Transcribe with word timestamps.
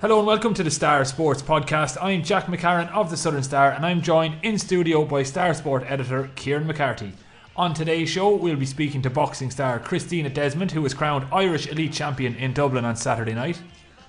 Hello 0.00 0.16
and 0.16 0.26
welcome 0.26 0.54
to 0.54 0.62
the 0.62 0.70
Star 0.70 1.04
Sports 1.04 1.42
Podcast. 1.42 1.98
I'm 2.00 2.22
Jack 2.22 2.46
McCarran 2.46 2.90
of 2.90 3.10
the 3.10 3.18
Southern 3.18 3.42
Star 3.42 3.72
and 3.72 3.84
I'm 3.84 4.00
joined 4.00 4.36
in 4.42 4.58
studio 4.58 5.04
by 5.04 5.22
Star 5.22 5.52
Sport 5.52 5.84
editor 5.86 6.30
Kieran 6.36 6.66
McCarthy. 6.66 7.12
On 7.54 7.74
today's 7.74 8.08
show, 8.08 8.34
we'll 8.34 8.56
be 8.56 8.64
speaking 8.64 9.02
to 9.02 9.10
boxing 9.10 9.50
star 9.50 9.78
Christina 9.78 10.30
Desmond, 10.30 10.72
who 10.72 10.80
was 10.80 10.94
crowned 10.94 11.26
Irish 11.30 11.66
Elite 11.66 11.92
Champion 11.92 12.34
in 12.36 12.54
Dublin 12.54 12.86
on 12.86 12.96
Saturday 12.96 13.34
night. 13.34 13.60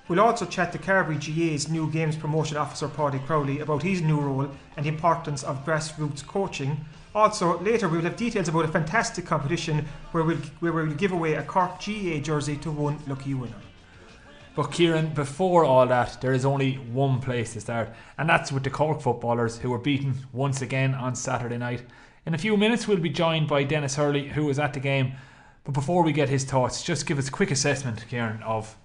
We'll 0.08 0.20
also 0.20 0.46
chat 0.46 0.72
to 0.72 0.78
Carbery 0.78 1.18
GAA's 1.18 1.68
new 1.68 1.90
games 1.90 2.16
promotion 2.16 2.56
officer 2.56 2.88
Paddy 2.88 3.18
Crowley 3.18 3.60
about 3.60 3.82
his 3.82 4.00
new 4.00 4.18
role 4.18 4.50
and 4.78 4.86
the 4.86 4.88
importance 4.88 5.42
of 5.42 5.62
grassroots 5.66 6.26
coaching. 6.26 6.86
Also, 7.14 7.60
later 7.60 7.86
we 7.86 7.98
will 7.98 8.04
have 8.04 8.16
details 8.16 8.48
about 8.48 8.64
a 8.64 8.68
fantastic 8.68 9.26
competition 9.26 9.84
where 10.12 10.24
we'll, 10.24 10.38
where 10.60 10.72
we'll 10.72 10.94
give 10.94 11.12
away 11.12 11.34
a 11.34 11.42
Cork 11.42 11.72
GAA 11.84 12.20
jersey 12.20 12.56
to 12.56 12.70
one 12.70 12.98
lucky 13.06 13.34
winner. 13.34 13.52
But 14.54 14.70
Kieran, 14.70 15.14
before 15.14 15.64
all 15.64 15.86
that, 15.86 16.20
there 16.20 16.34
is 16.34 16.44
only 16.44 16.74
one 16.74 17.20
place 17.20 17.54
to 17.54 17.60
start, 17.62 17.88
and 18.18 18.28
that's 18.28 18.52
with 18.52 18.64
the 18.64 18.70
Cork 18.70 19.00
footballers 19.00 19.58
who 19.58 19.70
were 19.70 19.78
beaten 19.78 20.14
once 20.30 20.60
again 20.60 20.94
on 20.94 21.14
Saturday 21.14 21.56
night. 21.56 21.82
In 22.26 22.34
a 22.34 22.38
few 22.38 22.58
minutes, 22.58 22.86
we'll 22.86 22.98
be 22.98 23.08
joined 23.08 23.48
by 23.48 23.64
Denis 23.64 23.96
Hurley, 23.96 24.28
who 24.28 24.44
was 24.44 24.58
at 24.58 24.74
the 24.74 24.80
game. 24.80 25.14
But 25.64 25.72
before 25.72 26.02
we 26.02 26.12
get 26.12 26.28
his 26.28 26.44
thoughts, 26.44 26.82
just 26.82 27.06
give 27.06 27.18
us 27.18 27.28
a 27.28 27.32
quick 27.32 27.50
assessment, 27.50 28.04
Kieran, 28.10 28.42
of 28.42 28.76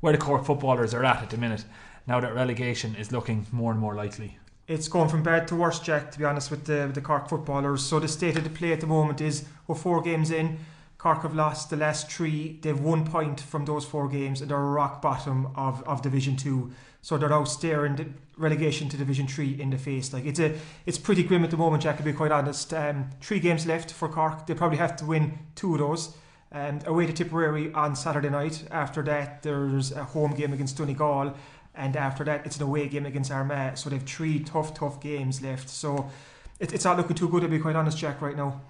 where 0.00 0.14
the 0.14 0.18
Cork 0.18 0.46
footballers 0.46 0.94
are 0.94 1.04
at 1.04 1.22
at 1.22 1.28
the 1.28 1.36
minute, 1.36 1.66
now 2.06 2.18
that 2.20 2.34
relegation 2.34 2.94
is 2.94 3.12
looking 3.12 3.46
more 3.52 3.72
and 3.72 3.80
more 3.80 3.94
likely. 3.94 4.38
It's 4.68 4.88
going 4.88 5.10
from 5.10 5.22
bad 5.22 5.46
to 5.48 5.56
worse, 5.56 5.80
Jack, 5.80 6.12
to 6.12 6.18
be 6.18 6.24
honest, 6.24 6.50
with 6.50 6.64
the, 6.64 6.86
with 6.86 6.94
the 6.94 7.02
Cork 7.02 7.28
footballers. 7.28 7.84
So 7.84 8.00
the 8.00 8.08
state 8.08 8.38
of 8.38 8.44
the 8.44 8.50
play 8.50 8.72
at 8.72 8.80
the 8.80 8.86
moment 8.86 9.20
is 9.20 9.44
we're 9.66 9.74
four 9.74 10.00
games 10.00 10.30
in. 10.30 10.60
Cork 11.00 11.22
have 11.22 11.34
lost 11.34 11.70
the 11.70 11.78
last 11.78 12.12
three. 12.12 12.58
They've 12.60 12.78
one 12.78 13.06
point 13.06 13.40
from 13.40 13.64
those 13.64 13.86
four 13.86 14.06
games, 14.06 14.42
and 14.42 14.50
they're 14.50 14.58
rock 14.58 15.00
bottom 15.00 15.48
of, 15.56 15.82
of 15.84 16.02
Division 16.02 16.36
Two. 16.36 16.72
So 17.00 17.16
they're 17.16 17.30
now 17.30 17.44
staring 17.44 17.96
the 17.96 18.08
relegation 18.36 18.90
to 18.90 18.98
Division 18.98 19.26
Three 19.26 19.58
in 19.58 19.70
the 19.70 19.78
face. 19.78 20.12
Like 20.12 20.26
it's 20.26 20.38
a, 20.38 20.58
it's 20.84 20.98
pretty 20.98 21.22
grim 21.22 21.42
at 21.42 21.50
the 21.50 21.56
moment, 21.56 21.84
Jack. 21.84 21.96
To 21.96 22.02
be 22.02 22.12
quite 22.12 22.32
honest, 22.32 22.74
um, 22.74 23.08
three 23.22 23.40
games 23.40 23.64
left 23.64 23.90
for 23.90 24.10
Cork. 24.10 24.46
They 24.46 24.52
probably 24.52 24.76
have 24.76 24.94
to 24.96 25.06
win 25.06 25.38
two 25.54 25.72
of 25.72 25.78
those. 25.78 26.14
Um, 26.52 26.80
away 26.84 27.06
to 27.06 27.14
Tipperary 27.14 27.72
on 27.72 27.96
Saturday 27.96 28.28
night. 28.28 28.64
After 28.70 29.02
that, 29.04 29.42
there's 29.42 29.92
a 29.92 30.04
home 30.04 30.34
game 30.34 30.52
against 30.52 30.76
Donegal, 30.76 31.32
and 31.74 31.96
after 31.96 32.24
that, 32.24 32.44
it's 32.44 32.58
an 32.58 32.64
away 32.64 32.88
game 32.88 33.06
against 33.06 33.30
Armagh. 33.30 33.78
So 33.78 33.88
they've 33.88 34.02
three 34.02 34.40
tough, 34.40 34.74
tough 34.74 35.00
games 35.00 35.40
left. 35.40 35.70
So 35.70 36.10
it, 36.58 36.74
it's 36.74 36.84
not 36.84 36.98
looking 36.98 37.16
too 37.16 37.30
good, 37.30 37.40
to 37.40 37.48
be 37.48 37.58
quite 37.58 37.76
honest, 37.76 37.96
Jack, 37.96 38.20
right 38.20 38.36
now. 38.36 38.60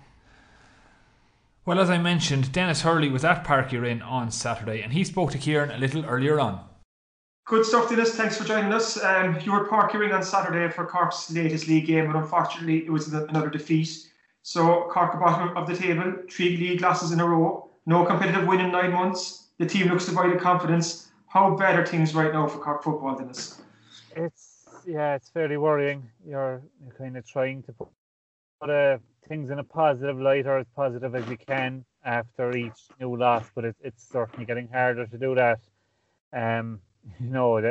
Well, 1.70 1.78
as 1.78 1.88
I 1.88 1.98
mentioned, 1.98 2.50
Denis 2.50 2.82
Hurley 2.82 3.10
was 3.10 3.24
at 3.24 3.44
Páirc 3.44 3.68
Uí 3.68 4.04
on 4.04 4.32
Saturday, 4.32 4.82
and 4.82 4.92
he 4.92 5.04
spoke 5.04 5.30
to 5.30 5.38
Kieran 5.38 5.70
a 5.70 5.78
little 5.78 6.04
earlier 6.04 6.40
on. 6.40 6.64
Good 7.46 7.64
stuff, 7.64 7.88
Denis. 7.88 8.16
Thanks 8.16 8.36
for 8.36 8.42
joining 8.42 8.72
us. 8.72 9.00
Um, 9.00 9.38
you 9.44 9.52
were 9.52 9.64
at 9.64 9.70
Páirc 9.70 9.92
Uí 9.92 10.12
on 10.12 10.24
Saturday 10.24 10.68
for 10.68 10.84
Cork's 10.84 11.30
latest 11.30 11.68
league 11.68 11.86
game, 11.86 12.08
but 12.08 12.16
unfortunately, 12.16 12.78
it 12.78 12.90
was 12.90 13.14
another 13.14 13.48
defeat. 13.48 14.08
So 14.42 14.88
Cork 14.90 15.14
are 15.14 15.20
bottom 15.20 15.56
of 15.56 15.68
the 15.68 15.76
table, 15.76 16.12
three 16.28 16.56
league 16.56 16.80
losses 16.80 17.12
in 17.12 17.20
a 17.20 17.24
row, 17.24 17.70
no 17.86 18.04
competitive 18.04 18.48
win 18.48 18.58
in 18.58 18.72
nine 18.72 18.92
months. 18.92 19.50
The 19.58 19.66
team 19.66 19.86
looks 19.90 20.06
devoid 20.06 20.34
of 20.34 20.42
confidence. 20.42 21.12
How 21.28 21.54
bad 21.54 21.78
are 21.78 21.86
things 21.86 22.16
right 22.16 22.32
now 22.32 22.48
for 22.48 22.58
Cork 22.58 22.82
football, 22.82 23.14
Denis? 23.14 23.62
It's 24.16 24.66
yeah, 24.84 25.14
it's 25.14 25.28
fairly 25.28 25.56
worrying. 25.56 26.10
You're 26.26 26.62
you're 26.82 26.94
kind 26.94 27.16
of 27.16 27.24
trying 27.24 27.62
to 27.62 27.72
put 28.60 28.70
uh, 28.70 28.98
things 29.30 29.50
in 29.50 29.60
a 29.60 29.64
positive 29.64 30.20
light 30.20 30.44
or 30.44 30.58
as 30.58 30.66
positive 30.74 31.14
as 31.14 31.26
you 31.28 31.36
can 31.36 31.84
after 32.04 32.54
each 32.56 32.80
new 33.00 33.16
loss, 33.16 33.46
but 33.54 33.64
it, 33.64 33.76
it's 33.80 34.02
certainly 34.10 34.44
getting 34.44 34.66
harder 34.66 35.06
to 35.06 35.16
do 35.16 35.36
that. 35.36 35.60
Um, 36.32 36.80
you 37.20 37.30
know, 37.30 37.56
it, 37.58 37.64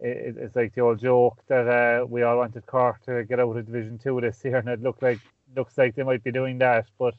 it, 0.00 0.36
it's 0.36 0.56
like 0.56 0.74
the 0.74 0.80
old 0.80 0.98
joke 0.98 1.38
that 1.46 1.68
uh, 1.68 2.04
we 2.04 2.22
all 2.22 2.38
wanted 2.38 2.66
Cork 2.66 3.00
to 3.04 3.22
get 3.22 3.38
out 3.38 3.56
of 3.56 3.64
Division 3.64 3.96
Two 3.98 4.20
this 4.20 4.40
year, 4.44 4.56
and 4.56 4.68
it 4.68 4.82
looked 4.82 5.02
like 5.02 5.20
looks 5.56 5.78
like 5.78 5.94
they 5.94 6.02
might 6.02 6.24
be 6.24 6.32
doing 6.32 6.58
that, 6.58 6.86
but 6.98 7.14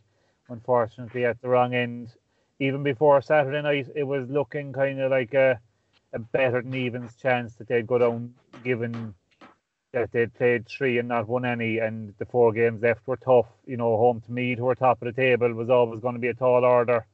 unfortunately 0.49 1.25
at 1.25 1.41
the 1.41 1.47
wrong 1.47 1.73
end. 1.73 2.13
Even 2.61 2.83
before 2.83 3.21
Saturday 3.21 3.61
night, 3.61 3.87
it 3.95 4.03
was 4.03 4.29
looking 4.29 4.73
kind 4.73 4.99
of 4.99 5.09
like 5.09 5.33
a, 5.33 5.57
a 6.11 6.19
better 6.19 6.61
than 6.61 6.75
evens 6.75 7.15
chance 7.15 7.55
that 7.55 7.69
they'd 7.69 7.87
go 7.87 7.97
down, 7.97 8.33
given 8.65 9.13
that 9.91 10.11
they'd 10.11 10.33
played 10.33 10.67
three 10.67 10.99
and 10.99 11.07
not 11.07 11.27
won 11.27 11.45
any, 11.45 11.79
and 11.79 12.13
the 12.19 12.25
four 12.25 12.51
games 12.53 12.81
left 12.81 13.07
were 13.07 13.17
tough. 13.17 13.47
You 13.65 13.77
know, 13.77 13.97
home 13.97 14.21
to 14.21 14.31
Meath, 14.31 14.59
who 14.59 14.65
were 14.65 14.75
top 14.75 15.01
of 15.01 15.07
the 15.07 15.21
table, 15.21 15.51
was 15.53 15.69
always 15.69 15.99
going 15.99 16.15
to 16.15 16.19
be 16.21 16.27
a 16.27 16.33
tall 16.33 16.63
order, 16.63 17.05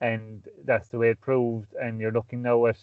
and 0.00 0.42
that's 0.64 0.88
the 0.88 0.98
way 0.98 1.10
it 1.10 1.20
proved. 1.20 1.72
And 1.74 2.00
you're 2.00 2.12
looking 2.12 2.42
now 2.42 2.66
at 2.66 2.78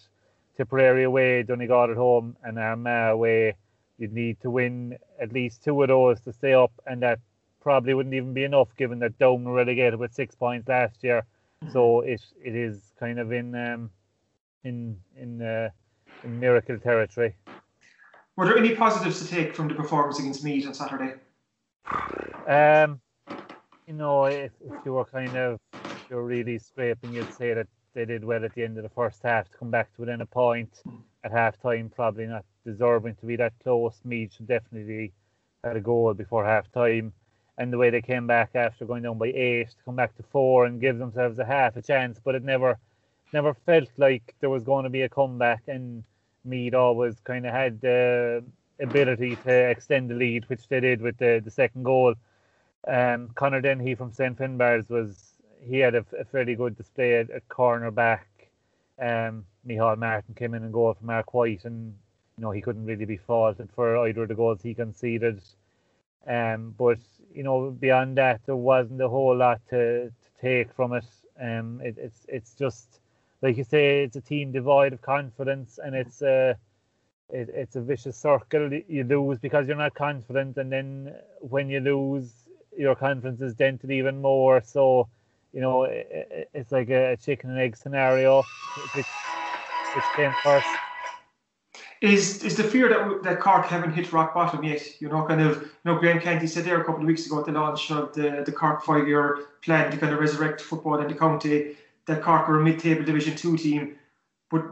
Tipperary 0.57 1.03
away, 1.03 1.43
Donegal 1.43 1.91
at 1.91 1.97
home, 1.97 2.35
and 2.43 2.57
Armagh 2.57 3.11
away. 3.11 3.55
You'd 3.97 4.13
need 4.13 4.41
to 4.41 4.49
win 4.49 4.97
at 5.21 5.31
least 5.31 5.63
two 5.63 5.81
of 5.81 5.89
those 5.89 6.19
to 6.21 6.33
stay 6.33 6.53
up, 6.53 6.71
and 6.85 7.01
that 7.01 7.19
probably 7.61 7.93
wouldn't 7.93 8.15
even 8.15 8.33
be 8.33 8.43
enough, 8.43 8.75
given 8.77 8.99
that 8.99 9.17
Down 9.19 9.43
were 9.43 9.53
relegated 9.53 9.99
with 9.99 10.13
six 10.13 10.35
points 10.35 10.67
last 10.67 11.03
year. 11.03 11.23
Mm-hmm. 11.63 11.71
So 11.71 12.01
it 12.01 12.21
it 12.43 12.55
is 12.55 12.93
kind 12.99 13.19
of 13.19 13.31
in 13.31 13.55
um, 13.55 13.89
in 14.63 14.97
in 15.15 15.41
uh, 15.41 15.69
in 16.23 16.39
miracle 16.39 16.79
territory. 16.79 17.35
Were 18.37 18.45
there 18.45 18.57
any 18.57 18.75
positives 18.75 19.21
to 19.21 19.27
take 19.27 19.55
from 19.55 19.69
the 19.69 19.75
performance 19.75 20.19
against 20.19 20.43
Meath 20.43 20.67
on 20.67 20.73
Saturday? 20.73 21.13
Um, 22.47 22.99
you 23.87 23.93
know, 23.93 24.25
if, 24.25 24.51
if 24.61 24.85
you 24.85 24.93
were 24.93 25.05
kind 25.05 25.35
of 25.37 25.59
you're 26.09 26.23
really 26.23 26.59
scraping, 26.59 27.13
you'd 27.13 27.33
say 27.33 27.53
that 27.53 27.67
they 27.93 28.03
did 28.03 28.25
well 28.25 28.43
at 28.43 28.53
the 28.53 28.63
end 28.63 28.77
of 28.77 28.83
the 28.83 28.89
first 28.89 29.23
half 29.23 29.49
to 29.49 29.57
come 29.57 29.71
back 29.71 29.93
to 29.95 30.01
within 30.01 30.21
a 30.21 30.25
point 30.25 30.83
at 31.23 31.31
half 31.31 31.59
time, 31.61 31.89
probably 31.95 32.25
not 32.25 32.43
deserving 32.65 33.15
to 33.15 33.25
be 33.25 33.37
that 33.37 33.53
close. 33.63 34.01
Meath 34.03 34.33
should 34.33 34.47
definitely 34.47 35.13
had 35.63 35.77
a 35.77 35.81
goal 35.81 36.13
before 36.13 36.45
half 36.45 36.69
time. 36.71 37.13
And 37.57 37.71
the 37.71 37.77
way 37.77 37.89
they 37.89 38.01
came 38.01 38.27
back 38.27 38.51
after 38.53 38.83
going 38.83 39.03
down 39.03 39.17
by 39.17 39.27
eight 39.27 39.69
to 39.69 39.83
come 39.85 39.95
back 39.95 40.13
to 40.17 40.23
four 40.23 40.65
and 40.65 40.81
give 40.81 40.97
themselves 40.97 41.39
a 41.39 41.45
half 41.45 41.77
a 41.77 41.81
chance, 41.81 42.19
but 42.21 42.35
it 42.35 42.43
never 42.43 42.77
never 43.33 43.53
felt 43.53 43.89
like 43.97 44.35
there 44.39 44.49
was 44.49 44.63
going 44.63 44.83
to 44.83 44.89
be 44.89 45.01
a 45.01 45.09
comeback 45.09 45.63
and 45.67 46.03
Meath 46.45 46.73
always 46.73 47.19
kind 47.23 47.45
of 47.45 47.53
had 47.53 47.81
the 47.81 48.43
ability 48.79 49.35
to 49.37 49.51
extend 49.69 50.09
the 50.09 50.15
lead, 50.15 50.47
which 50.49 50.67
they 50.67 50.79
did 50.79 51.01
with 51.01 51.17
the, 51.17 51.41
the 51.43 51.51
second 51.51 51.83
goal. 51.83 52.15
Um, 52.87 53.29
Conor 53.35 53.61
Dennehy 53.61 53.95
from 53.95 54.11
St 54.11 54.37
Finbarrs 54.37 54.89
was 54.89 55.33
he 55.61 55.79
had 55.79 55.95
a, 55.95 56.05
a 56.19 56.25
fairly 56.25 56.55
good 56.55 56.77
display 56.77 57.15
at, 57.15 57.29
at 57.31 57.47
cornerback. 57.47 58.21
Um, 58.99 59.45
Micheál 59.67 59.97
Martin 59.97 60.35
came 60.35 60.53
in 60.53 60.63
and 60.63 60.73
goal 60.73 60.93
for 60.93 61.05
Mark 61.05 61.33
White, 61.33 61.65
and 61.65 61.95
you 62.37 62.41
know 62.41 62.51
he 62.51 62.61
couldn't 62.61 62.85
really 62.85 63.05
be 63.05 63.17
faulted 63.17 63.69
for 63.75 64.07
either 64.07 64.23
of 64.23 64.29
the 64.29 64.35
goals 64.35 64.61
he 64.61 64.73
conceded. 64.73 65.41
Um, 66.27 66.73
but 66.77 66.99
you 67.33 67.43
know 67.43 67.71
beyond 67.71 68.17
that, 68.17 68.41
there 68.45 68.55
wasn't 68.55 69.01
a 69.01 69.09
whole 69.09 69.35
lot 69.35 69.61
to, 69.69 70.09
to 70.09 70.29
take 70.41 70.73
from 70.73 70.93
it. 70.93 71.05
Um, 71.41 71.81
it, 71.83 71.97
it's 71.97 72.25
it's 72.29 72.53
just 72.53 72.99
like 73.41 73.57
you 73.57 73.63
say, 73.63 74.03
it's 74.03 74.15
a 74.15 74.21
team 74.21 74.51
devoid 74.51 74.93
of 74.93 75.01
confidence, 75.01 75.79
and 75.83 75.95
it's 75.95 76.21
a 76.21 76.57
it, 77.29 77.49
it's 77.53 77.75
a 77.75 77.81
vicious 77.81 78.17
circle. 78.17 78.71
You 78.87 79.03
lose 79.03 79.39
because 79.39 79.67
you're 79.67 79.77
not 79.77 79.95
confident, 79.95 80.57
and 80.57 80.71
then 80.71 81.13
when 81.39 81.69
you 81.69 81.79
lose, 81.79 82.31
your 82.77 82.95
confidence 82.95 83.41
is 83.41 83.53
dented 83.53 83.91
even 83.91 84.21
more. 84.21 84.61
So, 84.61 85.07
you 85.53 85.61
know, 85.61 85.83
it, 85.83 86.49
it's 86.53 86.71
like 86.71 86.89
a 86.89 87.17
chicken 87.17 87.49
and 87.51 87.59
egg 87.59 87.77
scenario, 87.77 88.41
which 88.41 89.05
which 89.95 90.05
came 90.15 90.31
first. 90.43 90.67
Is 92.01 92.43
is 92.43 92.55
the 92.57 92.63
fear 92.63 92.89
that 92.89 93.23
that 93.23 93.39
Cork 93.39 93.65
haven't 93.65 93.93
hit 93.93 94.11
rock 94.13 94.33
bottom 94.33 94.63
yet? 94.63 95.01
You 95.01 95.09
know, 95.09 95.25
kind 95.25 95.41
of. 95.41 95.61
You 95.61 95.91
know, 95.91 95.99
Graham 95.99 96.19
Canty 96.19 96.47
said 96.47 96.65
there 96.65 96.81
a 96.81 96.83
couple 96.83 97.01
of 97.01 97.07
weeks 97.07 97.25
ago 97.25 97.39
at 97.39 97.45
the 97.45 97.51
launch 97.51 97.91
of 97.91 98.13
the 98.13 98.43
the 98.45 98.51
Cork 98.51 98.83
five 98.83 99.07
year 99.07 99.47
plan 99.61 99.91
to 99.91 99.97
kind 99.97 100.13
of 100.13 100.19
resurrect 100.19 100.61
football 100.61 100.99
in 101.01 101.07
the 101.07 101.13
county 101.15 101.75
that 102.07 102.21
Cork 102.21 102.47
are 102.49 102.59
a 102.59 102.63
mid-table 102.63 103.03
Division 103.03 103.35
Two 103.35 103.57
team, 103.57 103.95
but 104.51 104.63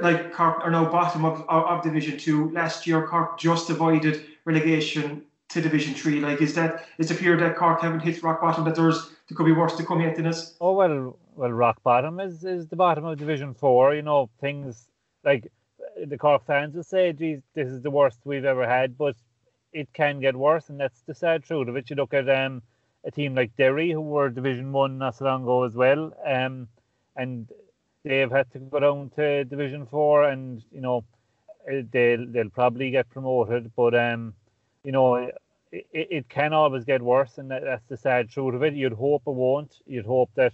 like 0.00 0.32
Cork 0.32 0.60
are 0.62 0.70
now 0.70 0.90
bottom 0.90 1.24
of, 1.24 1.44
of, 1.48 1.82
Division 1.82 2.18
Two. 2.18 2.50
Last 2.50 2.86
year, 2.86 3.06
Cork 3.06 3.38
just 3.38 3.68
avoided 3.70 4.24
relegation 4.44 5.22
to 5.50 5.60
Division 5.60 5.94
Three. 5.94 6.20
Like, 6.20 6.40
is 6.40 6.54
that 6.54 6.86
is 6.98 7.08
the 7.08 7.14
fear 7.14 7.36
that 7.36 7.56
Cork 7.56 7.82
haven't 7.82 8.00
hit 8.00 8.22
rock 8.22 8.40
bottom 8.40 8.64
that 8.64 8.74
there's 8.74 9.10
there 9.28 9.36
could 9.36 9.46
be 9.46 9.52
worse 9.52 9.76
to 9.76 9.84
come 9.84 10.00
yet 10.00 10.16
than 10.16 10.24
this? 10.24 10.56
Oh 10.60 10.72
well, 10.72 11.18
well, 11.36 11.52
rock 11.52 11.82
bottom 11.82 12.20
is 12.20 12.44
is 12.44 12.68
the 12.68 12.76
bottom 12.76 13.04
of 13.04 13.18
Division 13.18 13.54
Four. 13.54 13.94
You 13.94 14.02
know, 14.02 14.30
things 14.40 14.88
like 15.24 15.52
the 16.06 16.18
Cork 16.18 16.46
fans 16.46 16.74
will 16.74 16.82
say, 16.82 17.12
"Geez, 17.12 17.40
this 17.54 17.68
is 17.68 17.82
the 17.82 17.90
worst 17.90 18.20
we've 18.24 18.44
ever 18.44 18.66
had," 18.66 18.96
but 18.96 19.16
it 19.72 19.92
can 19.92 20.20
get 20.20 20.36
worse, 20.36 20.68
and 20.68 20.80
that's 20.80 21.02
the 21.02 21.14
sad 21.14 21.44
truth 21.44 21.68
of 21.68 21.76
it. 21.76 21.90
You 21.90 21.96
look 21.96 22.14
at 22.14 22.28
um, 22.28 22.62
a 23.04 23.10
team 23.10 23.34
like 23.34 23.56
Derry, 23.56 23.90
who 23.90 24.00
were 24.00 24.30
Division 24.30 24.72
One 24.72 24.98
not 24.98 25.16
so 25.16 25.24
long 25.24 25.42
ago 25.42 25.64
as 25.64 25.74
well, 25.74 26.12
um, 26.24 26.68
and 27.16 27.48
they've 28.04 28.30
had 28.30 28.50
to 28.52 28.58
go 28.58 28.80
down 28.80 29.10
to 29.16 29.44
Division 29.44 29.86
Four, 29.86 30.24
and 30.24 30.62
you 30.72 30.80
know 30.80 31.04
eh, 31.68 31.82
they'll 31.90 32.26
they'll 32.26 32.50
probably 32.50 32.90
get 32.90 33.10
promoted, 33.10 33.72
but 33.76 33.94
um, 33.94 34.34
you 34.84 34.92
know 34.92 35.16
it, 35.72 35.82
it 35.92 36.28
can 36.28 36.52
always 36.52 36.84
get 36.84 37.02
worse, 37.02 37.38
and 37.38 37.50
that, 37.50 37.64
that's 37.64 37.86
the 37.88 37.96
sad 37.96 38.28
truth 38.30 38.54
of 38.54 38.62
it. 38.62 38.74
You'd 38.74 38.92
hope 38.92 39.22
it 39.26 39.32
won't. 39.32 39.74
You'd 39.86 40.06
hope 40.06 40.30
that 40.34 40.52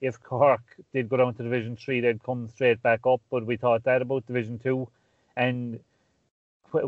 if 0.00 0.20
Cork 0.22 0.62
did 0.92 1.08
go 1.08 1.16
down 1.16 1.34
to 1.34 1.42
Division 1.42 1.76
Three, 1.76 2.00
they'd 2.00 2.22
come 2.22 2.48
straight 2.48 2.82
back 2.82 3.00
up. 3.06 3.20
But 3.30 3.46
we 3.46 3.56
thought 3.56 3.84
that 3.84 4.02
about 4.02 4.26
Division 4.26 4.58
Two, 4.58 4.88
and 5.36 5.80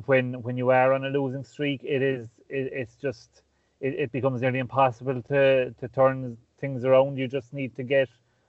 when 0.07 0.43
when 0.43 0.57
you 0.57 0.71
are 0.71 0.93
on 0.93 1.05
a 1.05 1.11
losing 1.11 1.45
streak, 1.45 1.83
it 1.85 2.03
is 2.03 2.29
it, 2.49 2.73
it's 2.73 2.97
just 2.97 3.43
it, 3.81 3.95
it 3.95 4.13
becomes 4.13 4.41
nearly 4.41 4.59
impossible 4.59 5.23
to 5.23 5.71
to 5.73 5.89
turn 5.89 6.37
things 6.61 6.85
around. 6.85 7.19
You 7.19 7.29
just 7.29 7.53
need 7.53 7.77
to 7.77 7.83
get 7.83 8.09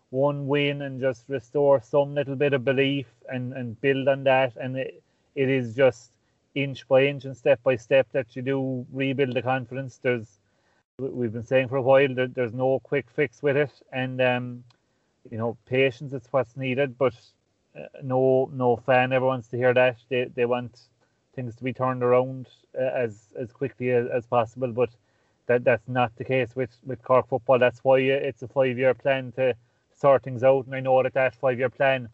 one 0.09 0.47
win 0.47 0.81
and 0.83 1.01
just 1.01 1.25
restore 1.27 1.81
some 1.81 2.15
little 2.15 2.35
bit 2.35 2.53
of 2.53 2.63
belief 2.63 3.07
and 3.29 3.53
and 3.53 3.79
build 3.81 4.07
on 4.07 4.23
that. 4.23 4.55
And 4.57 4.77
it, 4.77 5.03
it 5.35 5.49
is 5.49 5.75
just 5.75 6.11
inch 6.55 6.87
by 6.87 7.05
inch 7.05 7.25
and 7.25 7.37
step 7.37 7.61
by 7.63 7.75
step 7.75 8.07
that 8.11 8.35
you 8.35 8.41
do 8.41 8.85
rebuild 8.91 9.35
the 9.35 9.41
confidence. 9.41 9.99
There's 10.01 10.39
we've 10.99 11.33
been 11.33 11.43
saying 11.43 11.67
for 11.67 11.77
a 11.77 11.81
while 11.81 12.13
that 12.15 12.33
there's 12.33 12.53
no 12.53 12.79
quick 12.79 13.05
fix 13.15 13.43
with 13.43 13.57
it, 13.57 13.71
and 13.91 14.21
um, 14.21 14.63
you 15.29 15.37
know 15.37 15.57
patience 15.65 16.13
is 16.13 16.23
what's 16.31 16.57
needed. 16.57 16.97
But 16.97 17.15
uh, 17.77 17.85
no 18.01 18.49
no 18.53 18.77
fan 18.77 19.13
ever 19.13 19.25
wants 19.25 19.49
to 19.49 19.57
hear 19.57 19.73
that. 19.73 19.97
They 20.09 20.25
they 20.25 20.45
want 20.45 20.79
things 21.35 21.55
to 21.57 21.63
be 21.63 21.73
turned 21.73 22.01
around 22.01 22.47
uh, 22.79 22.83
as 22.83 23.33
as 23.37 23.51
quickly 23.51 23.91
as, 23.91 24.07
as 24.07 24.25
possible. 24.25 24.71
But 24.71 24.89
that 25.47 25.63
that's 25.63 25.87
not 25.87 26.15
the 26.15 26.23
case 26.23 26.55
with 26.55 26.77
with 26.85 27.01
Cork 27.03 27.27
football. 27.29 27.59
That's 27.59 27.83
why 27.83 27.99
it's 27.99 28.43
a 28.43 28.47
five 28.47 28.77
year 28.77 28.93
plan 28.93 29.31
to 29.33 29.55
sort 29.95 30.23
things 30.23 30.43
out. 30.43 30.65
And 30.65 30.75
I 30.75 30.79
know 30.79 31.01
that 31.01 31.13
that 31.15 31.35
five 31.35 31.57
year 31.57 31.69
plan 31.69 32.09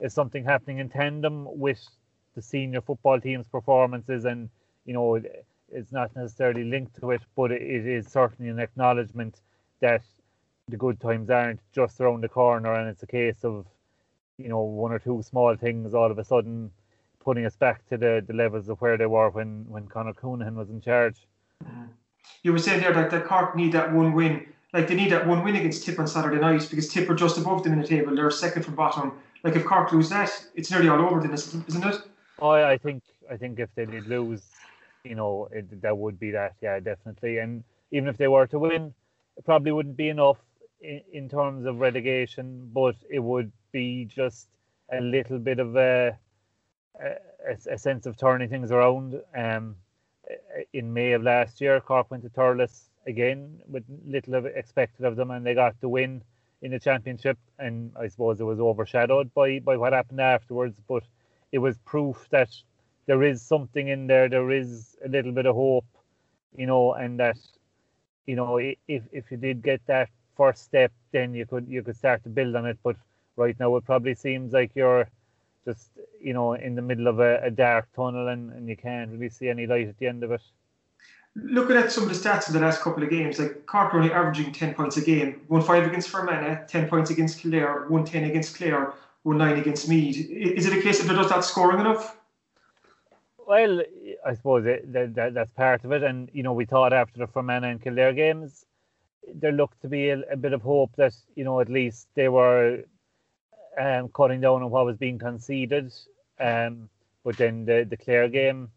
is 0.00 0.12
something 0.12 0.44
happening 0.44 0.78
in 0.78 0.88
tandem 0.88 1.46
with 1.58 1.82
the 2.34 2.42
senior 2.42 2.80
football 2.80 3.20
team's 3.20 3.46
performances, 3.48 4.24
and 4.24 4.50
you 4.84 4.92
know 4.92 5.20
it's 5.70 5.92
not 5.92 6.14
necessarily 6.14 6.64
linked 6.64 7.00
to 7.00 7.10
it, 7.12 7.22
but 7.34 7.50
it 7.50 7.86
is 7.86 8.06
certainly 8.06 8.50
an 8.50 8.58
acknowledgement 8.58 9.40
that 9.80 10.02
the 10.68 10.76
good 10.76 11.00
times 11.00 11.30
aren't 11.30 11.60
just 11.72 12.00
around 12.00 12.22
the 12.22 12.28
corner, 12.28 12.74
and 12.74 12.88
it's 12.88 13.02
a 13.02 13.06
case 13.06 13.44
of 13.44 13.66
you 14.36 14.48
know 14.48 14.62
one 14.62 14.92
or 14.92 14.98
two 14.98 15.22
small 15.22 15.56
things 15.56 15.94
all 15.94 16.10
of 16.10 16.18
a 16.18 16.24
sudden 16.24 16.70
putting 17.20 17.46
us 17.46 17.56
back 17.56 17.86
to 17.88 17.96
the, 17.96 18.22
the 18.26 18.34
levels 18.34 18.68
of 18.68 18.80
where 18.80 18.98
they 18.98 19.06
were 19.06 19.30
when 19.30 19.64
when 19.68 19.86
Conor 19.86 20.12
Counihan 20.12 20.54
was 20.54 20.70
in 20.70 20.80
charge. 20.80 21.26
Mm-hmm. 21.64 21.84
You 22.42 22.52
were 22.52 22.58
saying 22.58 22.80
there 22.80 22.92
that, 22.92 23.10
that 23.10 23.26
Cork 23.26 23.56
need 23.56 23.72
that 23.72 23.92
one 23.92 24.12
win. 24.12 24.46
Like 24.72 24.88
they 24.88 24.94
need 24.94 25.12
that 25.12 25.26
one 25.26 25.44
win 25.44 25.56
against 25.56 25.84
Tip 25.84 25.98
on 25.98 26.06
Saturday 26.06 26.40
night 26.40 26.66
because 26.68 26.88
Tip 26.88 27.08
are 27.08 27.14
just 27.14 27.38
above 27.38 27.62
them 27.62 27.72
in 27.72 27.80
the 27.80 27.86
table. 27.86 28.14
They're 28.14 28.30
second 28.30 28.64
from 28.64 28.74
bottom. 28.74 29.12
Like 29.42 29.56
if 29.56 29.64
Cork 29.64 29.92
lose 29.92 30.08
that, 30.08 30.30
it's 30.54 30.70
nearly 30.70 30.88
all 30.88 31.00
over 31.00 31.20
then, 31.20 31.32
isn't 31.32 31.84
it? 31.84 31.96
Oh, 32.40 32.50
I 32.50 32.76
think 32.78 33.02
I 33.30 33.36
think 33.36 33.60
if 33.60 33.68
they 33.74 33.86
did 33.86 34.06
lose, 34.06 34.42
you 35.04 35.14
know, 35.14 35.48
it, 35.52 35.80
that 35.82 35.96
would 35.96 36.18
be 36.18 36.30
that. 36.32 36.54
Yeah, 36.60 36.80
definitely. 36.80 37.38
And 37.38 37.62
even 37.92 38.08
if 38.08 38.16
they 38.16 38.28
were 38.28 38.46
to 38.48 38.58
win, 38.58 38.92
it 39.36 39.44
probably 39.44 39.72
wouldn't 39.72 39.96
be 39.96 40.08
enough 40.08 40.38
in, 40.80 41.00
in 41.12 41.28
terms 41.28 41.66
of 41.66 41.78
relegation, 41.78 42.70
but 42.72 42.96
it 43.10 43.20
would 43.20 43.52
be 43.70 44.06
just 44.06 44.48
a 44.92 45.00
little 45.00 45.38
bit 45.38 45.58
of 45.58 45.76
a 45.76 46.18
a, 47.00 47.72
a 47.72 47.78
sense 47.78 48.06
of 48.06 48.16
turning 48.16 48.48
things 48.48 48.70
around. 48.70 49.20
Um, 49.36 49.76
in 50.72 50.92
May 50.92 51.12
of 51.12 51.22
last 51.22 51.60
year, 51.60 51.80
Cork 51.80 52.10
went 52.10 52.22
to 52.24 52.30
Thurles 52.30 52.88
again 53.06 53.60
with 53.68 53.84
little 54.06 54.46
expected 54.46 55.04
of 55.04 55.16
them, 55.16 55.30
and 55.30 55.44
they 55.44 55.54
got 55.54 55.80
the 55.80 55.88
win 55.88 56.22
in 56.62 56.70
the 56.70 56.80
championship. 56.80 57.38
And 57.58 57.92
I 57.98 58.08
suppose 58.08 58.40
it 58.40 58.44
was 58.44 58.60
overshadowed 58.60 59.32
by 59.34 59.60
by 59.60 59.76
what 59.76 59.92
happened 59.92 60.20
afterwards, 60.20 60.80
but 60.88 61.04
it 61.52 61.58
was 61.58 61.78
proof 61.78 62.28
that 62.30 62.50
there 63.06 63.22
is 63.22 63.42
something 63.42 63.88
in 63.88 64.06
there. 64.06 64.28
There 64.28 64.50
is 64.50 64.96
a 65.04 65.08
little 65.08 65.32
bit 65.32 65.46
of 65.46 65.54
hope, 65.54 65.86
you 66.56 66.66
know, 66.66 66.94
and 66.94 67.18
that 67.20 67.36
you 68.26 68.36
know 68.36 68.58
if 68.58 69.02
if 69.12 69.30
you 69.30 69.36
did 69.36 69.62
get 69.62 69.80
that 69.86 70.08
first 70.36 70.62
step, 70.64 70.92
then 71.12 71.34
you 71.34 71.46
could 71.46 71.68
you 71.68 71.82
could 71.82 71.96
start 71.96 72.22
to 72.24 72.30
build 72.30 72.56
on 72.56 72.66
it. 72.66 72.78
But 72.82 72.96
right 73.36 73.58
now, 73.58 73.76
it 73.76 73.84
probably 73.84 74.14
seems 74.14 74.52
like 74.52 74.72
you're 74.74 75.08
just 75.64 75.90
you 76.20 76.32
know 76.32 76.54
in 76.54 76.74
the 76.74 76.82
middle 76.82 77.06
of 77.06 77.20
a, 77.20 77.40
a 77.42 77.50
dark 77.50 77.88
tunnel 77.94 78.28
and, 78.28 78.52
and 78.52 78.68
you 78.68 78.76
can't 78.76 79.10
really 79.10 79.28
see 79.28 79.48
any 79.48 79.66
light 79.66 79.88
at 79.88 79.98
the 79.98 80.06
end 80.06 80.22
of 80.22 80.30
it. 80.30 80.42
Looking 81.36 81.76
at 81.76 81.90
some 81.90 82.04
of 82.04 82.10
the 82.10 82.14
stats 82.14 82.46
in 82.46 82.54
the 82.54 82.60
last 82.60 82.80
couple 82.80 83.02
of 83.02 83.10
games, 83.10 83.40
like 83.40 83.66
Cork 83.66 83.92
are 83.92 83.98
only 83.98 84.12
averaging 84.12 84.52
10 84.52 84.74
points 84.74 84.96
a 84.98 85.00
game. 85.00 85.40
1 85.48 85.62
5 85.62 85.86
against 85.86 86.08
Fermanagh, 86.08 86.66
10 86.66 86.88
points 86.88 87.10
against 87.10 87.40
Kildare, 87.40 87.88
1 87.88 88.04
10 88.04 88.24
against 88.24 88.56
Clare, 88.56 88.94
1 89.24 89.36
9 89.36 89.58
against 89.58 89.88
Meath. 89.88 90.30
Is 90.30 90.66
it 90.66 90.78
a 90.78 90.80
case 90.80 91.00
of 91.00 91.08
they're 91.08 91.16
just 91.16 91.30
not 91.30 91.44
scoring 91.44 91.80
enough? 91.80 92.16
Well, 93.46 93.82
I 94.24 94.34
suppose 94.34 94.64
it, 94.64 94.92
that, 94.92 95.14
that, 95.16 95.34
that's 95.34 95.50
part 95.52 95.84
of 95.84 95.92
it. 95.92 96.02
And, 96.02 96.30
you 96.32 96.42
know, 96.42 96.52
we 96.52 96.66
thought 96.66 96.92
after 96.92 97.18
the 97.18 97.26
Fermanagh 97.26 97.68
and 97.68 97.82
Kildare 97.82 98.12
games, 98.12 98.64
there 99.34 99.52
looked 99.52 99.82
to 99.82 99.88
be 99.88 100.10
a, 100.10 100.20
a 100.30 100.36
bit 100.36 100.52
of 100.52 100.62
hope 100.62 100.92
that, 100.96 101.14
you 101.34 101.44
know, 101.44 101.60
at 101.60 101.68
least 101.68 102.06
they 102.14 102.28
were 102.28 102.84
um, 103.78 104.08
cutting 104.08 104.40
down 104.40 104.62
on 104.62 104.70
what 104.70 104.86
was 104.86 104.96
being 104.96 105.18
conceded. 105.18 105.92
Um, 106.38 106.88
but 107.24 107.36
then 107.36 107.64
the, 107.64 107.86
the 107.88 107.96
Clare 107.96 108.28
game 108.28 108.70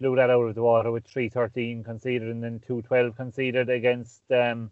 blew 0.00 0.16
that 0.16 0.30
out 0.30 0.42
of 0.42 0.54
the 0.54 0.62
water 0.62 0.90
with 0.92 1.06
313 1.06 1.82
conceded 1.82 2.28
and 2.28 2.42
then 2.42 2.60
212 2.66 3.16
conceded 3.16 3.68
against 3.68 4.22
um, 4.30 4.70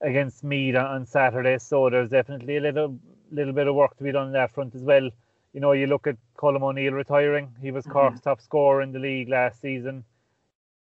against 0.00 0.42
Meath 0.42 0.74
on 0.74 1.06
Saturday. 1.06 1.58
So 1.58 1.88
there's 1.88 2.10
definitely 2.10 2.56
a 2.56 2.60
little 2.60 2.98
little 3.30 3.52
bit 3.52 3.68
of 3.68 3.74
work 3.74 3.96
to 3.96 4.04
be 4.04 4.12
done 4.12 4.26
on 4.26 4.32
that 4.32 4.52
front 4.52 4.74
as 4.74 4.82
well. 4.82 5.08
You 5.52 5.60
know, 5.60 5.72
you 5.72 5.86
look 5.86 6.06
at 6.06 6.16
Colm 6.36 6.62
O'Neill 6.62 6.92
retiring. 6.92 7.54
He 7.60 7.70
was 7.70 7.86
Cork's 7.86 8.20
mm-hmm. 8.20 8.28
top 8.28 8.40
scorer 8.40 8.82
in 8.82 8.92
the 8.92 8.98
league 8.98 9.28
last 9.28 9.60
season. 9.60 10.04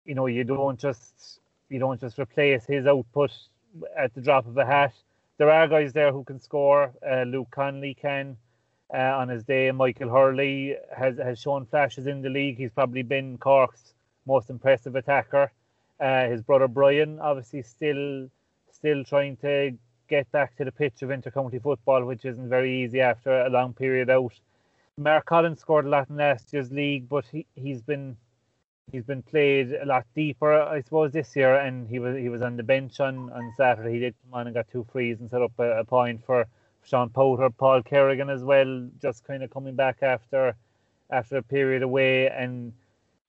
You 0.06 0.16
know, 0.16 0.28
you 0.28 0.44
don't 0.44 0.80
just 0.80 1.40
you 1.70 1.80
don't 1.80 2.00
just 2.00 2.20
replace 2.20 2.66
his 2.66 2.86
output 2.86 3.32
at 3.98 4.14
the 4.14 4.22
drop 4.22 4.48
of 4.48 4.58
a 4.58 4.66
hat 4.66 4.94
there 5.38 5.50
are 5.50 5.68
guys 5.68 5.94
there 5.94 6.12
who 6.12 6.24
can 6.24 6.40
score. 6.40 6.94
Uh, 7.08 7.24
Luke 7.24 7.50
Connolly 7.52 7.94
can 7.94 8.38
uh, 8.94 8.98
on 8.98 9.30
his 9.30 9.44
day. 9.44 9.72
Michael 9.72 10.10
Hurley 10.10 10.76
has, 10.96 11.18
has 11.18 11.40
shown 11.40 11.66
flashes 11.66 12.08
in 12.08 12.22
the 12.22 12.30
league. 12.30 12.58
He's 12.58 12.72
probably 12.72 13.04
been 13.04 13.38
Cork's 13.38 13.94
most 14.26 14.50
impressive 14.50 14.96
attacker. 14.96 15.52
Uh, 16.00 16.28
his 16.28 16.42
brother 16.42 16.68
Brian, 16.68 17.20
obviously, 17.20 17.62
still 17.62 18.30
still 18.72 19.04
trying 19.04 19.36
to 19.38 19.76
get 20.08 20.32
back 20.32 20.56
to 20.56 20.64
the 20.64 20.72
pitch 20.72 21.02
of 21.02 21.10
intercounty 21.10 21.62
football, 21.62 22.06
which 22.06 22.26
isn't 22.26 22.50
very 22.50 22.84
easy 22.84 23.02
after 23.02 23.42
a 23.42 23.50
long 23.50 23.74
period 23.74 24.10
out. 24.10 24.34
Mark 24.98 25.26
Collins 25.26 25.60
scored 25.60 25.86
a 25.86 25.90
lot 25.90 26.10
in 26.10 26.18
last 26.18 26.54
year's 26.54 26.72
league, 26.72 27.10
but 27.10 27.26
he, 27.32 27.46
he's 27.56 27.82
been 27.82 28.16
he's 28.92 29.04
been 29.04 29.22
played 29.22 29.74
a 29.74 29.86
lot 29.86 30.06
deeper, 30.16 30.54
I 30.54 30.82
suppose, 30.82 31.12
this 31.12 31.36
year. 31.36 31.56
And 31.56 31.88
he 31.88 32.00
was 32.00 32.18
he 32.18 32.30
was 32.30 32.42
on 32.42 32.58
the 32.58 32.64
bench 32.64 33.00
on, 33.00 33.32
on 33.32 33.54
Saturday. 33.58 33.94
He 33.94 34.00
did 34.00 34.16
come 34.24 34.40
on 34.40 34.48
and 34.48 34.54
got 34.54 34.68
two 34.72 34.86
frees 34.92 35.20
and 35.20 35.30
set 35.30 35.42
up 35.42 35.52
a, 35.60 35.80
a 35.80 35.86
point 35.86 36.24
for 36.26 36.46
Sean 36.84 37.10
Powter, 37.10 37.56
Paul 37.56 37.84
Kerrigan 37.84 38.30
as 38.30 38.44
well, 38.44 38.90
just 39.02 39.26
kind 39.26 39.44
of 39.44 39.50
coming 39.52 39.76
back 39.76 39.98
after 40.02 40.56
after 41.10 41.38
a 41.38 41.44
period 41.44 41.84
away. 41.84 42.30
And 42.30 42.74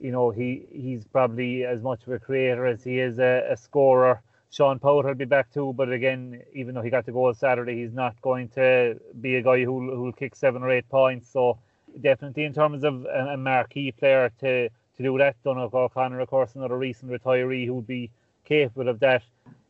you 0.00 0.12
know 0.12 0.30
he 0.30 0.66
he's 0.70 1.04
probably 1.04 1.64
as 1.64 1.82
much 1.82 2.06
of 2.06 2.12
a 2.12 2.18
creator 2.18 2.66
as 2.66 2.84
he 2.84 3.00
is 3.00 3.18
a, 3.18 3.46
a 3.50 3.56
scorer. 3.56 4.22
Sean 4.50 4.78
Powter 4.78 5.08
will 5.08 5.14
be 5.14 5.26
back 5.26 5.52
too, 5.52 5.74
but 5.74 5.92
again, 5.92 6.42
even 6.54 6.74
though 6.74 6.80
he 6.80 6.88
got 6.88 7.04
the 7.04 7.12
goal 7.12 7.34
Saturday, 7.34 7.82
he's 7.82 7.92
not 7.92 8.18
going 8.22 8.48
to 8.50 8.98
be 9.20 9.36
a 9.36 9.42
guy 9.42 9.62
who'll 9.64 9.94
who'll 9.94 10.12
kick 10.12 10.34
seven 10.36 10.62
or 10.62 10.70
eight 10.70 10.88
points. 10.88 11.28
So 11.28 11.58
definitely 12.00 12.44
in 12.44 12.54
terms 12.54 12.84
of 12.84 13.04
a, 13.04 13.32
a 13.32 13.36
marquee 13.36 13.92
player 13.92 14.30
to 14.40 14.70
to 14.98 15.02
do 15.02 15.16
that. 15.18 15.36
Donald 15.42 15.72
O'Connor, 15.72 16.20
of 16.20 16.28
course, 16.28 16.54
another 16.54 16.76
recent 16.76 17.10
retiree 17.10 17.64
who 17.66 17.74
would 17.74 17.86
be 17.86 18.10
capable 18.44 18.88
of 18.88 19.00
that. 19.00 19.22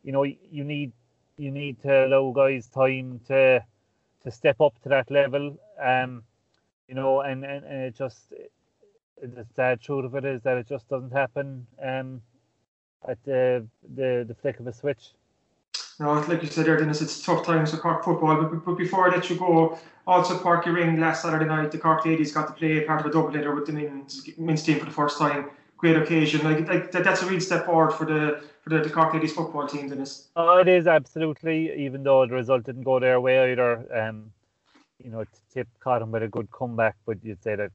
You 0.03 0.13
know, 0.13 0.25
you 0.25 0.65
need 0.65 0.93
you 1.37 1.51
need 1.51 1.81
to 1.83 2.07
allow 2.07 2.33
guys 2.33 2.67
time 2.69 3.21
to 3.29 3.65
to 4.25 4.31
step 4.31 4.61
up 4.61 4.75
to 4.83 4.89
that 4.89 5.11
level. 5.11 5.57
Um, 5.81 6.25
you 6.89 6.95
know, 6.95 7.21
and, 7.21 7.45
and, 7.45 7.65
and 7.65 7.83
it 7.85 7.95
just 7.97 8.33
the 9.23 9.47
sad 9.55 9.81
truth 9.81 10.07
of 10.07 10.15
it 10.15 10.25
is 10.25 10.43
that 10.43 10.59
it 10.59 10.67
just 10.67 10.89
doesn't 10.89 11.13
happen 11.13 11.67
um, 11.83 12.23
at 13.07 13.23
the, 13.25 13.67
the 13.95 14.25
the 14.27 14.35
flick 14.35 14.59
of 14.59 14.67
a 14.67 14.73
switch. 14.73 15.13
No, 16.01 16.13
like 16.13 16.43
you 16.43 16.49
said 16.49 16.67
there, 16.67 16.77
Denis, 16.77 17.03
it's 17.03 17.21
tough 17.21 17.45
times 17.45 17.73
for 17.73 17.79
Cork 17.79 18.05
football. 18.05 18.43
But, 18.43 18.65
but 18.65 18.75
before 18.75 19.11
I 19.11 19.17
let 19.17 19.29
you 19.29 19.37
go, 19.37 19.79
also 20.07 20.39
Uí 20.39 20.73
Rinn 20.73 21.01
last 21.01 21.23
Saturday 21.23 21.45
night, 21.45 21.73
the 21.73 21.79
Cork 21.79 22.05
ladies 22.07 22.33
got 22.33 22.47
to 22.47 22.53
play 22.53 22.81
part 22.83 23.01
of 23.01 23.07
a 23.07 23.11
doubleheader 23.11 23.53
with 23.55 23.67
the 23.67 23.73
men's, 23.73 24.29
men's 24.39 24.63
team 24.63 24.79
for 24.79 24.85
the 24.85 24.93
first 24.93 25.19
time. 25.19 25.51
Great 25.77 25.97
occasion. 25.97 26.45
Like, 26.45 26.69
like 26.69 26.93
that, 26.93 27.03
that's 27.03 27.23
a 27.23 27.27
real 27.27 27.41
step 27.41 27.67
forward 27.67 27.93
for 27.93 28.05
the 28.05 28.43
for 28.63 28.71
the, 28.71 28.81
the 28.81 28.91
Cork 28.91 29.13
ladies 29.13 29.33
football 29.33 29.67
team, 29.67 29.89
Denis. 29.89 30.29
Oh, 30.37 30.59
it 30.59 30.69
is 30.69 30.87
absolutely. 30.87 31.85
Even 31.85 32.05
though 32.05 32.27
the 32.27 32.35
result 32.35 32.65
didn't 32.65 32.85
go 32.85 33.01
their 33.01 33.21
way 33.21 33.53
either. 33.53 33.87
Um, 33.93 34.33
you 35.03 35.11
know, 35.11 35.25
Tip 35.53 35.69
caught 35.81 36.01
them 36.01 36.11
with 36.11 36.23
a 36.23 36.29
good 36.29 36.51
comeback, 36.51 36.97
but 37.07 37.25
you'd 37.25 37.43
say 37.43 37.57
that 37.57 37.71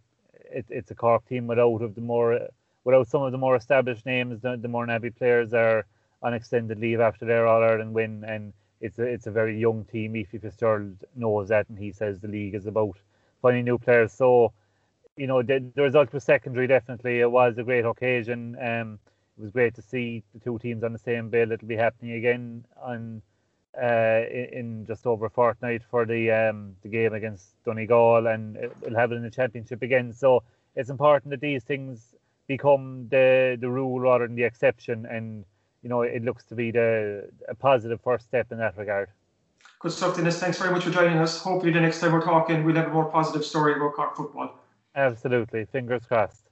it, 0.52 0.66
it's 0.70 0.92
a 0.92 0.96
Cork 0.96 1.28
team 1.28 1.48
without 1.48 1.82
of 1.82 1.96
the 1.96 2.02
more 2.02 2.48
without 2.84 3.08
some 3.08 3.24
of 3.24 3.32
the 3.32 3.38
more 3.38 3.56
established 3.56 4.06
names. 4.06 4.42
The, 4.42 4.58
the 4.58 4.68
more 4.68 4.86
Mourneabbey 4.86 5.16
players 5.16 5.54
are 5.54 5.86
on 6.24 6.34
extended 6.34 6.80
leave 6.80 7.02
after 7.02 7.26
their 7.26 7.46
All 7.46 7.62
Ireland 7.62 7.94
win, 7.94 8.24
and 8.26 8.54
it's 8.82 8.98
a 8.98 9.04
it's 9.04 9.28
a 9.28 9.32
very 9.32 9.60
young 9.60 9.86
team. 9.86 10.16
Ephie 10.16 10.40
Fitzgerald 10.40 10.98
knows 11.16 11.50
that, 11.50 11.70
and 11.70 11.78
he 11.78 11.92
says 11.92 12.20
the 12.20 12.28
league 12.28 12.56
is 12.56 12.66
about 12.66 12.98
finding 13.42 13.66
new 13.66 13.78
players. 13.78 14.14
So, 14.14 14.54
you 15.18 15.28
know, 15.28 15.44
the, 15.44 15.64
the 15.76 15.84
result 15.84 16.14
was 16.14 16.24
secondary. 16.24 16.68
Definitely, 16.68 17.20
it 17.20 17.32
was 17.32 17.58
a 17.58 17.64
great 17.64 17.86
occasion. 17.86 18.58
Um, 18.60 19.00
it 19.38 19.42
was 19.42 19.52
great 19.52 19.76
to 19.76 19.82
see 19.82 20.24
the 20.34 20.40
two 20.40 20.60
teams 20.60 20.84
on 20.84 20.94
the 20.94 21.00
same 21.00 21.30
bill. 21.30 21.52
It'll 21.52 21.68
be 21.68 21.76
happening 21.76 22.14
again 22.14 22.66
on 22.82 23.22
uh, 23.82 24.22
in, 24.30 24.86
just 24.88 25.06
over 25.06 25.26
a 25.26 25.30
fortnight 25.30 25.82
for 25.90 26.06
the 26.06 26.32
um, 26.32 26.76
the 26.84 26.90
game 26.90 27.14
against 27.14 27.56
Donegal, 27.66 28.28
and 28.28 28.58
we'll 28.82 28.96
have 28.96 29.12
it 29.12 29.16
in 29.16 29.24
the 29.24 29.32
championship 29.32 29.82
again. 29.82 30.14
So 30.14 30.44
it's 30.76 30.90
important 30.90 31.32
that 31.32 31.42
these 31.42 31.64
things 31.64 32.16
become 32.48 33.08
the 33.10 33.58
the 33.60 33.70
rule 33.70 34.00
rather 34.00 34.28
than 34.28 34.36
the 34.36 34.44
exception, 34.44 35.06
and 35.06 35.46
you 35.84 35.90
know 35.90 36.02
it 36.02 36.24
looks 36.24 36.44
to 36.46 36.56
be 36.56 36.72
the 36.72 37.30
a 37.48 37.54
positive 37.54 38.00
first 38.02 38.26
step 38.26 38.52
in 38.52 38.58
that 38.58 38.78
regard. 38.78 39.10
Good 39.80 39.92
stuff, 39.92 40.16
Denis. 40.16 40.40
Thanks 40.40 40.58
very 40.58 40.72
much 40.72 40.86
for 40.86 40.92
joining 40.92 41.18
us. 41.18 41.42
Hopefully, 41.42 41.74
the 41.74 41.82
next 41.82 42.00
time 42.00 42.14
we're 42.14 42.22
talking, 42.22 42.64
we'll 42.64 42.76
have 42.76 42.88
a 42.88 42.94
more 42.94 43.12
positive 43.12 43.46
story 43.46 43.76
about 43.76 43.94
Cork 43.94 44.16
football. 44.16 44.56
Absolutely. 44.96 45.66
Fingers 45.66 46.04
crossed. 46.08 46.44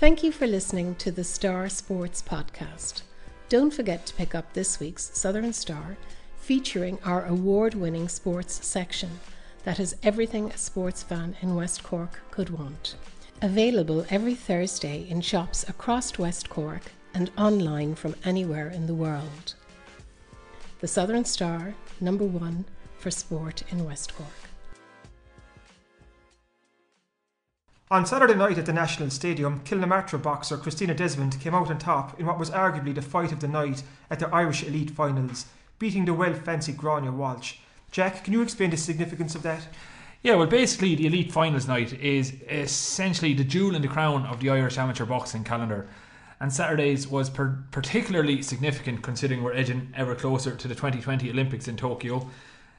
Thank 0.00 0.24
you 0.24 0.32
for 0.32 0.48
listening 0.48 0.96
to 0.96 1.12
the 1.12 1.22
Star 1.22 1.68
Sports 1.68 2.22
Podcast. 2.22 3.02
Don't 3.48 3.72
forget 3.72 4.04
to 4.06 4.14
pick 4.14 4.34
up 4.34 4.52
this 4.52 4.80
week's 4.80 5.16
Southern 5.16 5.52
Star 5.52 5.96
featuring 6.38 6.98
our 7.04 7.24
award 7.26 7.74
winning 7.74 8.08
sports 8.08 8.66
section 8.66 9.20
that 9.62 9.78
has 9.78 9.94
everything 10.02 10.50
a 10.50 10.56
sports 10.56 11.04
fan 11.04 11.36
in 11.40 11.54
West 11.54 11.84
Cork 11.84 12.18
could 12.32 12.50
want. 12.50 12.96
Available 13.42 14.04
every 14.10 14.34
Thursday 14.34 15.06
in 15.08 15.20
shops 15.20 15.68
across 15.68 16.18
West 16.18 16.48
Cork 16.48 16.82
and 17.14 17.30
online 17.36 17.94
from 17.94 18.14
anywhere 18.24 18.68
in 18.68 18.86
the 18.86 18.94
world. 18.94 19.54
The 20.80 20.88
Southern 20.88 21.24
Star, 21.24 21.74
number 22.00 22.24
one 22.24 22.64
for 22.98 23.10
sport 23.10 23.62
in 23.70 23.84
West 23.84 24.14
Cork. 24.16 24.28
On 27.90 28.06
Saturday 28.06 28.34
night 28.34 28.56
at 28.56 28.64
the 28.64 28.72
National 28.72 29.10
Stadium, 29.10 29.60
Cill 29.64 29.78
na 29.78 29.86
Martra 29.86 30.20
boxer 30.20 30.56
Christina 30.56 30.94
Desmond 30.94 31.38
came 31.40 31.54
out 31.54 31.70
on 31.70 31.78
top 31.78 32.18
in 32.18 32.24
what 32.24 32.38
was 32.38 32.48
arguably 32.48 32.94
the 32.94 33.02
fight 33.02 33.32
of 33.32 33.40
the 33.40 33.48
night 33.48 33.82
at 34.10 34.18
the 34.18 34.28
Irish 34.28 34.62
Elite 34.62 34.90
Finals, 34.90 35.44
beating 35.78 36.06
the 36.06 36.14
well 36.14 36.32
fancied 36.32 36.78
Gráinne 36.78 37.12
Walsh. 37.12 37.56
Jack, 37.90 38.24
can 38.24 38.32
you 38.32 38.40
explain 38.40 38.70
the 38.70 38.78
significance 38.78 39.34
of 39.34 39.42
that? 39.42 39.68
Yeah, 40.22 40.36
well, 40.36 40.46
basically, 40.46 40.94
the 40.94 41.06
Elite 41.06 41.32
Finals 41.32 41.68
night 41.68 41.92
is 41.92 42.32
essentially 42.48 43.34
the 43.34 43.44
jewel 43.44 43.74
in 43.74 43.82
the 43.82 43.88
crown 43.88 44.24
of 44.24 44.40
the 44.40 44.48
Irish 44.48 44.78
amateur 44.78 45.04
boxing 45.04 45.44
calendar. 45.44 45.86
And 46.42 46.52
Saturdays 46.52 47.06
was 47.06 47.30
per- 47.30 47.62
particularly 47.70 48.42
significant 48.42 49.00
considering 49.00 49.44
we're 49.44 49.54
edging 49.54 49.92
ever 49.96 50.16
closer 50.16 50.56
to 50.56 50.66
the 50.66 50.74
2020 50.74 51.30
Olympics 51.30 51.68
in 51.68 51.76
Tokyo. 51.76 52.28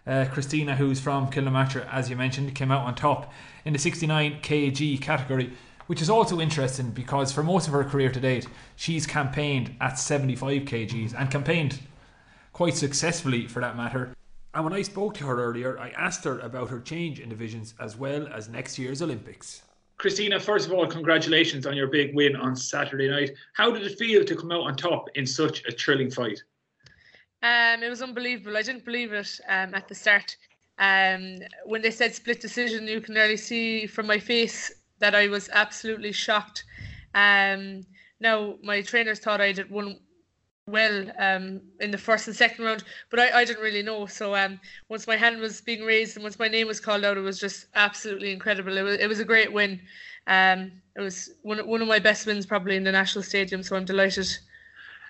Uh, 0.05 0.25
Christina, 0.29 0.75
who's 0.75 0.99
from 0.99 1.31
Cill 1.31 1.45
na 1.45 1.51
Martra, 1.51 1.87
as 1.89 2.09
you 2.09 2.17
mentioned, 2.17 2.55
came 2.55 2.73
out 2.73 2.85
on 2.85 2.93
top 2.93 3.31
in 3.63 3.71
the 3.71 3.79
69 3.79 4.41
kg 4.41 5.01
category, 5.01 5.53
which 5.87 6.01
is 6.01 6.09
also 6.09 6.41
interesting 6.41 6.91
because 6.91 7.31
for 7.31 7.41
most 7.41 7.67
of 7.67 7.73
her 7.73 7.85
career 7.85 8.11
to 8.11 8.19
date, 8.19 8.49
she's 8.75 9.07
campaigned 9.07 9.73
at 9.79 9.97
75 9.97 10.63
kgs 10.63 11.17
and 11.17 11.31
campaigned 11.31 11.79
quite 12.51 12.75
successfully 12.75 13.47
for 13.47 13.61
that 13.61 13.77
matter. 13.77 14.13
And 14.53 14.65
when 14.65 14.73
I 14.73 14.81
spoke 14.81 15.13
to 15.13 15.27
her 15.27 15.41
earlier, 15.41 15.79
I 15.79 15.91
asked 15.91 16.25
her 16.25 16.37
about 16.39 16.69
her 16.69 16.81
change 16.81 17.17
in 17.17 17.29
divisions 17.29 17.75
as 17.79 17.95
well 17.95 18.27
as 18.27 18.49
next 18.49 18.77
year's 18.77 19.01
Olympics. 19.01 19.61
Christina, 19.97 20.39
first 20.39 20.67
of 20.67 20.73
all, 20.73 20.87
congratulations 20.87 21.65
on 21.65 21.75
your 21.75 21.87
big 21.87 22.13
win 22.15 22.35
on 22.35 22.55
Saturday 22.55 23.09
night. 23.09 23.31
How 23.53 23.71
did 23.71 23.83
it 23.83 23.97
feel 23.97 24.25
to 24.25 24.35
come 24.35 24.51
out 24.51 24.61
on 24.61 24.75
top 24.75 25.09
in 25.15 25.25
such 25.25 25.63
a 25.65 25.71
thrilling 25.71 26.11
fight? 26.11 26.41
Um, 27.41 27.83
it 27.83 27.89
was 27.89 28.01
unbelievable. 28.01 28.57
I 28.57 28.61
didn't 28.61 28.85
believe 28.85 29.13
it 29.13 29.39
um, 29.47 29.75
at 29.75 29.87
the 29.87 29.95
start. 29.95 30.35
Um, 30.79 31.37
when 31.65 31.81
they 31.81 31.91
said 31.91 32.15
split 32.15 32.41
decision, 32.41 32.87
you 32.87 33.01
can 33.01 33.13
nearly 33.13 33.37
see 33.37 33.85
from 33.85 34.07
my 34.07 34.17
face 34.17 34.71
that 34.99 35.13
I 35.13 35.27
was 35.27 35.49
absolutely 35.53 36.11
shocked. 36.11 36.63
Um, 37.13 37.85
now, 38.19 38.55
my 38.63 38.81
trainers 38.81 39.19
thought 39.19 39.41
I 39.41 39.51
did 39.51 39.69
won 39.69 39.99
well 40.67 41.11
um, 41.19 41.61
in 41.81 41.91
the 41.91 41.97
first 41.97 42.27
and 42.27 42.35
second 42.35 42.63
round, 42.63 42.83
but 43.09 43.19
I, 43.19 43.39
I 43.39 43.45
didn't 43.45 43.61
really 43.61 43.83
know. 43.83 44.05
So 44.05 44.35
um, 44.35 44.59
once 44.89 45.07
my 45.07 45.17
hand 45.17 45.39
was 45.39 45.61
being 45.61 45.83
raised 45.83 46.15
and 46.15 46.23
once 46.23 46.39
my 46.39 46.47
name 46.47 46.67
was 46.67 46.79
called 46.79 47.03
out, 47.03 47.17
it 47.17 47.21
was 47.21 47.39
just 47.39 47.67
absolutely 47.75 48.31
incredible. 48.31 48.77
It 48.77 48.83
was, 48.83 48.99
it 48.99 49.07
was 49.07 49.19
a 49.19 49.25
great 49.25 49.51
win. 49.51 49.81
Um, 50.27 50.71
it 50.95 51.01
was 51.01 51.31
one, 51.41 51.59
one 51.67 51.81
of 51.81 51.87
my 51.87 51.99
best 51.99 52.25
wins 52.25 52.45
probably 52.45 52.77
in 52.77 52.83
the 52.83 52.91
National 52.91 53.23
Stadium, 53.23 53.61
so 53.61 53.75
I'm 53.75 53.85
delighted. 53.85 54.27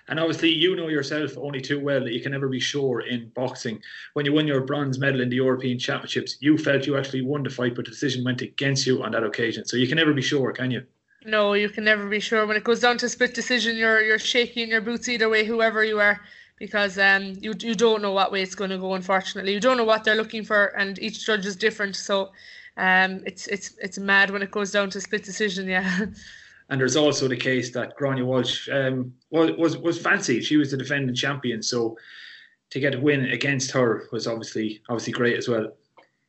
And 0.08 0.20
obviously, 0.20 0.50
you 0.50 0.76
know 0.76 0.88
yourself 0.88 1.38
only 1.38 1.60
too 1.60 1.80
well 1.80 2.00
that 2.00 2.12
you 2.12 2.20
can 2.20 2.32
never 2.32 2.48
be 2.48 2.60
sure 2.60 3.00
in 3.00 3.30
boxing. 3.30 3.80
When 4.12 4.26
you 4.26 4.34
won 4.34 4.46
your 4.46 4.60
bronze 4.60 4.98
medal 4.98 5.22
in 5.22 5.30
the 5.30 5.36
European 5.36 5.78
Championships, 5.78 6.36
you 6.40 6.58
felt 6.58 6.86
you 6.86 6.98
actually 6.98 7.22
won 7.22 7.42
the 7.42 7.48
fight, 7.48 7.74
but 7.74 7.86
the 7.86 7.92
decision 7.92 8.22
went 8.22 8.42
against 8.42 8.86
you 8.86 9.02
on 9.02 9.12
that 9.12 9.24
occasion. 9.24 9.64
So 9.64 9.78
you 9.78 9.86
can 9.86 9.96
never 9.96 10.12
be 10.12 10.20
sure, 10.20 10.52
can 10.52 10.70
you? 10.72 10.84
No, 11.24 11.54
you 11.54 11.68
can 11.68 11.84
never 11.84 12.06
be 12.06 12.20
sure. 12.20 12.46
When 12.46 12.56
it 12.56 12.64
goes 12.64 12.80
down 12.80 12.98
to 12.98 13.08
split 13.08 13.34
decision, 13.34 13.76
you're 13.76 14.02
you're 14.02 14.18
shaking 14.18 14.68
your 14.68 14.80
boots 14.80 15.08
either 15.08 15.28
way, 15.28 15.44
whoever 15.44 15.82
you 15.84 15.98
are, 16.00 16.20
because 16.58 16.98
um 16.98 17.34
you 17.40 17.54
you 17.60 17.74
don't 17.74 18.02
know 18.02 18.12
what 18.12 18.32
way 18.32 18.42
it's 18.42 18.54
going 18.54 18.70
to 18.70 18.78
go. 18.78 18.94
Unfortunately, 18.94 19.52
you 19.52 19.60
don't 19.60 19.76
know 19.76 19.84
what 19.84 20.04
they're 20.04 20.16
looking 20.16 20.44
for, 20.44 20.66
and 20.78 20.98
each 20.98 21.24
judge 21.24 21.46
is 21.46 21.56
different. 21.56 21.96
So, 21.96 22.32
um, 22.76 23.22
it's 23.24 23.46
it's 23.46 23.74
it's 23.80 23.98
mad 23.98 24.30
when 24.30 24.42
it 24.42 24.50
goes 24.50 24.70
down 24.70 24.90
to 24.90 25.00
split 25.00 25.24
decision. 25.24 25.68
Yeah. 25.68 26.06
And 26.70 26.80
there's 26.80 26.96
also 26.96 27.28
the 27.28 27.36
case 27.36 27.72
that 27.72 27.96
Gráinne 27.98 28.24
Walsh 28.24 28.68
um, 28.70 29.12
was, 29.30 29.50
was 29.52 29.76
was 29.76 29.98
fancy. 29.98 30.40
She 30.40 30.56
was 30.56 30.70
the 30.70 30.76
defending 30.76 31.14
champion, 31.14 31.62
so 31.62 31.96
to 32.70 32.80
get 32.80 32.94
a 32.94 33.00
win 33.00 33.26
against 33.26 33.70
her 33.72 34.08
was 34.12 34.26
obviously 34.26 34.80
obviously 34.88 35.12
great 35.12 35.36
as 35.36 35.48
well. 35.48 35.66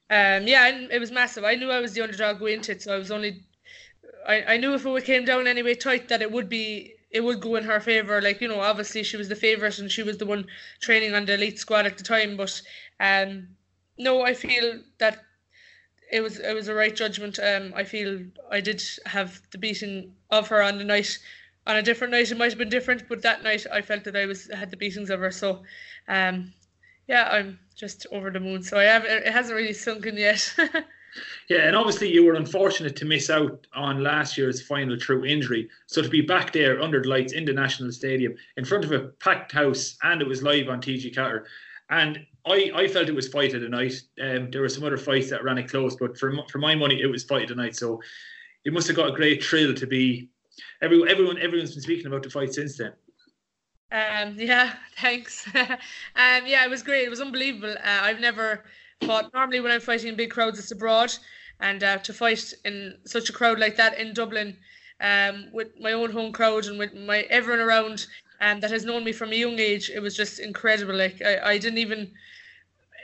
Um, 0.09 0.45
yeah, 0.45 0.67
it 0.91 0.99
was 0.99 1.11
massive. 1.11 1.43
I 1.43 1.55
knew 1.55 1.71
I 1.71 1.79
was 1.79 1.93
the 1.93 2.01
underdog 2.01 2.39
going 2.39 2.55
into 2.55 2.73
it, 2.73 2.81
so 2.81 2.93
I 2.93 2.97
was 2.97 3.11
only. 3.11 3.43
I, 4.27 4.53
I 4.53 4.57
knew 4.57 4.73
if 4.73 4.85
it 4.85 5.05
came 5.05 5.25
down 5.25 5.47
anyway 5.47 5.75
tight 5.75 6.07
that 6.09 6.21
it 6.21 6.31
would 6.31 6.49
be 6.49 6.95
it 7.11 7.23
would 7.23 7.39
go 7.39 7.55
in 7.55 7.63
her 7.63 7.79
favour. 7.79 8.21
Like 8.21 8.41
you 8.41 8.47
know, 8.47 8.59
obviously 8.59 9.03
she 9.03 9.17
was 9.17 9.29
the 9.29 9.35
favourite 9.35 9.79
and 9.79 9.91
she 9.91 10.03
was 10.03 10.17
the 10.17 10.25
one 10.25 10.47
training 10.81 11.13
on 11.13 11.25
the 11.25 11.35
elite 11.35 11.59
squad 11.59 11.85
at 11.85 11.97
the 11.97 12.03
time. 12.03 12.35
But 12.37 12.61
um, 12.99 13.47
no, 13.97 14.21
I 14.23 14.33
feel 14.33 14.81
that 14.97 15.23
it 16.11 16.21
was 16.21 16.39
it 16.39 16.53
was 16.53 16.67
a 16.67 16.73
right 16.73 16.95
judgment. 16.95 17.39
Um, 17.39 17.73
I 17.75 17.83
feel 17.83 18.19
I 18.51 18.61
did 18.61 18.83
have 19.05 19.41
the 19.51 19.57
beating 19.57 20.13
of 20.29 20.47
her 20.49 20.61
on 20.61 20.77
the 20.77 20.83
night. 20.83 21.17
On 21.67 21.77
a 21.77 21.81
different 21.81 22.11
night, 22.11 22.29
it 22.29 22.37
might 22.37 22.51
have 22.51 22.59
been 22.59 22.69
different, 22.69 23.09
but 23.09 23.23
that 23.23 23.41
night 23.41 23.65
I 23.71 23.81
felt 23.81 24.03
that 24.03 24.15
I 24.15 24.27
was 24.27 24.47
had 24.53 24.69
the 24.69 24.77
beatings 24.77 25.09
of 25.09 25.19
her. 25.19 25.31
So, 25.31 25.63
um, 26.07 26.53
yeah, 27.07 27.27
I'm 27.31 27.59
just 27.75 28.05
over 28.11 28.29
the 28.29 28.39
moon. 28.39 28.61
So 28.61 28.77
I 28.77 28.83
have 28.83 29.03
it 29.03 29.25
hasn't 29.27 29.55
really 29.55 29.73
sunk 29.73 30.05
in 30.05 30.17
yet. 30.17 30.55
yeah, 31.49 31.67
and 31.67 31.75
obviously 31.75 32.11
you 32.11 32.25
were 32.25 32.33
unfortunate 32.33 32.95
to 32.97 33.05
miss 33.05 33.29
out 33.29 33.67
on 33.73 34.03
last 34.03 34.37
year's 34.37 34.61
final 34.61 34.97
through 34.99 35.25
injury. 35.25 35.69
So 35.87 36.01
to 36.01 36.09
be 36.09 36.21
back 36.21 36.51
there 36.53 36.81
under 36.81 37.01
the 37.01 37.09
lights 37.09 37.33
in 37.33 37.45
the 37.45 37.53
National 37.53 37.91
Stadium 37.91 38.35
in 38.57 38.65
front 38.65 38.85
of 38.85 38.91
a 38.91 39.07
packed 39.19 39.51
house 39.51 39.97
and 40.03 40.21
it 40.21 40.27
was 40.27 40.43
live 40.43 40.69
on 40.69 40.81
TG4. 40.81 41.43
And 41.89 42.25
I, 42.45 42.71
I 42.75 42.87
felt 42.87 43.09
it 43.09 43.15
was 43.15 43.27
fight 43.27 43.53
of 43.53 43.61
the 43.61 43.69
night. 43.69 43.93
Um, 44.21 44.49
there 44.51 44.61
were 44.61 44.69
some 44.69 44.83
other 44.83 44.97
fights 44.97 45.29
that 45.29 45.43
ran 45.43 45.57
it 45.57 45.69
close, 45.69 45.95
but 45.95 46.17
for 46.17 46.33
for 46.49 46.57
my 46.57 46.75
money, 46.75 47.01
it 47.01 47.07
was 47.07 47.23
fight 47.23 47.43
of 47.43 47.49
the 47.49 47.55
night. 47.55 47.75
So 47.75 48.01
it 48.63 48.73
must 48.73 48.87
have 48.87 48.95
got 48.95 49.09
a 49.09 49.15
great 49.15 49.43
thrill 49.43 49.73
to 49.73 49.87
be. 49.87 50.29
Everyone, 50.81 51.09
everyone, 51.09 51.37
everyone's 51.37 51.73
been 51.73 51.83
speaking 51.83 52.07
about 52.07 52.23
the 52.23 52.29
fight 52.29 52.53
since 52.53 52.77
then. 52.77 52.93
Um, 53.91 54.35
yeah, 54.37 54.73
thanks. 54.97 55.47
um, 55.55 55.67
yeah, 56.15 56.65
it 56.65 56.69
was 56.69 56.83
great. 56.83 57.05
It 57.05 57.09
was 57.09 57.21
unbelievable. 57.21 57.71
Uh, 57.71 57.99
I've 58.01 58.19
never 58.19 58.63
fought. 59.01 59.33
Normally, 59.33 59.59
when 59.59 59.71
I'm 59.71 59.81
fighting 59.81 60.09
in 60.09 60.15
big 60.15 60.31
crowds, 60.31 60.59
it's 60.59 60.71
abroad, 60.71 61.13
and 61.59 61.83
uh, 61.83 61.97
to 61.99 62.13
fight 62.13 62.53
in 62.63 62.97
such 63.05 63.29
a 63.29 63.33
crowd 63.33 63.59
like 63.59 63.75
that 63.77 63.99
in 63.99 64.13
Dublin, 64.13 64.57
um, 65.01 65.47
with 65.53 65.69
my 65.79 65.93
own 65.93 66.11
home 66.11 66.31
crowd 66.31 66.65
and 66.65 66.77
with 66.79 66.93
my 66.93 67.21
everyone 67.29 67.61
around, 67.61 68.07
um, 68.41 68.59
that 68.59 68.71
has 68.71 68.85
known 68.85 69.03
me 69.03 69.11
from 69.11 69.31
a 69.31 69.35
young 69.35 69.59
age, 69.59 69.89
it 69.89 69.99
was 69.99 70.15
just 70.15 70.39
incredible. 70.39 70.95
Like 70.95 71.21
I, 71.21 71.51
I 71.51 71.57
didn't 71.57 71.79
even 71.79 72.11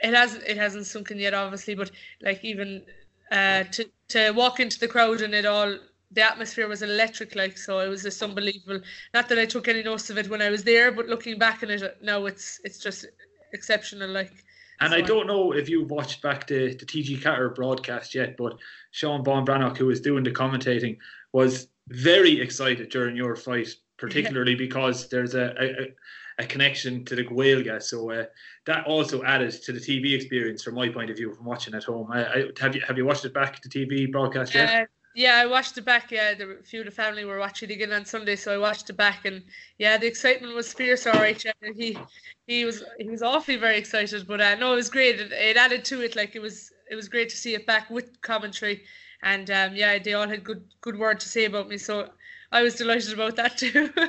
it 0.02 0.14
hasn't 0.14 0.44
it 0.46 0.56
hasn't 0.56 0.86
sunk 0.86 1.10
in 1.10 1.18
yet, 1.18 1.34
obviously, 1.34 1.74
but 1.74 1.90
like 2.20 2.44
even 2.44 2.82
uh, 3.30 3.64
to 3.64 3.88
to 4.08 4.30
walk 4.32 4.60
into 4.60 4.78
the 4.78 4.88
crowd 4.88 5.20
and 5.22 5.34
it 5.34 5.46
all 5.46 5.76
the 6.10 6.22
atmosphere 6.22 6.68
was 6.68 6.82
electric 6.82 7.34
like 7.34 7.56
so 7.56 7.78
it 7.80 7.88
was 7.88 8.02
just 8.02 8.22
unbelievable 8.22 8.78
not 9.14 9.30
that 9.30 9.38
i 9.38 9.46
took 9.46 9.66
any 9.66 9.82
notice 9.82 10.10
of 10.10 10.18
it 10.18 10.28
when 10.28 10.42
i 10.42 10.50
was 10.50 10.62
there 10.62 10.92
but 10.92 11.06
looking 11.08 11.38
back 11.38 11.62
on 11.62 11.70
it 11.70 11.96
now 12.02 12.26
it's 12.26 12.60
it's 12.64 12.78
just 12.78 13.06
exceptional 13.54 14.10
like 14.10 14.44
and 14.82 14.92
I 14.92 15.00
don't 15.00 15.26
know 15.26 15.52
if 15.52 15.68
you 15.68 15.84
watched 15.84 16.22
back 16.22 16.46
the, 16.46 16.74
the 16.74 16.84
TG4 16.84 17.54
broadcast 17.54 18.14
yet, 18.14 18.36
but 18.36 18.56
Seán 18.92 19.24
Bán 19.24 19.46
Breathnach, 19.46 19.76
who 19.76 19.86
was 19.86 20.00
doing 20.00 20.24
the 20.24 20.32
commentating, 20.32 20.98
was 21.32 21.68
very 21.88 22.40
excited 22.40 22.88
during 22.88 23.16
your 23.16 23.36
fight, 23.36 23.68
particularly 23.98 24.56
because 24.56 25.08
there's 25.08 25.34
a, 25.34 25.54
a, 25.60 26.42
a 26.42 26.46
connection 26.46 27.04
to 27.04 27.14
the 27.14 27.24
Gaeilge. 27.24 27.80
So 27.82 28.10
uh, 28.10 28.24
that 28.66 28.84
also 28.86 29.22
added 29.22 29.52
to 29.62 29.72
the 29.72 29.78
TV 29.78 30.14
experience 30.14 30.64
from 30.64 30.74
my 30.74 30.88
point 30.88 31.10
of 31.10 31.16
view 31.16 31.32
from 31.32 31.44
watching 31.44 31.74
at 31.74 31.84
home. 31.84 32.10
I, 32.10 32.24
I, 32.24 32.44
have 32.58 32.74
you 32.74 32.82
have 32.86 32.98
you 32.98 33.04
watched 33.04 33.24
it 33.24 33.32
back 33.32 33.62
the 33.62 33.68
TV 33.68 34.10
broadcast 34.10 34.52
yet? 34.52 34.82
Uh, 34.82 34.86
yeah, 35.14 35.36
I 35.36 35.46
watched 35.46 35.76
it 35.78 35.84
back. 35.84 36.10
Yeah, 36.10 36.34
the, 36.34 36.58
few 36.64 36.80
of 36.80 36.86
the 36.86 36.92
family 36.92 37.24
were 37.24 37.38
watching 37.38 37.70
it 37.70 37.74
again 37.74 37.92
on 37.92 38.04
Sunday, 38.04 38.36
so 38.36 38.54
I 38.54 38.58
watched 38.58 38.88
it 38.90 38.96
back, 38.96 39.24
and 39.24 39.42
yeah, 39.78 39.98
the 39.98 40.06
excitement 40.06 40.54
was 40.54 40.72
fierce. 40.72 41.06
All 41.06 41.14
right, 41.14 41.42
yeah, 41.44 41.52
he 41.74 41.98
he 42.46 42.64
was 42.64 42.82
he 42.98 43.08
was 43.08 43.22
awfully 43.22 43.56
very 43.56 43.78
excited, 43.78 44.26
but 44.26 44.40
uh, 44.40 44.54
no, 44.56 44.72
it 44.72 44.76
was 44.76 44.90
great. 44.90 45.20
It, 45.20 45.32
it 45.32 45.56
added 45.56 45.84
to 45.86 46.02
it. 46.02 46.16
Like 46.16 46.34
it 46.34 46.40
was 46.40 46.72
it 46.90 46.94
was 46.94 47.08
great 47.08 47.28
to 47.30 47.36
see 47.36 47.54
it 47.54 47.66
back 47.66 47.90
with 47.90 48.20
commentary, 48.22 48.82
and 49.22 49.50
um, 49.50 49.74
yeah, 49.74 49.98
they 49.98 50.14
all 50.14 50.28
had 50.28 50.44
good 50.44 50.64
good 50.80 50.98
word 50.98 51.20
to 51.20 51.28
say 51.28 51.44
about 51.44 51.68
me. 51.68 51.78
So 51.78 52.08
I 52.50 52.62
was 52.62 52.74
delighted 52.74 53.12
about 53.12 53.36
that 53.36 53.58
too. 53.58 53.90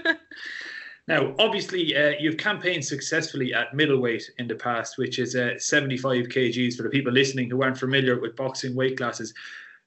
Now, 1.06 1.36
obviously, 1.38 1.96
uh, 1.98 2.14
you've 2.18 2.38
campaigned 2.38 2.86
successfully 2.86 3.54
at 3.54 3.74
middleweight 3.74 4.32
in 4.38 4.48
the 4.48 4.56
past, 4.56 4.98
which 4.98 5.20
is 5.20 5.36
uh, 5.36 5.58
75 5.58 6.28
kgs 6.28 6.78
for 6.78 6.84
the 6.84 6.90
people 6.90 7.12
listening 7.12 7.50
who 7.50 7.62
aren't 7.62 7.78
familiar 7.78 8.20
with 8.20 8.38
boxing 8.38 8.74
weight 8.74 8.96
classes. 8.96 9.34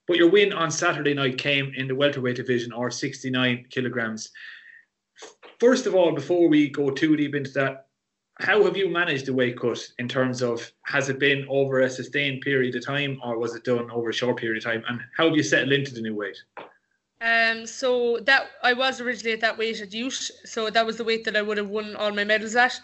But 0.07 0.19
your 0.19 0.31
win 0.31 0.53
on 0.53 0.71
Saturday 0.71 1.15
night 1.15 1.39
came 1.39 1.73
in 1.77 1.89
the 1.89 1.95
welterweight 1.95 2.37
division, 2.37 2.73
or 2.73 2.91
69 2.91 3.67
kilograms. 3.71 4.31
First 5.59 5.87
of 5.87 5.95
all, 5.95 6.13
before 6.13 6.49
we 6.49 6.69
go 6.69 6.91
too 6.91 7.17
deep 7.17 7.35
into 7.35 7.51
that, 7.53 7.87
how 8.39 8.65
have 8.65 8.77
you 8.77 8.89
managed 8.89 9.27
the 9.27 9.33
weight 9.33 9.59
cut 9.59 9.81
in 9.99 10.09
terms 10.09 10.43
of 10.43 10.71
has 10.85 11.09
it 11.09 11.19
been 11.19 11.47
over 11.49 11.81
a 11.81 11.91
sustained 11.91 12.43
period 12.43 12.77
of 12.77 12.85
time, 12.85 13.19
or 13.25 13.39
was 13.39 13.55
it 13.55 13.65
done 13.65 13.91
over 13.91 14.11
a 14.11 14.15
short 14.15 14.37
period 14.37 14.59
of 14.59 14.65
time? 14.65 14.85
And 14.89 15.01
how 15.17 15.27
have 15.29 15.37
you 15.37 15.43
settled 15.43 15.73
into 15.73 15.95
the 15.95 16.03
new 16.03 16.15
weight? 16.15 16.37
Um, 17.23 17.67
so 17.67 18.19
that 18.25 18.49
I 18.63 18.75
was 18.75 19.01
originally 19.01 19.33
at 19.33 19.41
that 19.41 19.57
weight 19.57 19.81
at 19.81 19.95
youth, 19.95 20.31
so 20.45 20.69
that 20.69 20.85
was 20.85 20.99
the 20.99 21.05
weight 21.05 21.25
that 21.25 21.37
I 21.37 21.43
would 21.43 21.57
have 21.57 21.71
won 21.71 21.97
all 21.97 22.13
my 22.13 22.25
medals 22.25 22.57
at. 22.57 22.75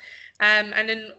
Um, 0.40 0.72
and 0.74 0.88
then 0.88 1.12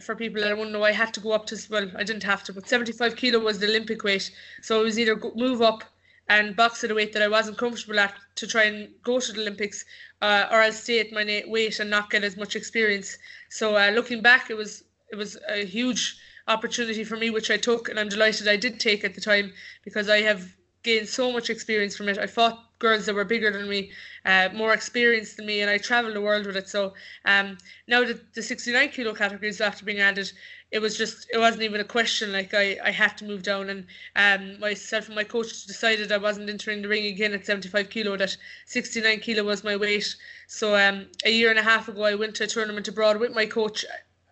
for 0.00 0.14
people 0.14 0.42
that 0.42 0.56
wouldn't 0.56 0.72
know, 0.72 0.84
I 0.84 0.92
had 0.92 1.14
to 1.14 1.20
go 1.20 1.32
up 1.32 1.46
to 1.46 1.58
well, 1.70 1.90
I 1.96 2.04
didn't 2.04 2.22
have 2.24 2.42
to, 2.44 2.52
but 2.52 2.68
75 2.68 3.16
kilo 3.16 3.38
was 3.38 3.58
the 3.58 3.66
Olympic 3.66 4.04
weight, 4.04 4.30
so 4.62 4.80
it 4.80 4.84
was 4.84 4.98
either 4.98 5.20
move 5.34 5.62
up 5.62 5.84
and 6.28 6.56
box 6.56 6.82
at 6.84 6.90
a 6.90 6.94
weight 6.94 7.12
that 7.12 7.22
I 7.22 7.28
wasn't 7.28 7.58
comfortable 7.58 7.98
at 8.00 8.14
to 8.36 8.46
try 8.46 8.64
and 8.64 8.88
go 9.02 9.20
to 9.20 9.32
the 9.32 9.40
Olympics, 9.40 9.84
uh, 10.20 10.46
or 10.50 10.60
I'll 10.60 10.72
stay 10.72 10.98
at 11.00 11.12
my 11.12 11.44
weight 11.46 11.78
and 11.78 11.88
not 11.88 12.10
get 12.10 12.24
as 12.24 12.36
much 12.36 12.56
experience. 12.56 13.16
So 13.48 13.76
uh, 13.76 13.90
looking 13.90 14.22
back, 14.22 14.50
it 14.50 14.56
was 14.56 14.84
it 15.10 15.16
was 15.16 15.38
a 15.48 15.64
huge 15.64 16.18
opportunity 16.48 17.04
for 17.04 17.16
me, 17.16 17.30
which 17.30 17.50
I 17.50 17.56
took, 17.56 17.88
and 17.88 17.98
I'm 17.98 18.08
delighted 18.08 18.48
I 18.48 18.56
did 18.56 18.80
take 18.80 19.04
at 19.04 19.14
the 19.14 19.20
time 19.20 19.52
because 19.84 20.08
I 20.08 20.20
have 20.22 20.56
gained 20.86 21.08
so 21.08 21.32
much 21.32 21.50
experience 21.50 21.96
from 21.96 22.08
it. 22.08 22.16
I 22.16 22.28
fought 22.28 22.78
girls 22.78 23.06
that 23.06 23.14
were 23.14 23.24
bigger 23.24 23.50
than 23.50 23.68
me, 23.68 23.90
uh, 24.24 24.48
more 24.54 24.72
experienced 24.72 25.36
than 25.36 25.46
me, 25.46 25.60
and 25.60 25.68
I 25.68 25.78
travelled 25.78 26.14
the 26.14 26.20
world 26.20 26.46
with 26.46 26.56
it. 26.56 26.68
So 26.68 26.94
um, 27.24 27.58
now 27.88 28.04
that 28.04 28.34
the 28.34 28.42
69 28.42 28.90
kilo 28.90 29.12
categories 29.12 29.60
after 29.60 29.84
being 29.84 29.98
added, 29.98 30.30
it 30.70 30.78
was 30.78 30.96
just 30.96 31.28
it 31.32 31.38
wasn't 31.38 31.64
even 31.64 31.80
a 31.80 31.84
question. 31.84 32.32
Like 32.32 32.54
I, 32.54 32.78
I 32.84 32.92
had 32.92 33.18
to 33.18 33.24
move 33.24 33.42
down, 33.42 33.68
and 33.68 33.86
um, 34.14 34.60
myself 34.60 35.06
and 35.06 35.16
my 35.16 35.24
coach 35.24 35.66
decided 35.66 36.12
I 36.12 36.18
wasn't 36.18 36.50
entering 36.50 36.82
the 36.82 36.88
ring 36.88 37.06
again 37.06 37.32
at 37.32 37.46
75 37.46 37.90
kilo. 37.90 38.16
That 38.16 38.36
69 38.66 39.20
kilo 39.20 39.42
was 39.42 39.64
my 39.64 39.76
weight. 39.76 40.14
So 40.46 40.76
um, 40.76 41.06
a 41.24 41.30
year 41.30 41.50
and 41.50 41.58
a 41.58 41.62
half 41.62 41.88
ago, 41.88 42.04
I 42.04 42.14
went 42.14 42.36
to 42.36 42.44
a 42.44 42.46
tournament 42.46 42.86
abroad 42.86 43.18
with 43.18 43.34
my 43.34 43.46
coach 43.46 43.84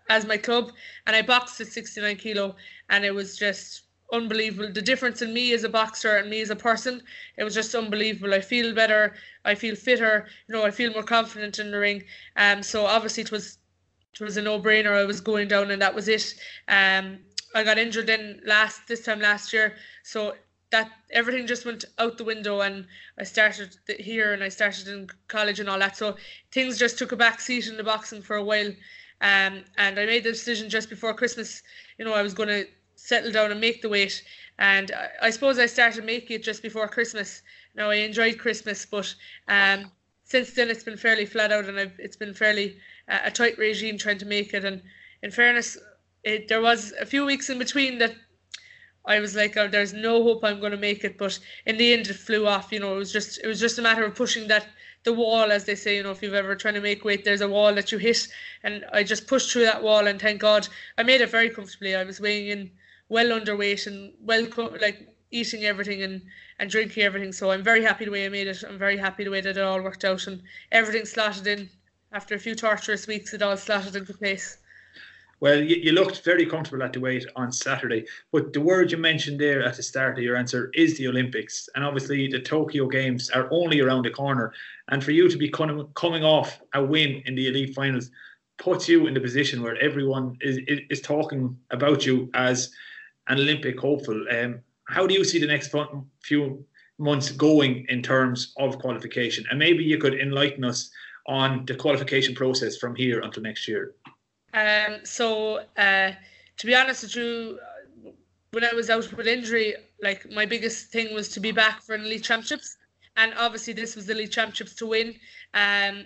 as 0.09 0.25
my 0.25 0.37
club, 0.37 0.73
and 1.07 1.17
I 1.17 1.23
boxed 1.23 1.61
at 1.61 1.67
69 1.67 2.17
kilo, 2.17 2.55
and 2.91 3.05
it 3.05 3.15
was 3.15 3.37
just 3.37 3.83
unbelievable. 4.13 4.73
The 4.73 4.83
difference 4.83 5.23
in 5.23 5.33
me 5.33 5.53
as 5.53 5.65
a 5.65 5.69
boxer 5.69 6.17
and 6.17 6.31
me 6.31 6.41
as 6.41 6.51
a 6.51 6.57
person, 6.57 7.03
it 7.37 7.45
was 7.45 7.55
just 7.55 7.75
unbelievable. 7.75 8.35
I 8.35 8.41
feel 8.41 8.75
better. 8.75 9.15
I 9.45 9.55
feel 9.55 9.75
fitter. 9.75 10.27
You 10.47 10.55
know, 10.55 10.65
I 10.65 10.71
feel 10.71 10.93
more 10.93 11.03
confident 11.03 11.59
in 11.59 11.71
the 11.71 11.79
ring. 11.79 12.05
Um, 12.37 12.63
so 12.63 12.87
obviously 12.87 13.23
it 13.23 13.31
was 13.31 13.59
it 14.13 14.25
was 14.25 14.37
a 14.37 14.43
no 14.43 14.61
brainer. 14.61 14.97
I 14.97 15.05
was 15.05 15.21
going 15.21 15.49
down, 15.49 15.71
and 15.71 15.83
that 15.83 15.95
was 15.95 16.09
it. 16.09 16.35
Um, 16.69 17.19
I 17.55 17.65
got 17.65 17.79
injured 17.79 18.09
in 18.09 18.41
last 18.45 18.87
this 18.87 19.05
time 19.05 19.21
last 19.21 19.53
year, 19.53 19.75
so 20.03 20.35
that 20.71 20.91
everything 21.11 21.47
just 21.47 21.65
went 21.65 21.85
out 21.99 22.19
the 22.19 22.25
window, 22.25 22.61
and 22.61 22.87
I 23.19 23.25
started 23.25 23.77
here, 23.99 24.33
and 24.33 24.43
I 24.43 24.49
started 24.49 24.89
in 24.89 25.09
college 25.29 25.61
and 25.61 25.69
all 25.69 25.79
that. 25.79 25.97
So 25.97 26.17
things 26.53 26.79
just 26.79 26.99
took 26.99 27.13
a 27.13 27.17
back 27.17 27.41
seat 27.41 27.67
in 27.67 27.77
the 27.77 27.85
boxing 27.85 28.23
for 28.23 28.37
a 28.37 28.45
while. 28.45 28.73
Um, 29.21 29.65
and 29.79 29.99
I 29.99 30.07
made 30.07 30.25
the 30.25 30.33
decision 30.33 30.69
just 30.69 30.91
before 30.91 31.15
Christmas. 31.15 31.63
You 31.99 32.05
know, 32.05 32.15
I 32.15 32.23
was 32.23 32.35
going 32.35 32.49
to 32.49 32.67
settle 32.97 33.33
down 33.33 33.51
and 33.51 33.61
make 33.61 33.83
the 33.83 33.89
weight. 33.89 34.23
And 34.59 34.91
I, 34.93 35.27
I 35.27 35.31
suppose 35.31 35.59
I 35.59 35.67
started 35.67 36.05
making 36.05 36.37
it 36.37 36.43
just 36.43 36.63
before 36.63 36.89
Christmas. 36.89 37.43
Now 37.75 37.91
I 37.91 37.97
enjoyed 37.97 38.39
Christmas, 38.39 38.87
but 38.87 39.15
um, 39.49 39.91
since 40.25 40.53
then 40.53 40.71
it's 40.71 40.85
been 40.85 40.97
fairly 40.97 41.27
flat 41.27 41.53
out, 41.53 41.67
and 41.67 41.79
I've, 41.79 41.99
it's 41.99 42.17
been 42.17 42.35
fairly 42.35 42.79
uh, 43.09 43.19
a 43.25 43.31
tight 43.31 43.59
regime 43.59 43.99
trying 43.99 44.19
to 44.19 44.27
make 44.27 44.55
it. 44.55 44.65
And 44.65 44.83
in 45.23 45.31
fairness, 45.31 45.77
it, 46.23 46.49
there 46.49 46.63
was 46.63 46.93
a 47.01 47.07
few 47.07 47.25
weeks 47.25 47.51
in 47.51 47.59
between 47.59 47.99
that 47.99 48.15
I 49.07 49.21
was 49.21 49.37
like, 49.37 49.57
oh, 49.57 49.69
there's 49.69 49.93
no 49.93 50.23
hope 50.23 50.45
I'm 50.45 50.61
going 50.61 50.73
to 50.73 50.79
make 50.79 51.05
it. 51.05 51.19
But 51.19 51.39
in 51.67 51.77
the 51.77 51.93
end, 51.93 52.07
it 52.09 52.15
flew 52.15 52.47
off. 52.47 52.73
You 52.73 52.81
know, 52.81 52.95
it 52.95 52.99
was 52.99 53.13
just 53.13 53.39
it 53.43 53.47
was 53.47 53.61
just 53.61 53.79
a 53.79 53.83
matter 53.83 54.05
of 54.05 54.15
pushing 54.15 54.49
that 54.49 54.67
the 55.05 55.13
wall, 55.13 55.53
as 55.53 55.65
they 55.65 55.75
say. 55.75 55.97
You 55.97 56.05
know, 56.05 56.11
if 56.11 56.23
you've 56.23 56.33
ever 56.33 56.55
trying 56.55 56.75
to 56.75 56.81
make 56.81 57.05
weight, 57.05 57.25
there's 57.25 57.43
a 57.43 57.49
wall 57.49 57.75
that 57.75 57.93
you 57.93 57.99
hit, 57.99 58.27
and 58.63 58.85
I 58.93 59.03
just 59.03 59.27
pushed 59.27 59.53
through 59.53 59.65
that 59.65 59.83
wall, 59.83 60.07
and 60.07 60.21
thank 60.21 60.41
God 60.41 60.69
I 60.97 61.03
made 61.03 61.21
it 61.21 61.31
very 61.31 61.51
comfortably. 61.51 61.95
I 61.95 62.05
was 62.05 62.21
weighing 62.21 62.49
in 62.49 62.71
well 63.15 63.31
underweight 63.39 63.87
and 63.87 64.13
well 64.21 64.45
like 64.81 64.99
eating 65.31 65.65
everything 65.65 66.03
and 66.03 66.21
and 66.59 66.71
drinking 66.71 67.03
everything. 67.03 67.33
So 67.33 67.51
I'm 67.53 67.63
very 67.63 67.83
happy 67.83 68.05
the 68.05 68.11
way 68.11 68.27
I 68.27 68.29
made 68.29 68.49
it. 68.49 68.63
I'm 68.69 68.79
very 68.79 68.97
happy 68.97 69.25
the 69.25 69.31
way 69.31 69.41
that 69.41 69.57
it 69.57 69.63
all 69.63 69.83
worked 69.83 70.05
out 70.05 70.27
and 70.27 70.43
everything 70.73 71.07
slotted 71.07 71.47
in. 71.47 71.69
After 72.13 72.35
a 72.35 72.39
few 72.39 72.55
torturous 72.55 73.07
weeks, 73.07 73.35
it 73.35 73.43
all 73.43 73.57
slotted 73.57 73.97
into 73.97 74.15
place. 74.15 74.59
Well, 75.41 75.61
you, 75.61 75.77
you 75.77 75.93
looked 75.93 76.23
very 76.23 76.47
comfortable 76.47 76.85
at 76.85 76.93
the 76.93 77.01
weight 77.01 77.27
on 77.35 77.51
Saturday, 77.51 78.07
but 78.33 78.53
the 78.53 78.61
word 78.61 78.93
you 78.93 78.99
mentioned 78.99 79.41
there 79.41 79.65
at 79.65 79.77
the 79.77 79.83
start 79.83 80.17
of 80.17 80.25
your 80.25 80.37
answer 80.37 80.71
is 80.75 80.97
the 80.97 81.09
Olympics, 81.09 81.69
and 81.75 81.85
obviously 81.85 82.29
the 82.29 82.41
Tokyo 82.41 82.87
Games 82.87 83.31
are 83.31 83.49
only 83.51 83.81
around 83.81 84.05
the 84.05 84.11
corner. 84.11 84.53
And 84.89 85.03
for 85.03 85.11
you 85.11 85.29
to 85.29 85.37
be 85.37 85.49
coming 85.49 85.87
coming 85.95 86.25
off 86.25 86.61
a 86.73 86.83
win 86.83 87.23
in 87.27 87.35
the 87.35 87.47
elite 87.49 87.75
finals 87.75 88.11
puts 88.59 88.89
you 88.89 89.07
in 89.09 89.15
the 89.15 89.21
position 89.29 89.63
where 89.63 89.77
everyone 89.89 90.37
is, 90.41 90.59
is, 90.69 90.81
is 90.91 91.01
talking 91.01 91.57
about 91.71 92.07
you 92.07 92.31
as 92.35 92.71
an 93.29 93.39
Olympic 93.39 93.79
hopeful. 93.79 94.25
Um, 94.31 94.61
how 94.89 95.07
do 95.07 95.15
you 95.15 95.25
see 95.25 95.39
the 95.39 95.47
next 95.47 95.75
few 96.23 96.65
months 96.99 97.31
going 97.31 97.87
in 97.89 98.03
terms 98.03 98.53
of 98.59 98.79
qualification? 98.79 99.45
And 99.51 99.59
maybe 99.59 99.83
you 99.83 99.99
could 99.99 100.15
enlighten 100.15 100.65
us 100.65 100.91
on 101.27 101.65
the 101.65 101.75
qualification 101.75 102.35
process 102.35 102.77
from 102.77 102.95
here 102.95 103.21
until 103.21 103.43
next 103.43 103.67
year. 103.67 103.95
Um, 104.53 105.01
so, 105.05 105.65
uh, 105.77 106.13
to 106.57 106.67
be 106.67 106.75
honest 106.75 107.03
with 107.03 107.17
you, 107.17 107.59
when 108.53 108.65
I 108.65 108.73
was 108.73 108.89
out 108.89 109.13
with 109.13 109.27
injury, 109.27 109.75
like 110.01 110.31
my 110.31 110.47
biggest 110.47 110.93
thing 110.93 111.13
was 111.13 111.29
to 111.31 111.41
be 111.41 111.51
back 111.51 111.83
for 111.83 111.95
an 111.95 112.03
elite 112.03 112.23
championships, 112.23 112.77
and 113.17 113.33
obviously 113.37 113.73
this 113.73 113.97
was 113.97 114.07
the 114.07 114.13
elite 114.13 114.31
championships 114.31 114.75
to 114.77 114.87
win. 114.87 115.15
Um, 115.55 116.05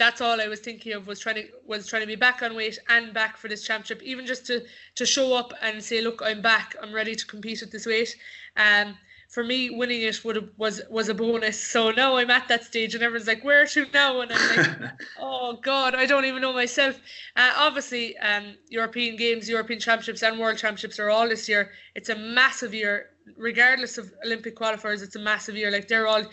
that's 0.00 0.22
all 0.22 0.40
I 0.40 0.48
was 0.48 0.60
thinking 0.60 0.94
of 0.94 1.06
was 1.06 1.20
trying 1.20 1.34
to 1.36 1.46
was 1.66 1.86
trying 1.86 2.00
to 2.00 2.06
be 2.06 2.16
back 2.16 2.42
on 2.42 2.56
weight 2.56 2.78
and 2.88 3.12
back 3.12 3.36
for 3.36 3.48
this 3.48 3.62
championship, 3.62 4.02
even 4.02 4.24
just 4.24 4.46
to 4.46 4.64
to 4.94 5.04
show 5.04 5.34
up 5.34 5.52
and 5.60 5.84
say, 5.84 6.00
look, 6.00 6.22
I'm 6.24 6.40
back, 6.40 6.74
I'm 6.82 6.92
ready 6.92 7.14
to 7.14 7.26
compete 7.26 7.60
at 7.62 7.70
this 7.70 7.84
weight. 7.84 8.16
Um, 8.56 8.96
for 9.28 9.44
me, 9.44 9.68
winning 9.68 10.00
it 10.00 10.24
would 10.24 10.36
have, 10.36 10.48
was 10.56 10.80
was 10.88 11.10
a 11.10 11.14
bonus. 11.14 11.60
So 11.60 11.90
now 11.90 12.16
I'm 12.16 12.30
at 12.30 12.48
that 12.48 12.64
stage, 12.64 12.94
and 12.94 13.02
everyone's 13.04 13.28
like, 13.28 13.44
"Where 13.44 13.66
to 13.66 13.86
now?" 13.92 14.22
And 14.22 14.32
I'm 14.32 14.56
like, 14.56 14.90
"Oh 15.20 15.58
God, 15.62 15.94
I 15.94 16.06
don't 16.06 16.24
even 16.24 16.40
know 16.40 16.54
myself." 16.54 16.98
Uh, 17.36 17.52
obviously, 17.56 18.16
um, 18.18 18.56
European 18.70 19.16
Games, 19.16 19.50
European 19.50 19.80
Championships, 19.80 20.22
and 20.22 20.40
World 20.40 20.56
Championships 20.56 20.98
are 20.98 21.10
all 21.10 21.28
this 21.28 21.46
year. 21.46 21.72
It's 21.94 22.08
a 22.08 22.16
massive 22.16 22.72
year, 22.72 23.10
regardless 23.36 23.98
of 23.98 24.10
Olympic 24.24 24.56
qualifiers. 24.56 25.02
It's 25.02 25.16
a 25.16 25.24
massive 25.32 25.56
year. 25.56 25.70
Like 25.70 25.86
they're 25.88 26.08
all 26.08 26.24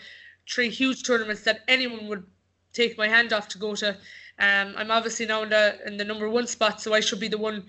three 0.50 0.70
huge 0.70 1.06
tournaments 1.06 1.42
that 1.42 1.60
anyone 1.68 2.06
would 2.08 2.24
take 2.72 2.98
my 2.98 3.08
hand 3.08 3.32
off 3.32 3.48
to 3.48 3.58
go 3.58 3.74
to. 3.76 3.90
Um, 4.38 4.74
I'm 4.76 4.90
obviously 4.90 5.26
now 5.26 5.42
in 5.42 5.50
the 5.50 5.78
in 5.86 5.96
the 5.96 6.04
number 6.04 6.28
one 6.30 6.46
spot, 6.46 6.80
so 6.80 6.94
I 6.94 7.00
should 7.00 7.20
be 7.20 7.28
the 7.28 7.38
one 7.38 7.64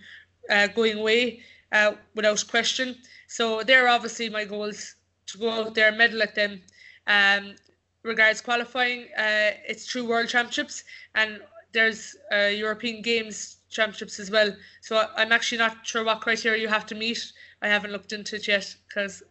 uh, 0.49 0.67
going 0.67 0.99
away 0.99 1.41
uh, 1.71 1.93
without 2.15 2.43
question. 2.47 2.95
So 3.27 3.63
they're 3.63 3.88
obviously 3.88 4.29
my 4.29 4.45
goals 4.45 4.95
to 5.27 5.38
go 5.38 5.49
out 5.49 5.75
there, 5.75 5.91
medal 5.91 6.21
at 6.21 6.35
them. 6.35 6.62
Um, 7.07 7.55
regards 8.03 8.41
qualifying, 8.41 9.03
uh, 9.17 9.51
it's 9.67 9.91
through 9.91 10.07
World 10.07 10.29
Championships 10.29 10.83
and 11.15 11.41
there's 11.71 12.15
uh, 12.33 12.47
European 12.47 13.01
Games 13.01 13.57
Championships 13.69 14.19
as 14.19 14.31
well. 14.31 14.55
So 14.81 15.07
I'm 15.15 15.31
actually 15.31 15.59
not 15.59 15.85
sure 15.85 16.03
what 16.03 16.21
criteria 16.21 16.62
you 16.62 16.67
have 16.67 16.85
to 16.88 16.95
meet. 16.95 17.31
I 17.62 17.67
haven't 17.67 17.91
looked 17.91 18.13
into 18.13 18.38
it 18.38 18.47
yet 18.47 18.75
because, 18.88 19.21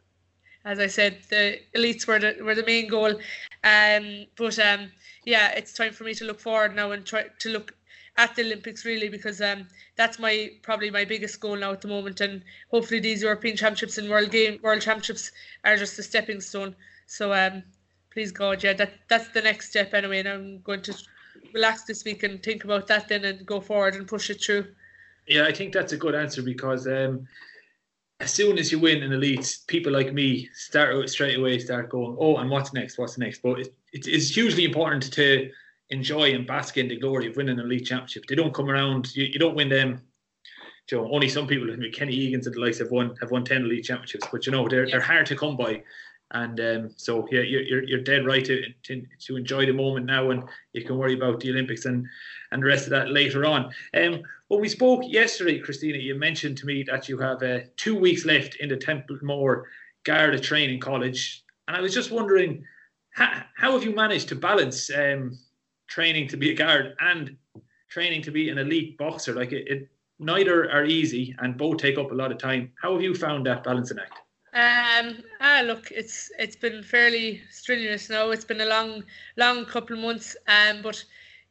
as 0.64 0.78
I 0.78 0.87
said, 0.87 1.18
the 1.28 1.59
elites 1.74 2.07
were 2.07 2.18
the 2.18 2.37
were 2.42 2.54
the 2.54 2.64
main 2.64 2.88
goal. 2.88 3.14
Um, 3.64 4.26
but 4.37 4.59
um, 4.59 4.92
yeah, 5.29 5.51
it's 5.51 5.75
time 5.75 5.93
for 5.93 6.05
me 6.05 6.14
to 6.14 6.25
look 6.25 6.41
forward 6.41 6.75
now 6.75 6.93
and 6.93 7.05
try 7.05 7.27
to 7.41 7.49
look 7.51 7.75
at 8.17 8.35
the 8.35 8.43
Olympics 8.43 8.87
really 8.87 9.11
because 9.11 9.43
um, 9.43 9.69
that's 9.95 10.19
my 10.19 10.51
probably 10.62 10.91
my 10.91 11.05
biggest 11.05 11.38
goal 11.38 11.55
now 11.55 11.71
at 11.71 11.83
the 11.83 11.88
moment 11.88 12.23
and 12.23 12.43
hopefully 12.71 12.99
these 12.99 13.23
European 13.23 13.55
Championships 13.55 13.99
and 13.99 14.09
World 14.09 14.31
Game 14.31 14.59
World 14.62 14.81
Championships 14.81 15.31
are 15.64 15.77
just 15.77 15.99
a 15.99 16.03
stepping 16.03 16.41
stone. 16.41 16.75
So 17.07 17.35
um, 17.35 17.62
please 18.11 18.33
God, 18.33 18.64
yeah, 18.64 18.73
that 18.73 18.93
that's 19.09 19.29
the 19.29 19.43
next 19.43 19.69
step 19.69 19.93
anyway, 19.93 20.21
and 20.21 20.29
I'm 20.29 20.61
going 20.62 20.81
to 20.83 20.95
relax 21.53 21.85
this 21.85 22.05
week 22.05 22.23
and 22.23 22.43
think 22.43 22.64
about 22.64 22.87
that 22.87 23.09
then 23.09 23.27
and 23.27 23.45
go 23.45 23.61
forward 23.61 23.97
and 23.97 24.09
push 24.09 24.31
it 24.31 24.43
through. 24.43 24.67
Yeah, 25.27 25.45
I 25.45 25.53
think 25.53 25.75
that's 25.75 25.93
a 25.93 25.99
good 25.99 26.14
answer 26.14 26.41
because 26.41 26.87
um, 26.87 27.29
as 28.20 28.33
soon 28.33 28.59
as 28.59 28.72
you 28.72 28.78
win 28.78 29.02
an 29.02 29.12
elite, 29.12 29.59
people 29.68 29.92
like 29.92 30.12
me 30.12 30.48
start 30.52 31.09
straight 31.09 31.38
away 31.38 31.59
start 31.59 31.88
going, 31.88 32.16
oh, 32.18 32.37
and 32.38 32.50
what's 32.50 32.72
next? 32.72 32.98
What's 32.98 33.16
next? 33.16 33.42
But 33.42 33.61
it, 33.61 33.74
it, 33.92 34.09
it's 34.09 34.35
hugely 34.35 34.64
important 34.64 35.12
to 35.12 35.50
enjoy 35.90 36.35
and 36.35 36.46
bask 36.46 36.76
in 36.76 36.88
the 36.88 36.98
glory 36.98 37.28
of 37.28 37.37
winning 37.37 37.59
an 37.59 37.64
elite 37.64 37.87
championship. 37.87 38.26
They 38.26 38.35
don't 38.35 38.52
come 38.52 38.68
around. 38.68 39.14
You, 39.14 39.24
you 39.24 39.38
don't 39.38 39.54
win 39.54 39.68
them. 39.68 40.02
You 40.90 40.98
know, 40.98 41.12
only 41.12 41.28
some 41.28 41.46
people, 41.46 41.68
like 41.68 41.92
Kenny 41.92 42.14
Egan's 42.14 42.46
and 42.46 42.57
the 42.57 42.61
likes, 42.61 42.78
have 42.78 42.90
won 42.90 43.14
have 43.20 43.31
won 43.31 43.44
ten 43.44 43.62
elite 43.62 43.85
championships. 43.85 44.26
But 44.33 44.46
you 44.46 44.52
know, 44.52 44.66
they're 44.68 44.87
yeah. 44.87 44.92
they're 44.92 45.00
hard 45.00 45.26
to 45.26 45.37
come 45.37 45.57
by. 45.57 45.83
And 46.33 46.61
um, 46.61 46.91
so 46.97 47.27
yeah, 47.31 47.41
you're, 47.41 47.83
you're 47.85 48.03
dead 48.03 48.27
right 48.27 48.45
to, 48.45 48.62
to, 48.85 49.07
to 49.27 49.37
enjoy 49.37 49.64
the 49.64 49.73
moment 49.73 50.07
now, 50.07 50.31
and 50.31 50.43
you 50.75 50.85
can 50.85 50.99
worry 50.99 51.14
about 51.14 51.41
the 51.41 51.51
Olympics 51.51 51.87
and 51.87 52.07
and 52.51 52.62
the 52.62 52.67
rest 52.67 52.85
of 52.85 52.91
that 52.91 53.11
later 53.11 53.47
on. 53.47 53.73
Um, 53.95 54.23
when 54.49 54.61
we 54.61 54.69
spoke 54.69 55.03
yesterday, 55.07 55.59
Christina, 55.59 55.99
you 55.99 56.14
mentioned 56.14 56.59
to 56.59 56.67
me 56.67 56.83
that 56.85 57.09
you 57.09 57.19
have 57.19 57.43
uh, 57.43 57.61
two 57.77 57.99
weeks 57.99 58.25
left 58.25 58.57
in 58.57 58.69
the 58.69 58.77
Templemore 58.77 59.69
Garda 60.05 60.38
Training 60.38 60.81
College, 60.81 61.45
and 61.67 61.77
I 61.77 61.81
was 61.81 61.95
just 61.95 62.11
wondering, 62.11 62.64
how, 63.14 63.43
how 63.57 63.73
have 63.73 63.85
you 63.85 63.95
managed 63.95 64.29
to 64.29 64.35
balance 64.35 64.91
um, 64.91 65.38
training 65.88 66.29
to 66.29 66.37
be 66.37 66.51
a 66.51 66.55
guard 66.55 66.95
and 67.01 67.37
training 67.88 68.23
to 68.23 68.31
be 68.31 68.51
an 68.51 68.59
elite 68.59 68.99
boxer? 68.99 69.35
Like 69.35 69.53
it, 69.53 69.67
it, 69.67 69.88
neither 70.19 70.71
are 70.71 70.85
easy, 70.85 71.35
and 71.38 71.57
both 71.57 71.79
take 71.79 71.97
up 71.97 72.11
a 72.11 72.14
lot 72.14 72.33
of 72.33 72.38
time. 72.38 72.73
How 72.83 72.93
have 72.93 73.03
you 73.03 73.14
found 73.14 73.47
that 73.47 73.64
balancing 73.64 73.99
act? 73.99 74.19
Um, 74.55 75.23
ah, 75.41 75.63
look, 75.65 75.91
it's 75.91 76.31
it's 76.39 76.57
been 76.57 76.83
fairly 76.83 77.43
strenuous 77.51 78.09
now. 78.09 78.31
It's 78.31 78.45
been 78.45 78.61
a 78.63 78.67
long, 78.67 79.05
long 79.37 79.65
couple 79.67 79.97
of 79.97 80.03
months. 80.03 80.37
Um, 80.47 80.83
but 80.83 81.05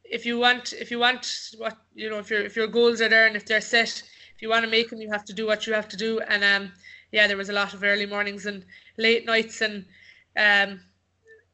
if 0.04 0.26
you 0.26 0.38
want, 0.38 0.72
if 0.72 0.90
you 0.90 0.98
want 0.98 1.26
what 1.58 1.76
you 1.94 2.10
know, 2.10 2.18
if 2.18 2.30
your 2.30 2.40
if 2.44 2.56
your 2.56 2.66
goals 2.66 3.00
are 3.00 3.08
there 3.08 3.26
and 3.26 3.36
if 3.36 3.46
they're 3.46 3.60
set, 3.60 4.02
if 4.34 4.42
you 4.42 4.48
want 4.48 4.64
to 4.64 4.70
make 4.70 4.90
them, 4.90 5.00
you 5.00 5.10
have 5.10 5.24
to 5.26 5.32
do 5.32 5.46
what 5.46 5.66
you 5.66 5.72
have 5.74 5.88
to 5.88 5.96
do. 5.96 6.20
And 6.20 6.42
um, 6.42 6.72
yeah, 7.12 7.26
there 7.28 7.36
was 7.36 7.48
a 7.50 7.52
lot 7.52 7.72
of 7.72 7.84
early 7.84 8.06
mornings 8.06 8.46
and 8.46 8.64
late 8.96 9.24
nights 9.26 9.60
and 9.60 9.84
um, 10.36 10.80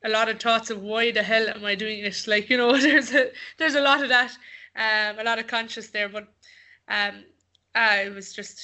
a 0.05 0.09
lot 0.09 0.29
of 0.29 0.41
thoughts 0.41 0.71
of 0.71 0.81
why 0.83 1.11
the 1.11 1.23
hell 1.23 1.49
am 1.49 1.65
I 1.65 1.75
doing 1.75 2.03
this? 2.03 2.27
Like 2.29 2.49
you 2.49 2.57
know, 2.57 2.77
there's 2.79 3.15
a 3.15 3.31
there's 3.59 3.75
a 3.75 3.83
lot 3.83 4.03
of 4.03 4.09
that, 4.09 4.33
um, 4.77 5.19
a 5.19 5.25
lot 5.25 5.39
of 5.39 5.47
conscious 5.47 5.89
there. 5.91 6.09
But 6.09 6.29
um, 6.89 7.25
uh, 7.75 7.99
it 8.05 8.15
was 8.15 8.33
just 8.33 8.61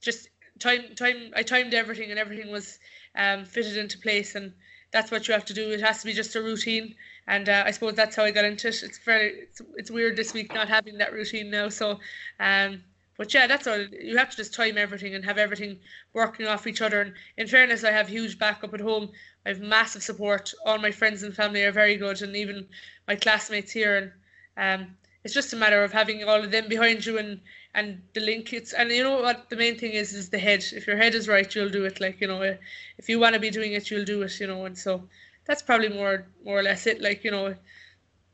just 0.00 0.28
time 0.62 0.94
time 0.94 1.32
I 1.34 1.42
timed 1.42 1.74
everything 1.74 2.10
and 2.10 2.18
everything 2.18 2.50
was 2.50 2.78
um, 3.14 3.44
fitted 3.44 3.76
into 3.76 3.98
place 3.98 4.34
and 4.34 4.52
that's 4.92 5.10
what 5.10 5.26
you 5.26 5.34
have 5.34 5.44
to 5.46 5.54
do. 5.54 5.70
It 5.70 5.80
has 5.80 6.00
to 6.00 6.06
be 6.06 6.12
just 6.12 6.36
a 6.36 6.42
routine, 6.42 6.94
and 7.26 7.48
uh, 7.48 7.64
I 7.66 7.70
suppose 7.70 7.94
that's 7.94 8.14
how 8.14 8.24
I 8.24 8.30
got 8.30 8.44
into 8.44 8.68
it. 8.68 8.82
It's 8.82 8.98
very 8.98 9.40
it's, 9.40 9.62
it's 9.76 9.90
weird 9.90 10.16
this 10.16 10.34
week 10.34 10.54
not 10.54 10.68
having 10.68 10.98
that 10.98 11.12
routine 11.12 11.50
now. 11.50 11.70
So, 11.70 11.98
um, 12.38 12.82
but 13.16 13.32
yeah, 13.32 13.46
that's 13.46 13.66
all. 13.66 13.78
You 13.78 14.18
have 14.18 14.30
to 14.30 14.36
just 14.36 14.54
time 14.54 14.76
everything 14.76 15.14
and 15.14 15.24
have 15.24 15.38
everything 15.38 15.78
working 16.12 16.46
off 16.46 16.66
each 16.66 16.82
other. 16.82 17.00
And 17.00 17.14
in 17.38 17.46
fairness, 17.46 17.84
I 17.84 17.90
have 17.90 18.08
huge 18.08 18.38
backup 18.38 18.74
at 18.74 18.80
home. 18.80 19.10
I 19.46 19.50
have 19.50 19.60
massive 19.60 20.02
support. 20.02 20.52
All 20.66 20.78
my 20.78 20.90
friends 20.90 21.22
and 21.22 21.34
family 21.34 21.64
are 21.64 21.72
very 21.72 21.96
good, 21.96 22.20
and 22.20 22.36
even 22.36 22.68
my 23.08 23.16
classmates 23.16 23.72
here. 23.72 24.12
And 24.56 24.82
um, 24.82 24.96
it's 25.24 25.34
just 25.34 25.52
a 25.52 25.56
matter 25.56 25.84
of 25.84 25.92
having 25.92 26.24
all 26.24 26.42
of 26.42 26.50
them 26.50 26.68
behind 26.68 27.06
you 27.06 27.18
and 27.18 27.40
and 27.74 28.02
the 28.14 28.20
link. 28.20 28.52
It's 28.52 28.72
and 28.72 28.90
you 28.90 29.02
know 29.02 29.20
what? 29.20 29.48
The 29.50 29.56
main 29.56 29.78
thing 29.78 29.92
is 29.92 30.12
is 30.12 30.30
the 30.30 30.38
head. 30.38 30.64
If 30.72 30.86
your 30.86 30.96
head 30.96 31.14
is 31.14 31.28
right 31.28 31.54
you'll 31.54 31.70
do 31.70 31.84
it. 31.84 32.00
Like 32.00 32.20
you 32.20 32.26
know 32.26 32.42
eh, 32.42 32.56
if 32.98 33.08
you 33.08 33.18
want 33.18 33.34
to 33.34 33.40
be 33.40 33.50
doing 33.50 33.72
it 33.72 33.90
you'll 33.90 34.04
do 34.04 34.22
it 34.22 34.38
you 34.40 34.46
know 34.46 34.64
and 34.64 34.76
so 34.76 35.08
that's 35.44 35.62
probably 35.62 35.88
more 35.88 36.26
more 36.44 36.58
or 36.58 36.62
less 36.62 36.86
it. 36.86 37.00
Like 37.00 37.24
you 37.24 37.30
know 37.30 37.54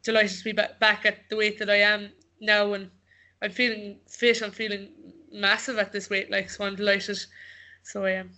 delighted 0.03 0.39
to 0.39 0.45
be 0.45 0.53
back, 0.53 0.79
back 0.81 1.05
at 1.05 1.29
the 1.29 1.37
weight 1.37 1.59
that 1.59 1.71
I 1.71 1.81
am 1.81 2.11
now 2.41 2.73
and 2.73 2.91
I'm 3.43 3.51
feeling 3.51 3.99
fit. 4.09 4.43
I'm 4.43 4.53
feeling 4.53 4.89
massive 5.31 5.79
at 5.79 5.93
this 5.93 6.09
weight 6.09 6.31
like 6.31 6.51
so 6.51 6.65
I'm 6.65 6.77
delighted. 6.77 7.19
So 7.83 8.05
I 8.05 8.13
am 8.13 8.31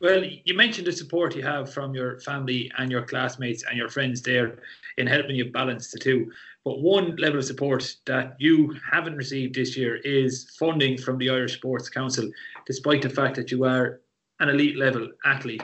well, 0.00 0.22
you 0.22 0.54
mentioned 0.54 0.86
the 0.86 0.92
support 0.92 1.34
you 1.34 1.42
have 1.42 1.72
from 1.72 1.94
your 1.94 2.20
family 2.20 2.70
and 2.78 2.90
your 2.90 3.02
classmates 3.02 3.64
and 3.64 3.76
your 3.76 3.88
friends 3.88 4.22
there 4.22 4.58
in 4.96 5.06
helping 5.06 5.34
you 5.34 5.50
balance 5.50 5.90
the 5.90 5.98
two. 5.98 6.30
But 6.64 6.80
one 6.80 7.16
level 7.16 7.38
of 7.38 7.44
support 7.44 7.96
that 8.06 8.36
you 8.38 8.76
haven't 8.90 9.16
received 9.16 9.54
this 9.54 9.76
year 9.76 9.96
is 9.96 10.54
funding 10.58 10.98
from 10.98 11.18
the 11.18 11.30
Irish 11.30 11.54
Sports 11.54 11.88
Council, 11.88 12.30
despite 12.66 13.02
the 13.02 13.10
fact 13.10 13.34
that 13.36 13.50
you 13.50 13.64
are 13.64 14.00
an 14.38 14.48
elite 14.48 14.76
level 14.76 15.08
athlete. 15.24 15.62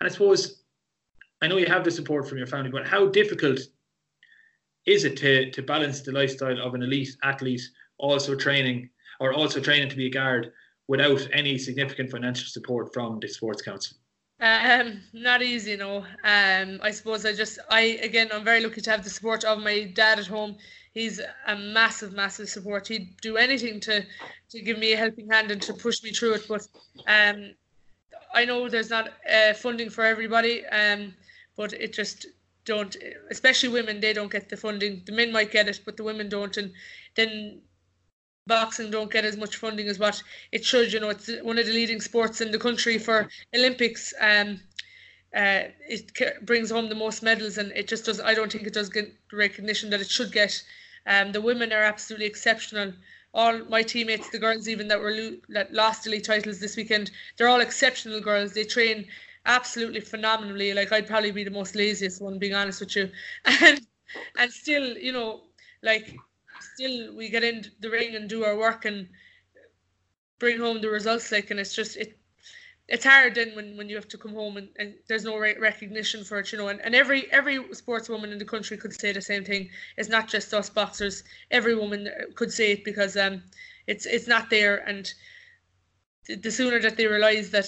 And 0.00 0.08
I 0.08 0.12
suppose 0.12 0.62
I 1.40 1.46
know 1.46 1.58
you 1.58 1.66
have 1.66 1.84
the 1.84 1.90
support 1.90 2.28
from 2.28 2.38
your 2.38 2.48
family, 2.48 2.70
but 2.70 2.86
how 2.86 3.06
difficult 3.06 3.60
is 4.86 5.04
it 5.04 5.16
to, 5.18 5.50
to 5.52 5.62
balance 5.62 6.00
the 6.00 6.12
lifestyle 6.12 6.60
of 6.60 6.74
an 6.74 6.82
elite 6.82 7.16
athlete 7.22 7.62
also 7.98 8.34
training 8.34 8.90
or 9.20 9.32
also 9.32 9.60
training 9.60 9.88
to 9.90 9.96
be 9.96 10.06
a 10.06 10.10
guard 10.10 10.52
without 10.88 11.26
any 11.32 11.56
significant 11.58 12.10
financial 12.10 12.48
support 12.48 12.92
from 12.92 13.20
the 13.20 13.28
Sports 13.28 13.62
Council? 13.62 13.96
Um, 14.40 15.00
not 15.12 15.42
easy, 15.42 15.76
no. 15.76 15.98
Um, 16.24 16.80
I 16.82 16.90
suppose 16.92 17.24
I 17.26 17.32
just, 17.32 17.58
I 17.70 17.98
again, 18.02 18.28
I'm 18.32 18.44
very 18.44 18.62
lucky 18.62 18.80
to 18.80 18.90
have 18.90 19.04
the 19.04 19.10
support 19.10 19.44
of 19.44 19.62
my 19.62 19.84
dad 19.94 20.18
at 20.18 20.26
home. 20.26 20.56
He's 20.94 21.20
a 21.46 21.56
massive, 21.56 22.12
massive 22.12 22.48
support. 22.48 22.88
He'd 22.88 23.16
do 23.20 23.36
anything 23.36 23.80
to, 23.80 24.04
to 24.50 24.60
give 24.60 24.78
me 24.78 24.92
a 24.92 24.96
helping 24.96 25.28
hand 25.28 25.50
and 25.50 25.62
to 25.62 25.74
push 25.74 26.02
me 26.02 26.10
through 26.10 26.34
it. 26.34 26.46
But 26.48 26.66
um, 27.06 27.52
I 28.34 28.44
know 28.44 28.68
there's 28.68 28.90
not 28.90 29.12
uh, 29.32 29.54
funding 29.54 29.90
for 29.90 30.04
everybody. 30.04 30.64
Um, 30.66 31.14
but 31.58 31.72
it 31.72 31.92
just 31.92 32.26
don't, 32.64 32.96
especially 33.30 33.68
women. 33.68 34.00
They 34.00 34.14
don't 34.14 34.30
get 34.30 34.48
the 34.48 34.56
funding. 34.56 35.02
The 35.04 35.12
men 35.12 35.32
might 35.32 35.50
get 35.50 35.68
it, 35.68 35.80
but 35.84 35.96
the 35.96 36.04
women 36.04 36.28
don't. 36.28 36.56
And 36.56 36.72
then 37.16 37.60
boxing 38.48 38.90
don't 38.90 39.12
get 39.12 39.24
as 39.24 39.36
much 39.36 39.56
funding 39.56 39.88
as 39.88 39.98
what 39.98 40.22
it 40.52 40.64
should. 40.64 40.92
You 40.92 41.00
know, 41.00 41.10
it's 41.10 41.30
one 41.42 41.58
of 41.58 41.66
the 41.66 41.72
leading 41.72 42.00
sports 42.00 42.40
in 42.40 42.50
the 42.50 42.58
country 42.58 42.98
for 42.98 43.28
Olympics. 43.54 44.14
Um, 44.20 44.60
uh, 45.34 45.64
it 45.88 46.10
brings 46.46 46.70
home 46.70 46.88
the 46.88 46.94
most 46.94 47.22
medals, 47.22 47.58
and 47.58 47.70
it 47.72 47.86
just 47.88 48.06
does. 48.06 48.20
I 48.20 48.34
don't 48.34 48.50
think 48.50 48.66
it 48.66 48.72
does 48.72 48.88
get 48.88 49.14
the 49.30 49.36
recognition 49.36 49.90
that 49.90 50.00
it 50.00 50.10
should 50.10 50.32
get. 50.32 50.62
Um, 51.06 51.32
the 51.32 51.40
women 51.40 51.72
are 51.72 51.82
absolutely 51.82 52.26
exceptional. 52.26 52.92
All 53.34 53.58
my 53.66 53.82
teammates, 53.82 54.30
the 54.30 54.38
girls 54.38 54.68
even 54.68 54.88
that 54.88 55.00
were 55.00 55.12
lo- 55.12 55.38
that 55.50 55.72
lost 55.72 56.06
elite 56.06 56.24
titles 56.24 56.60
this 56.60 56.76
weekend, 56.76 57.10
they're 57.36 57.48
all 57.48 57.60
exceptional 57.60 58.20
girls. 58.20 58.54
They 58.54 58.64
train 58.64 59.06
absolutely 59.46 60.00
phenomenally. 60.00 60.72
Like 60.72 60.92
I'd 60.92 61.06
probably 61.06 61.30
be 61.32 61.44
the 61.44 61.50
most 61.50 61.74
laziest 61.76 62.22
one, 62.22 62.38
being 62.38 62.54
honest 62.54 62.80
with 62.80 62.96
you, 62.96 63.10
and 63.44 63.86
and 64.38 64.52
still, 64.52 64.96
you 64.96 65.12
know, 65.12 65.42
like 65.82 66.16
still 66.78 67.16
we 67.16 67.28
get 67.28 67.42
in 67.44 67.64
the 67.80 67.90
ring 67.90 68.14
and 68.14 68.28
do 68.28 68.44
our 68.44 68.56
work 68.56 68.84
and 68.84 69.08
bring 70.38 70.58
home 70.58 70.80
the 70.80 70.88
results 70.88 71.32
like 71.32 71.50
and 71.50 71.60
it's 71.60 71.74
just 71.74 71.96
it 71.96 72.18
it's 72.88 73.04
hard 73.04 73.34
then 73.34 73.54
when, 73.54 73.76
when 73.76 73.88
you 73.88 73.96
have 73.96 74.08
to 74.08 74.18
come 74.18 74.34
home 74.34 74.56
and, 74.56 74.68
and 74.78 74.94
there's 75.08 75.24
no 75.24 75.36
re- 75.36 75.58
recognition 75.58 76.24
for 76.24 76.38
it 76.38 76.52
you 76.52 76.58
know 76.58 76.68
and, 76.68 76.80
and 76.82 76.94
every 76.94 77.30
every 77.32 77.58
sportswoman 77.74 78.32
in 78.32 78.38
the 78.38 78.44
country 78.44 78.76
could 78.76 78.92
say 78.98 79.12
the 79.12 79.22
same 79.22 79.44
thing. 79.44 79.70
It's 79.96 80.08
not 80.08 80.28
just 80.28 80.54
us 80.54 80.70
boxers. 80.70 81.24
Every 81.50 81.74
woman 81.74 82.08
could 82.34 82.52
say 82.52 82.72
it 82.72 82.84
because 82.84 83.16
um 83.16 83.42
it's 83.86 84.06
it's 84.06 84.28
not 84.28 84.50
there 84.50 84.76
and 84.88 85.12
the 86.28 86.50
sooner 86.50 86.78
that 86.80 86.96
they 86.96 87.06
realize 87.06 87.50
that 87.50 87.66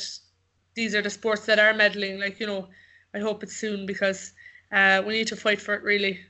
these 0.74 0.94
are 0.94 1.02
the 1.02 1.10
sports 1.10 1.46
that 1.46 1.58
are 1.58 1.72
medalling 1.74 2.20
like 2.20 2.40
you 2.40 2.46
know 2.46 2.68
i 3.14 3.18
hope 3.18 3.42
it's 3.42 3.56
soon 3.56 3.86
because 3.86 4.32
uh, 4.72 5.02
we 5.06 5.14
need 5.14 5.26
to 5.26 5.36
fight 5.36 5.60
for 5.60 5.74
it 5.74 5.82
really 5.82 6.20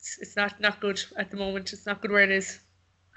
it's 0.00 0.18
it's 0.18 0.36
not 0.36 0.58
not 0.60 0.80
good 0.80 1.02
at 1.16 1.30
the 1.30 1.36
moment. 1.36 1.72
It's 1.72 1.86
not 1.86 2.00
good 2.00 2.10
where 2.10 2.22
it 2.22 2.30
is. 2.30 2.60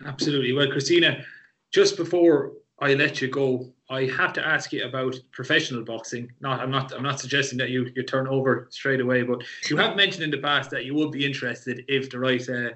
Absolutely. 0.05 0.51
Well, 0.51 0.69
Christina, 0.69 1.23
just 1.71 1.95
before 1.95 2.53
I 2.79 2.93
let 2.93 3.21
you 3.21 3.29
go, 3.29 3.71
I 3.89 4.05
have 4.17 4.33
to 4.33 4.45
ask 4.45 4.73
you 4.73 4.83
about 4.83 5.15
professional 5.31 5.83
boxing. 5.83 6.29
Not, 6.41 6.59
I'm 6.59 6.71
not, 6.71 6.91
I'm 6.91 7.03
not 7.03 7.21
suggesting 7.21 7.57
that 7.59 7.69
you 7.69 7.89
you 7.95 8.03
turn 8.03 8.27
over 8.27 8.67
straight 8.69 8.99
away, 8.99 9.23
but 9.23 9.43
you 9.69 9.77
have 9.77 9.95
mentioned 9.95 10.23
in 10.23 10.31
the 10.31 10.45
past 10.49 10.69
that 10.71 10.83
you 10.83 10.93
would 10.95 11.11
be 11.11 11.25
interested 11.25 11.85
if 11.87 12.09
the 12.09 12.19
right, 12.19 12.49
uh, 12.49 12.71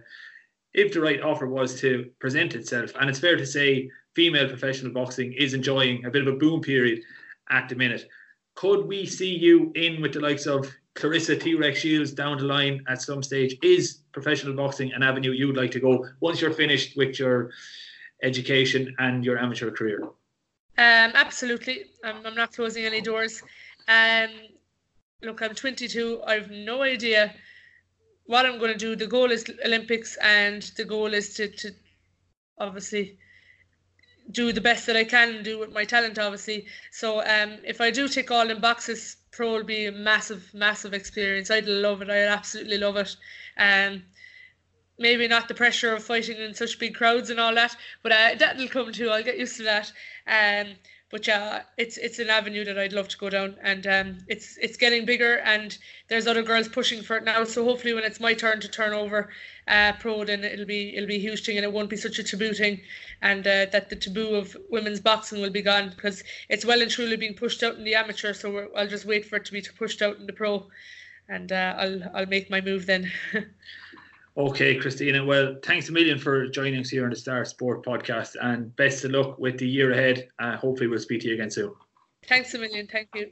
if 0.74 0.94
the 0.94 1.02
right 1.02 1.22
offer 1.22 1.48
was 1.48 1.80
to 1.82 2.10
present 2.20 2.56
itself. 2.56 2.94
And 3.00 3.10
it's 3.10 3.20
fair 3.20 3.36
to 3.36 3.46
say, 3.46 3.90
female 4.16 4.48
professional 4.48 4.94
boxing 4.94 5.34
is 5.34 5.54
enjoying 5.54 6.06
a 6.06 6.10
bit 6.10 6.26
of 6.26 6.34
a 6.34 6.38
boom 6.38 6.62
period 6.62 7.02
at 7.50 7.68
the 7.68 7.76
minute. 7.76 8.08
Could 8.56 8.88
we 8.88 9.06
see 9.06 9.36
you 9.36 9.72
in 9.76 10.02
with 10.02 10.14
the 10.14 10.22
likes 10.22 10.46
of 10.46 10.72
Claressa 10.98 11.40
T 11.40 11.54
Rex 11.54 11.80
Shields 11.80 12.12
down 12.12 12.40
the 12.40 12.46
line 12.46 12.84
at 12.88 13.02
some 13.02 13.22
stage. 13.22 13.56
Is 13.62 14.00
professional 14.12 14.54
boxing 14.56 14.92
an 14.94 15.04
avenue 15.04 15.32
you'd 15.32 15.56
like 15.56 15.72
to 15.72 15.80
go 15.80 16.08
once 16.22 16.42
you're 16.42 16.52
finished 16.52 16.98
with 16.98 17.20
your 17.20 17.52
education 18.24 18.96
and 18.98 19.24
your 19.24 19.38
amateur 19.38 19.70
career? 19.70 20.02
Um, 20.80 21.12
absolutely. 21.14 21.86
I'm, 22.04 22.26
I'm 22.26 22.36
not 22.36 22.52
closing 22.52 22.86
any 22.86 23.02
doors. 23.02 23.44
Um, 23.88 24.30
look, 25.22 25.42
I'm 25.44 25.54
22. 25.54 26.22
I 26.26 26.34
have 26.34 26.50
no 26.50 26.82
idea 26.82 27.34
what 28.26 28.48
I'm 28.48 28.58
going 28.58 28.72
to 28.72 28.78
do. 28.78 28.96
The 28.96 29.08
goal 29.08 29.32
is 29.32 29.46
Olympics, 29.66 30.18
and 30.22 30.64
the 30.78 30.86
goal 30.86 31.14
is 31.14 31.36
to, 31.36 31.48
to 31.48 31.72
obviously 32.58 33.20
do 34.32 34.52
the 34.52 34.62
best 34.62 34.88
that 34.88 34.98
I 34.98 35.04
can 35.04 35.44
do 35.44 35.60
with 35.60 35.72
my 35.72 35.86
talent, 35.86 36.20
obviously. 36.20 36.66
So 36.92 37.22
um, 37.22 37.60
if 37.64 37.82
I 37.82 37.92
do 37.92 38.08
tick 38.08 38.32
all 38.32 38.50
in 38.50 38.60
boxes, 38.60 39.18
pro 39.38 39.54
will 39.54 39.64
be 39.64 39.86
a 39.86 39.92
massive, 39.92 40.52
massive 40.54 40.96
experience. 40.96 41.52
I'd 41.52 41.68
love 41.68 42.02
it. 42.02 42.10
I'd 42.10 42.28
absolutely 42.28 42.80
love 42.80 42.98
it. 42.98 43.16
Um, 43.56 44.04
maybe 44.98 45.28
not 45.28 45.48
the 45.48 45.54
pressure 45.54 45.94
of 45.94 46.04
fighting 46.04 46.38
in 46.38 46.56
such 46.56 46.80
big 46.80 46.96
crowds 46.96 47.30
and 47.30 47.40
all 47.40 47.54
that, 47.54 47.76
but 48.02 48.12
uh, 48.12 48.36
that'll 48.40 48.68
come 48.68 48.92
too. 48.92 49.10
I'll 49.10 49.24
get 49.24 49.38
used 49.38 49.58
to 49.58 49.64
that. 49.64 49.94
Um, 50.28 50.74
but 51.10 51.26
yeah, 51.26 51.64
it's 51.78 51.98
it's 51.98 52.20
an 52.20 52.30
avenue 52.30 52.66
that 52.66 52.78
I'd 52.78 52.92
love 52.92 53.08
to 53.10 53.18
go 53.18 53.30
down, 53.30 53.56
and 53.64 53.88
um, 53.88 54.18
it's 54.28 54.58
it's 54.58 54.76
getting 54.78 55.06
bigger, 55.06 55.38
and 55.40 55.78
there's 56.10 56.28
other 56.28 56.44
girls 56.44 56.68
pushing 56.68 57.02
for 57.02 57.16
it 57.18 57.24
now. 57.24 57.44
So 57.46 57.64
hopefully, 57.64 57.94
when 57.94 58.04
it's 58.04 58.20
my 58.20 58.34
turn 58.34 58.60
to 58.60 58.68
turn 58.68 58.94
over 58.94 59.30
uh, 59.68 59.94
pro, 60.00 60.26
then 60.26 60.44
it'll 60.44 60.66
be 60.66 60.96
it'll 60.96 61.08
be 61.08 61.16
a 61.16 61.20
huge 61.20 61.46
thing, 61.46 61.56
and 61.58 61.64
it 61.64 61.72
won't 61.72 61.90
be 61.90 61.96
such 61.96 62.20
a 62.20 62.24
taboo 62.24 62.54
thing, 62.54 62.82
and 63.22 63.48
uh, 63.48 63.66
that 63.72 63.90
the 63.90 63.96
taboo 63.96 64.36
of 64.36 64.58
women's 64.70 65.00
boxing 65.00 65.42
will 65.42 65.50
be 65.50 65.62
gone 65.62 65.90
because 65.90 66.24
it's 66.50 66.66
well 66.66 66.82
and 66.82 66.92
truly 66.92 67.16
being 67.16 67.36
pushed 67.36 67.64
out 67.64 67.76
in 67.76 67.86
the 67.86 67.96
amateur. 67.96 68.34
So 68.34 68.70
I'll 68.76 68.88
just 68.88 69.06
wait 69.06 69.26
for 69.26 69.38
it 69.38 69.46
to 69.46 69.54
be 69.54 69.62
pushed 69.62 70.02
out 70.02 70.18
in 70.18 70.26
the 70.26 70.34
pro, 70.34 70.68
and 71.30 71.52
uh, 71.54 71.76
I'll 71.78 72.04
I'll 72.14 72.26
make 72.26 72.50
my 72.50 72.60
move 72.60 72.86
then. 72.86 73.10
Okay, 74.38 74.76
Christina. 74.76 75.26
Well, 75.26 75.56
thanks 75.64 75.90
a 75.90 75.92
million 75.92 76.20
for 76.20 76.48
joining 76.48 76.80
us 76.80 76.90
here 76.90 77.04
on 77.06 77.10
the 77.10 77.16
Star 77.16 77.44
Sport 77.44 77.84
podcast 77.84 78.36
and 78.40 78.76
best 78.76 79.04
of 79.04 79.10
luck 79.10 79.40
with 79.40 79.58
the 79.58 79.68
year 79.68 79.92
ahead. 79.92 80.30
Uh, 80.38 80.56
hopefully, 80.58 80.88
we'll 80.88 81.00
speak 81.00 81.22
to 81.22 81.30
you 81.30 81.34
again 81.34 81.50
soon. 81.50 81.74
Thanks 82.28 82.54
a 82.54 82.60
million. 82.60 82.86
Thank 82.86 83.10
you. 83.16 83.32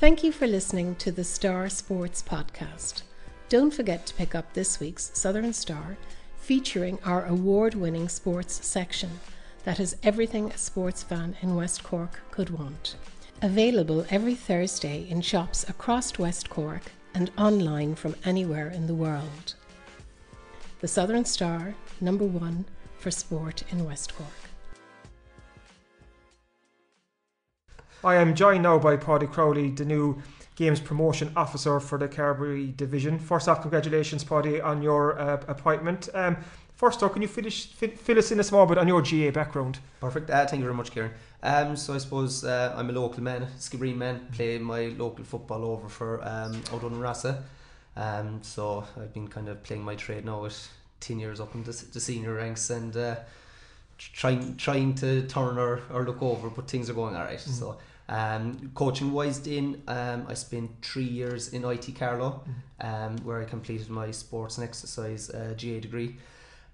Thank 0.00 0.24
you 0.24 0.32
for 0.32 0.46
listening 0.46 0.94
to 0.96 1.12
the 1.12 1.22
Star 1.22 1.68
Sports 1.68 2.22
podcast. 2.22 3.02
Don't 3.50 3.72
forget 3.74 4.06
to 4.06 4.14
pick 4.14 4.34
up 4.34 4.54
this 4.54 4.80
week's 4.80 5.10
Southern 5.12 5.52
Star 5.52 5.98
featuring 6.38 6.98
our 7.04 7.26
award 7.26 7.74
winning 7.74 8.08
sports 8.08 8.66
section 8.66 9.10
that 9.64 9.76
has 9.76 9.98
everything 10.02 10.50
a 10.50 10.56
sports 10.56 11.02
fan 11.02 11.36
in 11.42 11.56
West 11.56 11.84
Cork 11.84 12.20
could 12.30 12.48
want. 12.48 12.96
Available 13.42 14.06
every 14.08 14.34
Thursday 14.34 15.06
in 15.10 15.20
shops 15.20 15.68
across 15.68 16.18
West 16.18 16.48
Cork 16.48 16.84
and 17.14 17.30
online 17.38 17.94
from 17.94 18.14
anywhere 18.24 18.68
in 18.68 18.86
the 18.86 18.94
world. 18.94 19.54
The 20.80 20.88
Southern 20.88 21.24
Star, 21.24 21.74
number 22.00 22.24
one 22.24 22.64
for 22.98 23.10
sport 23.10 23.62
in 23.70 23.84
West 23.84 24.14
Cork. 24.14 24.28
I 28.02 28.16
am 28.16 28.34
joined 28.34 28.62
now 28.62 28.78
by 28.78 28.96
Paddy 28.96 29.26
Crowley, 29.26 29.70
the 29.70 29.84
new 29.84 30.22
Games 30.56 30.78
Promotion 30.78 31.32
Officer 31.36 31.80
for 31.80 31.98
the 31.98 32.06
Carbery 32.06 32.76
Division. 32.76 33.18
First 33.18 33.48
off, 33.48 33.62
congratulations, 33.62 34.22
Paddy, 34.22 34.60
on 34.60 34.82
your 34.82 35.18
uh, 35.18 35.42
appointment. 35.48 36.08
Um, 36.12 36.36
first 36.74 37.02
off, 37.02 37.14
can 37.14 37.22
you 37.22 37.28
finish, 37.28 37.66
fill 37.66 38.18
us 38.18 38.30
in 38.30 38.38
a 38.40 38.44
small 38.44 38.66
bit 38.66 38.78
on 38.78 38.86
your 38.86 39.00
GAA 39.00 39.30
background? 39.30 39.78
Perfect. 40.00 40.30
Uh, 40.30 40.46
thank 40.46 40.60
you 40.60 40.64
very 40.64 40.74
much, 40.74 40.92
Kieran. 40.92 41.12
Um, 41.44 41.76
so 41.76 41.92
I 41.92 41.98
suppose 41.98 42.42
uh, 42.42 42.74
I'm 42.74 42.88
a 42.88 42.92
local 42.92 43.22
man, 43.22 43.46
Skibbereen 43.58 43.96
man, 43.96 44.26
play 44.32 44.56
my 44.56 44.86
local 44.96 45.26
football 45.26 45.62
over 45.62 45.90
for 45.90 46.26
um, 46.26 46.62
O'Donovan 46.72 47.00
Rossa. 47.00 47.44
Um, 47.96 48.40
so 48.42 48.84
I've 48.96 49.12
been 49.12 49.28
kind 49.28 49.50
of 49.50 49.62
playing 49.62 49.84
my 49.84 49.94
trade 49.94 50.24
now 50.24 50.40
with 50.40 50.68
10 51.00 51.18
years 51.18 51.40
up 51.40 51.54
in 51.54 51.62
the, 51.62 51.84
the 51.92 52.00
senior 52.00 52.32
ranks 52.32 52.70
and 52.70 52.96
uh, 52.96 53.16
trying 53.98 54.56
trying 54.56 54.94
to 54.94 55.26
turn 55.26 55.58
or, 55.58 55.82
or 55.92 56.04
look 56.04 56.22
over, 56.22 56.48
but 56.48 56.66
things 56.66 56.88
are 56.88 56.94
going 56.94 57.14
alright. 57.14 57.38
Mm. 57.38 57.50
So 57.50 57.76
um, 58.08 58.70
coaching 58.74 59.12
wise, 59.12 59.38
then 59.40 59.82
um, 59.86 60.24
I 60.26 60.32
spent 60.32 60.70
three 60.80 61.04
years 61.04 61.52
in 61.52 61.62
IT 61.62 61.94
Carlow, 61.94 62.42
mm. 62.48 62.84
um, 62.86 63.18
where 63.18 63.42
I 63.42 63.44
completed 63.44 63.90
my 63.90 64.10
sports 64.12 64.56
and 64.56 64.66
exercise 64.66 65.28
uh, 65.28 65.54
GAA 65.58 65.80
degree 65.80 66.16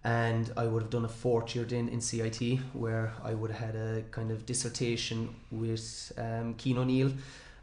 and 0.02 0.50
I 0.56 0.66
would 0.66 0.82
have 0.82 0.90
done 0.90 1.04
a 1.04 1.08
fourth 1.08 1.54
year 1.54 1.64
then 1.64 1.88
in 1.88 2.00
CIT 2.00 2.58
where 2.72 3.12
I 3.22 3.34
would 3.34 3.50
have 3.50 3.74
had 3.74 3.76
a 3.76 4.02
kind 4.10 4.30
of 4.30 4.46
dissertation 4.46 5.34
with 5.50 6.12
um, 6.16 6.56
Cian 6.56 6.78
O'Neill 6.78 7.12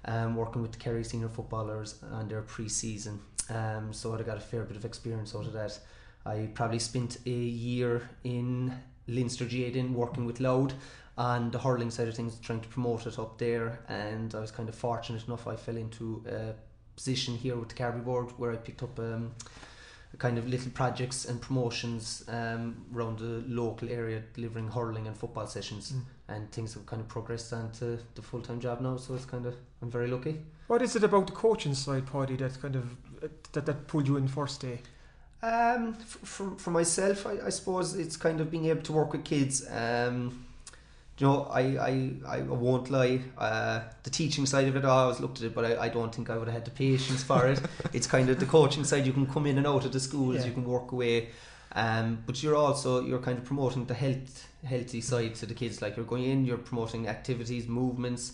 um, 0.06 0.36
working 0.36 0.62
with 0.62 0.71
the 0.71 0.78
Kerry 0.78 1.04
senior 1.04 1.30
footballers 1.30 1.95
and 2.12 2.30
their 2.30 2.41
pre-season. 2.41 3.19
Um, 3.50 3.91
so 3.91 4.13
I 4.13 4.21
got 4.21 4.38
a 4.38 4.41
fair 4.41 4.63
bit 4.63 4.78
of 4.78 4.86
experience 4.86 5.34
out 5.36 5.45
of 5.45 5.54
that. 5.54 5.80
I 6.26 6.50
probably 6.54 6.80
spent 6.80 7.17
a 7.26 7.30
year 7.30 8.08
in 8.23 8.73
Leinster 9.08 9.45
Jaden 9.45 9.93
working 9.93 10.26
with 10.26 10.39
Louth 10.39 10.73
on 11.17 11.50
the 11.50 11.58
hurling 11.58 11.89
side 11.89 12.08
of 12.08 12.15
things 12.15 12.38
trying 12.39 12.60
to 12.62 12.67
promote 12.67 13.08
it 13.08 13.17
up 13.17 13.38
there. 13.38 13.80
And 13.88 14.36
I 14.36 14.39
was 14.39 14.52
kind 14.52 14.69
of 14.69 14.76
fortunate 14.76 15.26
enough 15.26 15.47
I 15.47 15.56
fell 15.56 15.78
into 15.78 16.23
a 16.30 16.54
position 16.95 17.36
here 17.36 17.56
with 17.56 17.69
the 17.69 17.76
Carbery 17.76 18.04
board 18.04 18.32
where 18.38 18.52
I 18.52 18.58
picked 18.58 18.84
up 18.84 19.00
um, 19.00 19.34
kind 20.17 20.38
of 20.38 20.48
little 20.48 20.72
projects 20.72 21.26
and 21.26 21.39
promotions 21.41 22.24
um, 22.28 22.86
around 22.93 23.20
the 23.20 23.43
local 23.48 23.89
area, 23.89 24.24
delivering 24.34 24.67
hurling 24.67 25.08
and 25.08 25.15
football 25.15 25.48
sessions, 25.48 25.91
mm. 25.91 26.02
and 26.28 26.52
things 26.52 26.74
have 26.74 26.86
kind 26.86 27.02
of 27.02 27.08
progressed 27.08 27.54
onto 27.54 27.98
the 28.15 28.22
full 28.22 28.41
time 28.41 28.60
job 28.60 28.82
now. 28.82 28.98
So 28.98 29.15
it's 29.15 29.26
kind 29.26 29.46
of 29.46 29.56
I'm 29.82 29.91
very 29.91 30.08
lucky. 30.08 30.39
What 30.67 30.82
is 30.82 30.96
it 30.96 31.04
about 31.04 31.28
the 31.28 31.34
coaching 31.34 31.74
side, 31.74 32.06
Paddy, 32.12 32.36
that 32.38 32.60
kind 32.62 32.76
of 32.76 32.96
that 33.52 33.65
that 33.65 33.88
pulled 33.88 34.08
you 34.08 34.17
in 34.17 34.28
first 34.28 34.62
day? 34.62 34.80
Um, 35.43 35.93
for, 35.93 36.52
for 36.58 36.72
myself, 36.72 37.28
I, 37.28 37.46
I 37.46 37.50
suppose 37.50 37.96
it's 37.96 38.17
kind 38.17 38.41
of 38.41 38.50
being 38.50 38.65
able 38.65 38.82
to 38.82 38.91
work 38.91 39.12
with 39.12 39.24
kids. 39.24 39.67
Um, 39.70 40.46
you 41.19 41.25
know, 41.25 41.47
I, 41.51 41.62
I, 41.62 42.12
I 42.27 42.41
won't 42.41 42.91
lie. 42.91 43.21
Uh, 43.38 43.82
the 44.03 44.10
teaching 44.10 44.45
side 44.45 44.67
of 44.67 44.75
it, 44.75 44.86
I 44.86 44.89
always 44.89 45.19
looked 45.19 45.39
at 45.39 45.45
it, 45.45 45.56
but 45.56 45.65
I, 45.65 45.86
I 45.86 45.89
don't 45.89 46.13
think 46.13 46.30
I 46.30 46.38
would 46.38 46.47
have 46.47 46.53
had 46.53 46.65
the 46.65 46.71
patience 46.71 47.23
for 47.23 47.47
it. 47.47 47.60
it's 47.93 48.06
kind 48.06 48.30
of 48.30 48.39
the 48.39 48.45
coaching 48.45 48.84
side. 48.84 49.06
You 49.06 49.13
can 49.13 49.25
come 49.25 49.47
in 49.47 49.58
and 49.58 49.65
out 49.65 49.86
of 49.86 49.91
the 49.91 49.99
schools. 49.99 50.38
Yeah. 50.38 50.45
You 50.45 50.51
can 50.51 50.63
work 50.63 50.91
away, 50.91 51.30
um, 51.71 52.21
but 52.27 52.43
you're 52.43 52.56
also 52.56 53.03
you're 53.03 53.19
kind 53.19 53.39
of 53.39 53.45
promoting 53.45 53.86
the 53.86 53.95
health 53.95 54.47
healthy 54.63 55.01
side 55.01 55.34
to 55.36 55.47
the 55.47 55.56
kids. 55.56 55.82
Like 55.82 55.97
you're 55.97 56.06
going 56.06 56.25
in, 56.25 56.45
you're 56.45 56.58
promoting 56.60 57.08
activities, 57.08 57.67
movements, 57.67 58.34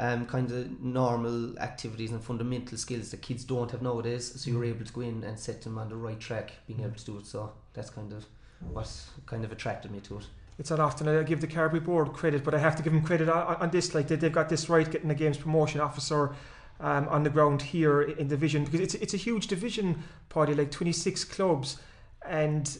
um, 0.00 0.26
kind 0.26 0.50
of 0.50 0.80
normal 0.80 1.56
activities 1.60 2.10
and 2.10 2.22
fundamental 2.22 2.76
skills 2.78 3.12
that 3.12 3.22
kids 3.22 3.44
don't 3.44 3.70
have 3.70 3.82
nowadays. 3.82 4.40
So 4.40 4.50
you're 4.50 4.64
mm. 4.64 4.70
able 4.70 4.84
to 4.84 4.92
go 4.92 5.02
in 5.02 5.22
and 5.22 5.38
set 5.38 5.62
them 5.62 5.78
on 5.78 5.88
the 5.88 5.96
right 5.96 6.18
track, 6.18 6.52
being 6.66 6.80
able 6.80 6.96
to 6.96 7.04
do 7.04 7.18
it. 7.18 7.26
So 7.26 7.52
that's 7.74 7.90
kind 7.90 8.12
of 8.12 8.26
what 8.72 8.90
kind 9.26 9.44
of 9.44 9.52
attracted 9.52 9.92
me 9.92 10.00
to 10.00 10.18
it 10.18 10.26
it's 10.58 10.70
not 10.70 10.80
often 10.80 11.08
I 11.08 11.22
give 11.22 11.40
the 11.40 11.46
Carbery 11.46 11.82
board 11.82 12.12
credit, 12.12 12.44
but 12.44 12.54
I 12.54 12.58
have 12.58 12.76
to 12.76 12.82
give 12.82 12.92
them 12.92 13.02
credit 13.02 13.28
on, 13.28 13.56
on 13.56 13.70
this. 13.70 13.94
Like 13.94 14.08
they, 14.08 14.16
they've 14.16 14.32
got 14.32 14.48
this 14.48 14.68
right, 14.68 14.88
getting 14.90 15.08
the 15.08 15.14
games 15.14 15.36
promotion 15.36 15.80
officer 15.80 16.34
um, 16.80 17.08
on 17.08 17.22
the 17.22 17.30
ground 17.30 17.62
here 17.62 18.02
in 18.02 18.28
division 18.28 18.64
because 18.64 18.80
it's 18.80 18.94
it's 18.94 19.14
a 19.14 19.18
huge 19.18 19.46
division 19.48 20.02
party, 20.28 20.54
like 20.54 20.70
26 20.70 21.24
clubs, 21.24 21.78
and 22.26 22.78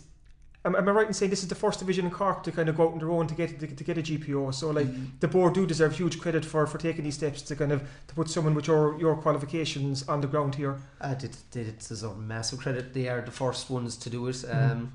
am, 0.65 0.75
am 0.77 0.89
I 0.89 0.93
right 0.93 1.07
in 1.07 1.13
saying 1.13 1.31
this 1.31 1.43
is 1.43 1.49
the 1.49 1.55
first 1.55 1.79
division 1.79 2.05
in 2.05 2.11
Cork 2.11 2.43
to 2.45 2.53
kind 2.53 2.69
of 2.69 2.77
go 2.77 2.89
out 2.89 2.93
on 2.93 2.99
their 2.99 3.11
own 3.11 3.27
to 3.27 3.35
get 3.35 3.59
to, 3.61 3.67
to 3.67 3.85
get 3.85 3.99
a 3.99 4.03
GPO? 4.03 4.55
So 4.55 4.71
like 4.71 4.87
mm-hmm. 4.87 5.17
the 5.21 5.29
board 5.29 5.55
do 5.55 5.67
deserve 5.67 5.97
huge 5.97 6.21
credit 6.21 6.45
for, 6.45 6.67
for 6.67 6.79
taking 6.79 7.05
these 7.05 7.15
steps 7.15 7.43
to 7.43 7.57
kind 7.57 7.73
of 7.73 7.83
to 8.09 8.15
put 8.15 8.29
someone 8.29 8.55
with 8.55 8.67
your 8.67 8.99
your 9.01 9.17
qualifications 9.17 10.09
on 10.09 10.21
the 10.21 10.29
ground 10.29 10.55
here. 10.55 10.79
Uh, 11.01 11.15
they, 11.15 11.29
they 11.51 11.73
deserve 11.73 12.19
massive 12.19 12.61
credit. 12.61 12.95
They 12.95 13.09
are 13.09 13.21
the 13.21 13.33
first 13.33 13.71
ones 13.71 13.97
to 13.97 14.11
do 14.11 14.29
it. 14.29 14.37
Mm-hmm. 14.37 14.87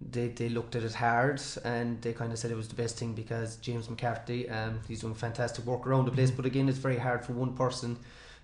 They, 0.00 0.28
they 0.28 0.48
looked 0.48 0.76
at 0.76 0.82
it 0.82 0.94
hard 0.94 1.42
and 1.64 2.00
they 2.00 2.14
kind 2.14 2.32
of 2.32 2.38
said 2.38 2.50
it 2.50 2.56
was 2.56 2.68
the 2.68 2.74
best 2.74 2.98
thing 2.98 3.12
because 3.12 3.56
James 3.56 3.90
McCarthy 3.90 4.48
um, 4.48 4.80
he's 4.88 5.00
doing 5.02 5.14
fantastic 5.14 5.66
work 5.66 5.86
around 5.86 6.06
the 6.06 6.10
place 6.10 6.30
mm-hmm. 6.30 6.38
but 6.38 6.46
again 6.46 6.68
it's 6.70 6.78
very 6.78 6.96
hard 6.96 7.22
for 7.24 7.34
one 7.34 7.54
person 7.54 7.98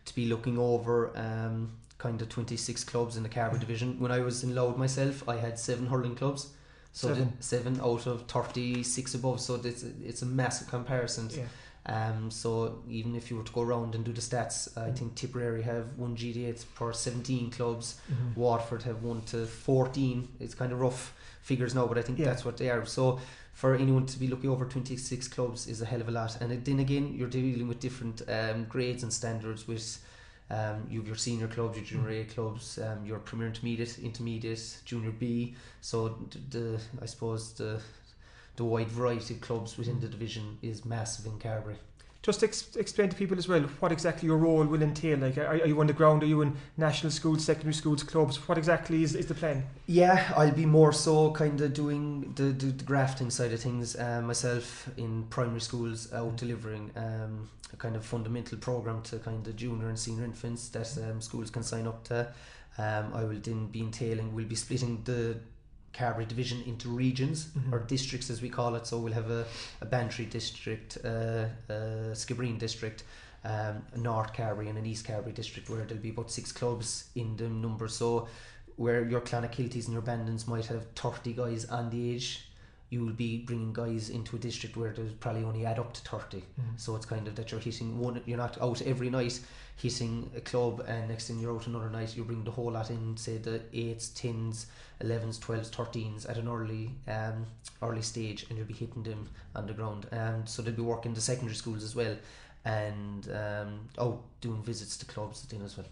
to 0.04 0.14
be 0.14 0.26
looking 0.26 0.58
over 0.58 1.16
um, 1.16 1.72
kind 1.96 2.20
of 2.20 2.28
26 2.28 2.84
clubs 2.84 3.16
in 3.16 3.22
the 3.22 3.28
Carbery 3.28 3.58
division. 3.58 3.98
When 3.98 4.12
I 4.12 4.20
was 4.20 4.44
in 4.44 4.54
Louth 4.54 4.76
myself 4.76 5.26
I 5.28 5.36
had 5.36 5.58
seven 5.58 5.86
hurling 5.86 6.14
clubs. 6.14 6.48
So 6.92 7.08
seven, 7.08 7.32
seven 7.40 7.80
out 7.82 8.06
of 8.06 8.26
36 8.26 9.14
above. 9.14 9.40
So 9.40 9.54
it's, 9.56 9.82
it's 9.82 10.22
a 10.22 10.26
massive 10.26 10.68
comparison. 10.68 11.30
Yeah. 11.30 11.44
Um, 11.86 12.30
so 12.30 12.82
even 12.88 13.14
if 13.14 13.30
you 13.30 13.36
were 13.36 13.44
to 13.44 13.52
go 13.52 13.62
around 13.62 13.94
and 13.94 14.04
do 14.04 14.12
the 14.12 14.20
stats, 14.20 14.76
I 14.76 14.90
think 14.90 15.14
Tipperary 15.14 15.62
have 15.62 15.96
one 15.96 16.16
GDA 16.16 16.64
per 16.74 16.92
17 16.92 17.50
clubs, 17.50 18.00
mm-hmm. 18.10 18.38
Waterford 18.40 18.82
have 18.82 19.02
one 19.02 19.22
to 19.22 19.46
14. 19.46 20.28
It's 20.40 20.54
kind 20.54 20.72
of 20.72 20.80
rough 20.80 21.14
figures 21.46 21.76
now, 21.76 21.86
but 21.86 21.96
I 21.96 22.02
think 22.02 22.18
yeah. 22.18 22.26
that's 22.26 22.44
what 22.44 22.56
they 22.56 22.68
are. 22.70 22.84
So 22.84 23.20
for 23.52 23.76
anyone 23.76 24.04
to 24.06 24.18
be 24.18 24.26
looking 24.26 24.50
over 24.50 24.64
26 24.64 25.28
clubs 25.28 25.68
is 25.68 25.80
a 25.80 25.86
hell 25.86 26.00
of 26.00 26.08
a 26.08 26.10
lot. 26.10 26.40
And 26.40 26.64
then 26.64 26.80
again, 26.80 27.14
you're 27.14 27.28
dealing 27.28 27.68
with 27.68 27.78
different 27.78 28.22
um, 28.28 28.64
grades 28.64 29.04
and 29.04 29.12
standards 29.12 29.68
with 29.68 30.04
um, 30.50 30.86
you 30.90 30.98
have 30.98 31.06
your 31.06 31.16
senior 31.16 31.46
clubs, 31.46 31.76
your 31.76 31.86
junior 31.86 32.10
A 32.10 32.24
clubs, 32.24 32.78
um, 32.78 33.06
your 33.06 33.18
premier 33.20 33.46
intermediate, 33.46 33.98
intermediate, 34.00 34.78
junior 34.84 35.12
B. 35.12 35.54
So 35.80 36.18
the, 36.30 36.58
the 36.58 36.80
I 37.00 37.06
suppose 37.06 37.52
the 37.52 37.80
the 38.56 38.64
wide 38.64 38.88
variety 38.88 39.34
of 39.34 39.40
clubs 39.40 39.76
within 39.76 40.00
the 40.00 40.08
division 40.08 40.58
is 40.62 40.84
massive 40.84 41.26
in 41.26 41.38
Carbery 41.38 41.76
just 42.26 42.42
ex- 42.42 42.74
explain 42.74 43.08
to 43.08 43.14
people 43.14 43.38
as 43.38 43.46
well 43.46 43.60
what 43.78 43.92
exactly 43.92 44.26
your 44.26 44.36
role 44.36 44.64
will 44.64 44.82
entail. 44.82 45.16
Like, 45.18 45.38
are, 45.38 45.46
are, 45.46 45.66
you 45.66 45.80
on 45.80 45.86
the 45.86 45.92
ground? 45.92 46.24
Are 46.24 46.26
you 46.26 46.42
in 46.42 46.56
national 46.76 47.12
schools, 47.12 47.44
secondary 47.44 47.72
schools, 47.72 48.02
clubs? 48.02 48.36
What 48.48 48.58
exactly 48.58 49.04
is, 49.04 49.14
is 49.14 49.26
the 49.26 49.34
plan? 49.34 49.64
Yeah, 49.86 50.32
I'll 50.36 50.50
be 50.50 50.66
more 50.66 50.92
so 50.92 51.30
kind 51.30 51.60
of 51.60 51.72
doing 51.72 52.32
the, 52.34 52.44
the, 52.44 52.66
the 52.66 52.84
grafting 52.84 53.30
side 53.30 53.52
of 53.52 53.60
things 53.60 53.94
uh, 53.94 54.20
myself 54.22 54.90
in 54.96 55.22
primary 55.30 55.60
schools, 55.60 56.12
out 56.12 56.36
delivering 56.36 56.90
um, 56.96 57.48
a 57.72 57.76
kind 57.76 57.94
of 57.94 58.04
fundamental 58.04 58.58
program 58.58 59.02
to 59.02 59.18
kind 59.18 59.46
of 59.46 59.54
junior 59.54 59.88
and 59.88 59.98
senior 59.98 60.24
infants 60.24 60.68
that 60.70 60.98
um, 61.08 61.20
schools 61.20 61.48
can 61.48 61.62
sign 61.62 61.86
up 61.86 62.02
to. 62.04 62.26
Um, 62.76 63.12
I 63.14 63.22
will 63.22 63.38
then 63.40 63.68
be 63.68 63.80
entailing, 63.80 64.34
we'll 64.34 64.46
be 64.46 64.56
splitting 64.56 65.02
the 65.04 65.38
Carbery 65.96 66.26
division 66.26 66.62
into 66.66 66.88
regions 66.88 67.46
mm-hmm. 67.46 67.74
or 67.74 67.80
districts 67.80 68.30
as 68.30 68.42
we 68.42 68.48
call 68.48 68.74
it. 68.74 68.86
So 68.86 68.98
we'll 68.98 69.12
have 69.12 69.30
a, 69.30 69.46
a 69.80 69.86
Bantry 69.86 70.26
district, 70.26 70.98
uh, 71.04 71.46
a 71.68 72.12
Skibbereen 72.12 72.58
district, 72.58 73.04
um, 73.44 73.82
a 73.94 73.98
North 73.98 74.32
Carbery 74.32 74.68
and 74.68 74.78
an 74.78 74.86
East 74.86 75.06
Carbery 75.06 75.34
district 75.34 75.70
where 75.70 75.84
there'll 75.84 76.02
be 76.02 76.10
about 76.10 76.30
six 76.30 76.52
clubs 76.52 77.08
in 77.14 77.36
the 77.36 77.48
number. 77.48 77.88
So 77.88 78.28
where 78.76 79.04
your 79.08 79.20
clan 79.20 79.42
Clonakilties 79.42 79.86
and 79.86 79.92
your 79.92 80.02
Bandons 80.02 80.46
might 80.46 80.66
have 80.66 80.86
30 80.94 81.32
guys 81.32 81.64
on 81.64 81.90
the 81.90 82.14
age, 82.14 82.46
you 82.90 83.04
will 83.04 83.12
be 83.12 83.38
bringing 83.38 83.72
guys 83.72 84.10
into 84.10 84.36
a 84.36 84.38
district 84.38 84.76
where 84.76 84.92
there's 84.92 85.12
probably 85.14 85.44
only 85.44 85.66
add 85.66 85.78
up 85.78 85.92
to 85.92 86.00
30. 86.02 86.42
So 86.76 86.94
it's 86.96 87.06
kind 87.06 87.26
of 87.26 87.34
that 87.36 87.50
you're 87.50 87.60
hitting 87.60 87.98
one, 87.98 88.22
you're 88.26 88.38
not 88.38 88.60
out 88.62 88.80
every 88.82 89.10
night 89.10 89.40
hitting 89.76 90.30
a 90.34 90.40
club, 90.40 90.82
and 90.88 91.08
next 91.08 91.28
thing 91.28 91.38
you're 91.38 91.54
out 91.54 91.66
another 91.66 91.90
night, 91.90 92.16
you 92.16 92.24
bring 92.24 92.42
the 92.44 92.50
whole 92.50 92.72
lot 92.72 92.90
in, 92.90 93.16
say 93.16 93.36
the 93.36 93.60
8s, 93.74 94.12
10s, 94.12 94.66
11s, 95.02 95.38
12s, 95.38 95.70
13s 95.70 96.28
at 96.28 96.38
an 96.38 96.48
early 96.48 96.90
um, 97.06 97.44
early 97.82 98.02
stage, 98.02 98.46
and 98.48 98.56
you'll 98.56 98.66
be 98.66 98.74
hitting 98.74 99.02
them 99.02 99.28
on 99.54 99.66
the 99.66 99.74
ground. 99.74 100.06
Um, 100.12 100.46
so 100.46 100.62
they'll 100.62 100.74
be 100.74 100.82
working 100.82 101.12
the 101.12 101.20
secondary 101.20 101.54
schools 101.54 101.84
as 101.84 101.94
well, 101.94 102.16
and 102.64 103.28
um, 103.30 103.88
out 103.98 104.22
doing 104.40 104.62
visits 104.62 104.96
to 104.96 105.06
clubs 105.06 105.42
then 105.42 105.62
as 105.62 105.76
well. 105.76 105.86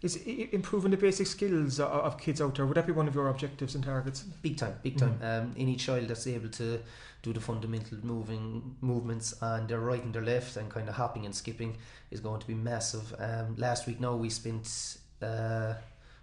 Is 0.00 0.16
improving 0.16 0.92
the 0.92 0.96
basic 0.96 1.26
skills 1.26 1.80
of 1.80 2.18
kids 2.18 2.40
out 2.40 2.54
there, 2.54 2.66
would 2.66 2.76
that 2.76 2.86
be 2.86 2.92
one 2.92 3.08
of 3.08 3.16
your 3.16 3.28
objectives 3.28 3.74
and 3.74 3.82
targets? 3.82 4.20
Big 4.42 4.56
time, 4.56 4.76
big 4.82 4.96
time. 4.96 5.18
Um, 5.22 5.54
any 5.58 5.74
child 5.74 6.06
that's 6.06 6.26
able 6.28 6.50
to 6.50 6.80
do 7.22 7.32
the 7.32 7.40
fundamental 7.40 7.98
moving 8.02 8.76
movements 8.80 9.34
and 9.42 9.68
their 9.68 9.80
right 9.80 10.02
and 10.02 10.14
their 10.14 10.22
left 10.22 10.56
and 10.56 10.70
kind 10.70 10.88
of 10.88 10.94
hopping 10.94 11.24
and 11.24 11.34
skipping 11.34 11.76
is 12.12 12.20
going 12.20 12.40
to 12.40 12.46
be 12.46 12.54
massive. 12.54 13.12
Um, 13.18 13.56
last 13.56 13.88
week 13.88 13.98
now 13.98 14.14
we 14.14 14.30
spent 14.30 14.98
uh, 15.20 15.74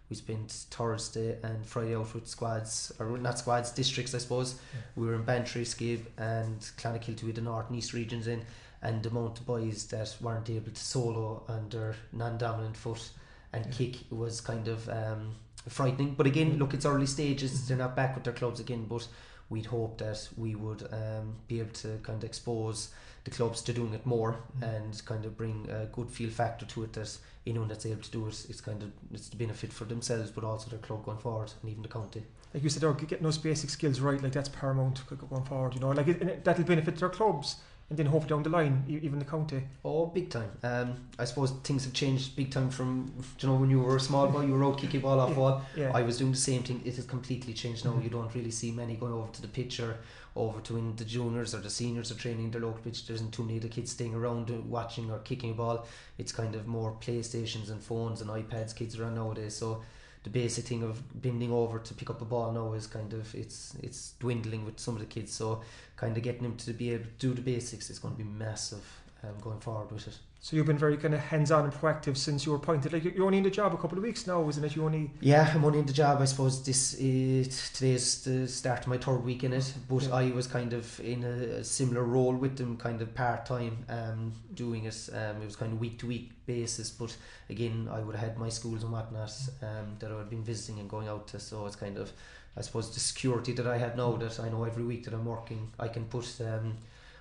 we 0.10 0.16
spent 0.16 0.52
Thursday 0.52 1.38
and 1.44 1.66
Friday 1.66 1.98
out 1.98 2.14
with 2.14 2.28
squads 2.28 2.94
or 2.98 3.18
not 3.18 3.40
squads 3.40 3.72
districts 3.72 4.16
I 4.16 4.20
suppose. 4.20 4.56
We 4.96 5.06
were 5.06 5.16
in 5.16 5.24
Bantry, 5.24 5.64
Skib 5.64 6.06
and 6.18 6.60
Clonakilty 6.78 7.24
with 7.24 7.36
the 7.36 7.42
north 7.42 7.68
and 7.68 7.78
east 7.78 7.92
regions 7.92 8.28
in 8.28 8.46
and 8.82 9.04
the 9.04 9.10
amount 9.10 9.40
of 9.40 9.46
boys 9.46 9.86
that 9.88 10.16
weren't 10.22 10.50
able 10.50 10.72
to 10.72 10.82
solo 10.82 11.44
their 11.70 11.96
non-dominant 12.14 12.78
foot 12.78 13.10
and 13.56 13.72
kick 13.72 13.96
was 14.10 14.41
kind 14.41 14.68
of 14.68 14.88
um, 14.89 15.36
frightening. 15.68 16.13
But 16.15 16.28
again, 16.28 16.58
look, 16.58 16.74
it's 16.74 16.86
early 16.86 17.06
stages. 17.06 17.68
They're 17.68 17.78
not 17.78 17.96
back 17.96 18.15
with 18.15 18.24
their 18.24 18.34
clubs 18.34 18.60
again, 18.60 18.86
but 18.88 19.08
we'd 19.50 19.65
hope 19.68 19.98
that 20.00 20.28
we 20.38 20.56
would 20.56 20.88
um, 20.91 21.36
be 21.48 21.60
able 21.60 21.74
to 21.74 22.00
kind 22.04 22.18
of 22.18 22.24
expose 22.24 22.89
the 23.26 23.32
clubs 23.32 23.62
to 23.63 23.74
doing 23.74 23.94
it 23.94 24.06
more 24.06 24.38
and 24.62 25.04
kind 25.06 25.26
of 25.26 25.36
bring 25.36 25.68
a 25.72 25.86
good 25.88 26.10
feel 26.10 26.30
factor 26.30 26.65
to 26.65 26.84
it 26.84 26.94
that 26.94 27.18
anyone 27.48 27.68
that's 27.68 27.86
able 27.86 28.02
to 28.02 28.12
do 28.12 28.28
it, 28.28 28.46
it's 28.50 28.62
kind 28.62 28.82
of 28.84 28.91
it's 29.12 29.30
the 29.30 29.36
benefit 29.36 29.74
for 29.74 29.86
themselves, 29.86 30.30
but 30.32 30.44
also 30.44 30.70
their 30.70 30.80
club 30.80 31.04
going 31.06 31.18
forward 31.18 31.52
and 31.62 31.72
even 31.72 31.82
the 31.84 31.89
county. 31.89 32.24
Like 32.54 32.63
you 32.63 32.70
said, 32.70 32.84
getting 33.08 33.24
those 33.24 33.38
basic 33.38 33.70
skills 33.70 34.00
right, 34.00 34.22
like 34.22 34.32
that's 34.32 34.50
paramount 34.50 35.02
going 35.30 35.44
forward. 35.44 35.74
You 35.74 35.82
know, 35.82 35.89
like 35.89 36.08
it- 36.08 36.44
that'll 36.44 36.63
benefit 36.65 36.96
their 36.98 37.10
clubs, 37.10 37.58
and 37.89 38.00
then 38.00 38.08
hopefully 38.08 38.30
down 38.30 38.41
the 38.41 38.50
line, 38.50 38.84
even 38.88 39.19
the 39.19 39.26
county. 39.26 39.62
Oh, 39.84 40.08
big 40.08 40.32
time. 40.32 40.52
Um, 40.63 41.08
I 41.19 41.26
suppose 41.26 41.52
things 41.63 41.84
have 41.86 41.93
changed 41.93 42.36
big 42.36 42.50
time 42.50 42.71
from, 42.71 43.13
you 43.39 43.48
know, 43.48 43.56
when 43.56 43.69
you 43.69 43.80
were 43.80 43.95
a 43.95 44.00
small 44.00 44.28
boy, 44.28 44.41
you 44.45 44.54
were 44.54 44.65
out 44.65 44.80
kicking 44.80 45.02
ball 45.02 45.19
off 45.19 45.36
wall. 45.36 45.62
Yeah. 45.76 45.91
I 45.93 46.02
was 46.02 46.17
doing 46.17 46.32
the 46.32 46.38
same 46.38 46.63
thing. 46.63 46.82
It 46.84 46.95
has 46.95 47.06
completely 47.06 47.54
changed 47.54 47.86
now. 47.86 48.00
You 48.02 48.10
don't 48.10 48.34
really 48.34 48.50
see 48.50 48.71
many 48.71 48.95
going 48.95 49.13
over 49.13 49.32
to 49.32 49.41
the 49.41 49.48
pitch 49.48 49.80
or 49.80 49.98
over 50.36 50.62
to 50.62 50.74
when 50.74 50.95
the 50.95 51.06
juniors 51.06 51.54
or 51.54 51.60
the 51.60 51.69
seniors 51.69 52.12
are 52.12 52.15
training 52.15 52.50
their 52.50 52.62
local 52.62 52.82
pitch. 52.82 53.06
There 53.06 53.15
isn't 53.15 53.32
too 53.32 53.43
many 53.43 53.58
of 53.58 53.63
the 53.63 53.69
kids 53.69 53.91
staying 53.91 54.15
around 54.15 54.50
uh, 54.50 54.56
watching 54.65 55.12
or 55.12 55.19
kicking 55.19 55.52
a 55.52 55.54
ball. 55.54 55.86
It's 56.17 56.32
kind 56.32 56.56
of 56.56 56.65
more 56.65 56.98
PlayStations 57.00 57.69
and 57.69 57.82
phones 57.84 58.19
and 58.19 58.32
iPads 58.32 58.76
kids 58.76 58.98
are 59.00 59.06
on 59.06 59.13
nowadays. 59.13 59.56
So 59.56 59.84
the 60.26 60.32
basic 60.32 60.66
thing 60.66 60.82
of 60.82 61.22
bending 61.22 61.52
over 61.52 61.78
to 61.78 61.94
pick 61.94 62.10
up 62.10 62.20
a 62.20 62.26
ball 62.26 62.52
now 62.52 62.74
is 62.74 62.88
kind 62.88 63.14
of 63.14 63.34
it's 63.36 63.76
it's 63.84 64.14
dwindling 64.20 64.66
with 64.66 64.80
some 64.80 64.96
of 64.96 65.00
the 65.00 65.06
kids. 65.06 65.32
So 65.32 65.62
kind 65.96 66.18
of 66.18 66.24
getting 66.24 66.42
them 66.42 66.58
to 66.58 66.74
be 66.74 66.92
able 66.94 67.06
to 67.06 67.12
do 67.20 67.34
the 67.36 67.42
basics 67.42 67.92
is 67.92 68.00
going 68.00 68.16
to 68.16 68.24
be 68.24 68.28
massive 68.28 68.84
um, 69.24 69.36
going 69.40 69.60
forward 69.60 69.92
with 69.92 70.08
it. 70.08 70.18
So 70.46 70.56
you've 70.56 70.68
been 70.68 70.78
very 70.78 70.96
kind 70.96 71.16
of 71.16 71.22
hands-on 71.22 71.64
and 71.64 71.74
proactive 71.74 72.16
since 72.18 72.46
you 72.46 72.52
were 72.52 72.60
appointed. 72.60 72.94
Like 72.94 73.04
you're 73.04 73.26
only 73.26 73.40
in 73.40 73.44
the 73.44 73.50
job 73.50 73.74
a 73.74 73.78
couple 73.78 73.98
of 73.98 74.04
weeks 74.04 74.28
now, 74.28 74.48
isn't 74.48 74.64
it? 74.64 74.76
You 74.76 74.86
only 74.86 75.10
Yeah, 75.20 75.52
I'm 75.52 75.66
only 75.66 75.80
in 75.80 75.88
the 75.88 75.92
job. 75.92 76.22
I 76.22 76.26
suppose 76.26 76.64
this 76.64 76.94
is 77.00 77.72
today's 77.72 78.24
the 78.24 78.48
start 78.48 78.82
of 78.82 78.88
my 78.90 79.00
third 79.00 79.26
week 79.26 79.44
in 79.44 79.54
it. 79.54 79.74
But 79.90 80.04
Yeah. 80.04 80.14
I 80.14 80.30
was 80.30 80.46
kind 80.46 80.74
of 80.74 81.00
in 81.00 81.24
a, 81.24 81.64
similar 81.64 82.04
role 82.04 82.36
with 82.36 82.58
them, 82.58 82.78
kind 82.78 83.02
of 83.02 83.16
part 83.16 83.48
time, 83.48 83.86
um, 83.90 84.34
doing 84.54 84.86
it. 84.86 85.10
Um, 85.12 85.42
it 85.42 85.46
was 85.46 85.56
kind 85.56 85.74
of 85.74 85.80
week 85.80 85.98
to 86.02 86.06
week 86.06 86.34
basis. 86.46 86.92
But 86.92 87.18
again, 87.50 87.90
I 87.92 88.02
would 88.02 88.16
have 88.16 88.30
had 88.30 88.38
my 88.38 88.50
schools 88.50 88.84
and 88.84 88.92
whatnot 88.92 89.34
um, 89.64 89.96
that 89.98 90.12
I 90.12 90.14
would 90.14 90.20
have 90.20 90.30
been 90.30 90.44
visiting 90.44 90.80
and 90.80 90.88
going 90.88 91.08
out 91.08 91.28
to. 91.30 91.40
So 91.40 91.66
it's 91.66 91.76
kind 91.76 91.98
of, 91.98 92.12
I 92.56 92.62
suppose, 92.62 92.94
the 92.94 93.00
security 93.00 93.54
that 93.54 93.66
I 93.66 93.80
have 93.80 93.98
now 93.98 94.16
that 94.18 94.40
I 94.40 94.50
know 94.50 94.64
every 94.64 94.84
week 94.84 95.06
that 95.06 95.16
I'm 95.16 95.26
working, 95.26 95.72
I 95.80 95.88
can 95.88 96.06
put. 96.06 96.40
Um, 96.40 96.78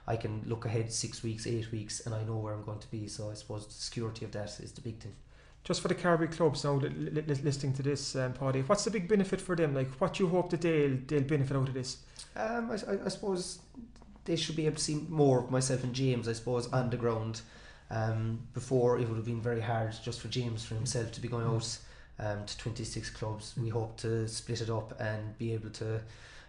I 0.07 0.17
can 0.17 0.43
look 0.47 0.65
ahead 0.67 0.93
six 0.93 1.23
weeks, 1.23 1.47
eight 1.47 1.71
weeks, 1.73 2.01
and 2.05 2.15
I 2.15 2.23
know 2.25 2.37
where 2.37 2.55
I'm 2.55 2.65
going 2.65 2.81
to 2.81 2.91
be. 2.91 3.09
So 3.09 3.31
I 3.31 3.35
suppose 3.35 3.67
the 3.67 3.73
security 3.73 4.25
of 4.25 4.33
that 4.33 4.61
is 4.61 4.73
the 4.73 4.81
big 4.83 4.99
thing. 4.99 5.15
just 5.65 5.81
for 5.81 5.89
the 5.89 5.95
Carbery 5.95 6.31
clubs 6.31 6.63
now, 6.65 6.75
li- 6.75 6.91
li- 6.91 7.23
li- 7.27 7.41
listening 7.43 7.73
to 7.75 7.83
this, 7.83 8.15
um, 8.17 8.35
Paddy. 8.35 8.61
What's 8.63 8.85
the 8.85 8.91
big 8.91 9.09
benefit 9.09 9.41
for 9.41 9.57
them? 9.57 9.75
Like, 9.75 9.91
what 10.01 10.15
do 10.15 10.25
you 10.25 10.29
hope 10.31 10.51
that 10.51 10.61
they'll 10.61 10.99
they'll 11.07 11.23
benefit 11.23 11.57
out 11.57 11.69
of 11.69 11.75
this? 11.75 11.99
Um, 12.37 12.71
I, 12.71 12.75
I, 12.93 13.07
I 13.07 13.09
suppose 13.09 13.61
they 14.27 14.37
should 14.37 14.57
be 14.57 14.67
able 14.67 14.77
to 14.77 14.83
see 14.83 15.07
more 15.09 15.39
of 15.41 15.51
myself 15.51 15.85
and 15.85 15.95
James, 15.95 16.29
I 16.29 16.33
suppose, 16.35 16.67
on 16.73 16.91
the 16.91 16.97
ground. 16.97 17.41
Um, 17.91 18.41
before 18.55 18.99
it 18.99 19.07
would 19.09 19.17
have 19.17 19.27
been 19.27 19.43
very 19.43 19.61
hard 19.61 19.95
just 20.03 20.21
for 20.21 20.29
James 20.29 20.65
for 20.65 20.75
himself 20.75 21.13
to 21.13 21.21
be 21.21 21.29
going 21.29 21.47
out 21.47 21.79
um, 22.19 22.45
to 22.47 22.59
26 22.59 23.11
clubs. 23.11 23.55
We 23.61 23.69
hope 23.69 23.99
to 23.99 24.27
split 24.27 24.63
it 24.63 24.71
up 24.71 24.99
and 25.01 25.37
be 25.39 25.53
able 25.53 25.71
to 25.71 26.01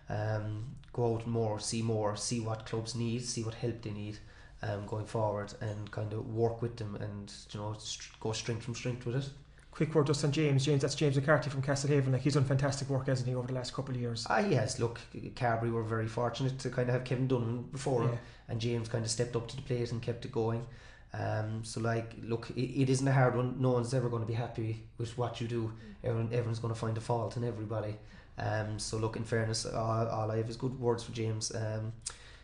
um, 0.09 0.65
go 0.93 1.15
out 1.15 1.27
more, 1.27 1.59
see 1.59 1.81
more, 1.81 2.15
see 2.15 2.39
what 2.39 2.65
clubs 2.65 2.95
need, 2.95 3.23
see 3.23 3.43
what 3.43 3.53
help 3.55 3.81
they 3.81 3.91
need 3.91 4.17
um, 4.61 4.85
going 4.85 5.05
forward, 5.05 5.53
and 5.61 5.89
kind 5.91 6.13
of 6.13 6.33
work 6.33 6.61
with 6.61 6.77
them 6.77 6.95
and 6.95 7.31
you 7.51 7.59
know 7.59 7.75
st- 7.77 8.19
go 8.19 8.31
strength 8.31 8.63
from 8.63 8.75
strength 8.75 9.05
with 9.05 9.15
it. 9.15 9.29
Quick 9.71 9.93
word 9.93 10.07
just 10.07 10.23
on 10.23 10.31
James. 10.31 10.63
James, 10.65 10.81
that's 10.81 10.95
James 10.95 11.17
McCarthy 11.17 11.49
from 11.49 11.61
Castlehaven. 11.61 12.13
Like 12.13 12.21
he's 12.21 12.35
done 12.35 12.45
fantastic 12.45 12.89
work, 12.89 13.07
hasn't 13.07 13.27
he, 13.27 13.35
over 13.35 13.47
the 13.47 13.53
last 13.53 13.73
couple 13.73 13.93
of 13.93 13.99
years? 13.99 14.25
Ah, 14.29 14.39
yes, 14.39 14.79
look, 14.79 15.01
Carbery 15.35 15.69
were 15.69 15.83
very 15.83 16.07
fortunate 16.07 16.57
to 16.59 16.69
kind 16.69 16.87
of 16.87 16.93
have 16.93 17.03
Kevin 17.03 17.27
Dunham 17.27 17.63
before 17.73 18.03
him, 18.03 18.17
and 18.47 18.61
James 18.61 18.87
kind 18.87 19.03
of 19.03 19.11
stepped 19.11 19.35
up 19.35 19.49
to 19.49 19.55
the 19.57 19.61
plate 19.63 19.91
and 19.91 20.01
kept 20.01 20.23
it 20.23 20.31
going. 20.31 20.65
Um, 21.13 21.63
so, 21.63 21.81
like, 21.81 22.13
look, 22.23 22.49
it, 22.51 22.83
it 22.83 22.89
isn't 22.89 23.07
a 23.07 23.11
hard 23.11 23.35
one. 23.35 23.55
No 23.59 23.71
one's 23.71 23.93
ever 23.93 24.09
going 24.09 24.21
to 24.21 24.27
be 24.27 24.33
happy 24.33 24.83
with 24.97 25.17
what 25.17 25.41
you 25.41 25.47
do. 25.47 25.73
Everyone, 26.03 26.27
everyone's 26.31 26.59
going 26.59 26.73
to 26.73 26.79
find 26.79 26.97
a 26.97 27.01
fault 27.01 27.35
in 27.37 27.43
everybody. 27.43 27.95
Um, 28.37 28.79
so, 28.79 28.97
look, 28.97 29.15
in 29.15 29.23
fairness, 29.23 29.65
all, 29.65 30.07
all 30.07 30.31
I 30.31 30.37
have 30.37 30.49
is 30.49 30.57
good 30.57 30.79
words 30.79 31.03
for 31.03 31.11
James. 31.13 31.53
Um, 31.55 31.93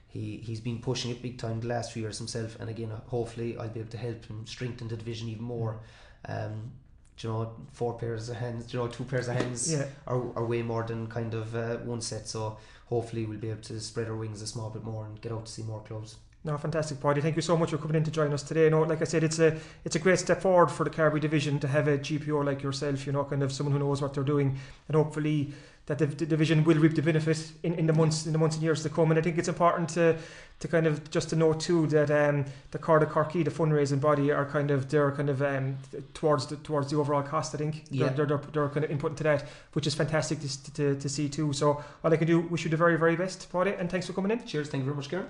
he 0.07 0.37
he's 0.43 0.59
been 0.61 0.79
pushing 0.79 1.11
it 1.11 1.21
big 1.21 1.37
time 1.37 1.59
the 1.61 1.67
last 1.67 1.91
few 1.93 2.01
years 2.03 2.17
himself, 2.17 2.57
and 2.59 2.69
again, 2.69 2.91
hopefully, 3.07 3.57
I'll 3.57 3.69
be 3.69 3.79
able 3.79 3.91
to 3.91 3.97
help 3.97 4.25
him 4.25 4.45
strengthen 4.45 4.87
the 4.87 4.97
division 4.97 5.29
even 5.29 5.43
more. 5.43 5.79
Um, 6.27 6.71
do 7.17 7.27
you 7.27 7.33
know, 7.33 7.53
four 7.71 7.97
pairs 7.97 8.29
of 8.29 8.37
hands, 8.37 8.65
do 8.65 8.77
you 8.77 8.83
know, 8.83 8.89
two 8.89 9.03
pairs 9.03 9.27
of 9.27 9.35
hands 9.35 9.71
Yeah. 9.71 9.85
are, 10.07 10.21
are 10.35 10.45
way 10.45 10.61
more 10.63 10.83
than 10.83 11.07
kind 11.07 11.33
of 11.33 11.55
uh, 11.55 11.77
one 11.77 12.01
set. 12.01 12.27
So 12.27 12.57
hopefully 12.87 13.25
we'll 13.25 13.37
be 13.37 13.49
able 13.49 13.61
to 13.63 13.79
spread 13.79 14.07
our 14.07 14.15
wings 14.15 14.41
a 14.41 14.47
small 14.47 14.69
bit 14.71 14.83
more 14.83 15.05
and 15.05 15.21
get 15.21 15.31
out 15.31 15.45
to 15.45 15.51
see 15.51 15.61
more 15.61 15.81
clubs. 15.81 16.15
No, 16.43 16.57
fantastic, 16.57 16.99
Paddy. 16.99 17.21
Thank 17.21 17.35
you 17.35 17.43
so 17.43 17.55
much 17.55 17.69
for 17.69 17.77
coming 17.77 17.97
in 17.97 18.03
to 18.05 18.09
join 18.11 18.33
us 18.33 18.41
today. 18.41 18.67
No, 18.71 18.81
like 18.81 19.01
I 19.01 19.05
said, 19.05 19.23
it's 19.23 19.37
a 19.37 19.55
it's 19.85 19.95
a 19.95 19.99
great 19.99 20.17
step 20.17 20.41
forward 20.41 20.71
for 20.71 20.83
the 20.83 20.89
Carbery 20.89 21.21
division 21.21 21.59
to 21.59 21.67
have 21.67 21.87
a 21.87 21.99
GPO 21.99 22.43
like 22.43 22.63
yourself. 22.63 23.05
You 23.05 23.11
know, 23.11 23.23
kind 23.23 23.43
of 23.43 23.51
someone 23.51 23.73
who 23.73 23.79
knows 23.79 24.01
what 24.01 24.15
they're 24.15 24.23
doing, 24.23 24.57
and 24.87 24.95
hopefully 24.97 25.53
that 25.87 25.97
the, 25.97 26.05
the 26.05 26.25
division 26.25 26.63
will 26.63 26.77
reap 26.77 26.95
the 26.95 27.01
benefit 27.01 27.51
in, 27.63 27.73
in 27.73 27.87
the 27.87 27.93
months 27.93 28.25
in 28.25 28.33
the 28.33 28.37
months 28.39 28.55
and 28.55 28.63
years 28.63 28.83
to 28.83 28.89
come. 28.89 29.09
And 29.11 29.19
I 29.19 29.21
think 29.21 29.37
it's 29.37 29.47
important 29.49 29.89
to 29.89 30.17
to 30.59 30.67
kind 30.67 30.85
of 30.85 31.09
just 31.09 31.29
to 31.29 31.35
note 31.35 31.59
too 31.59 31.87
that 31.87 32.11
um, 32.11 32.45
the 32.69 32.77
Cairde 32.77 33.09
Chorcaí, 33.09 33.43
the 33.43 33.49
fundraising 33.49 33.99
body, 33.99 34.31
are 34.31 34.45
kind 34.45 34.69
of 34.71 34.89
they're 34.89 35.11
kind 35.11 35.29
of 35.29 35.41
um, 35.41 35.77
towards 36.13 36.45
the 36.47 36.55
towards 36.57 36.91
the 36.91 36.97
overall 36.97 37.23
cost. 37.23 37.55
I 37.55 37.57
think 37.57 37.85
Yeah. 37.89 38.09
they're, 38.09 38.25
they're, 38.27 38.37
they're, 38.37 38.51
they're 38.53 38.69
kind 38.69 38.85
of 38.85 38.91
input 38.91 39.11
into 39.11 39.23
that, 39.23 39.43
which 39.73 39.87
is 39.87 39.95
fantastic 39.95 40.39
to, 40.41 40.73
to, 40.73 40.95
to 40.95 41.09
see 41.09 41.27
too. 41.29 41.51
So 41.53 41.83
all 42.03 42.13
I 42.13 42.17
can 42.17 42.27
do 42.27 42.41
wish 42.41 42.63
you 42.63 42.69
the 42.69 42.77
very 42.77 42.97
very 42.97 43.15
best, 43.15 43.51
Paddy, 43.51 43.71
and 43.77 43.89
thanks 43.89 44.05
for 44.07 44.13
coming 44.13 44.31
in. 44.31 44.45
Cheers, 44.45 44.69
thank 44.69 44.81
you 44.81 44.85
very 44.85 44.95
much, 44.95 45.09
Karen. 45.09 45.27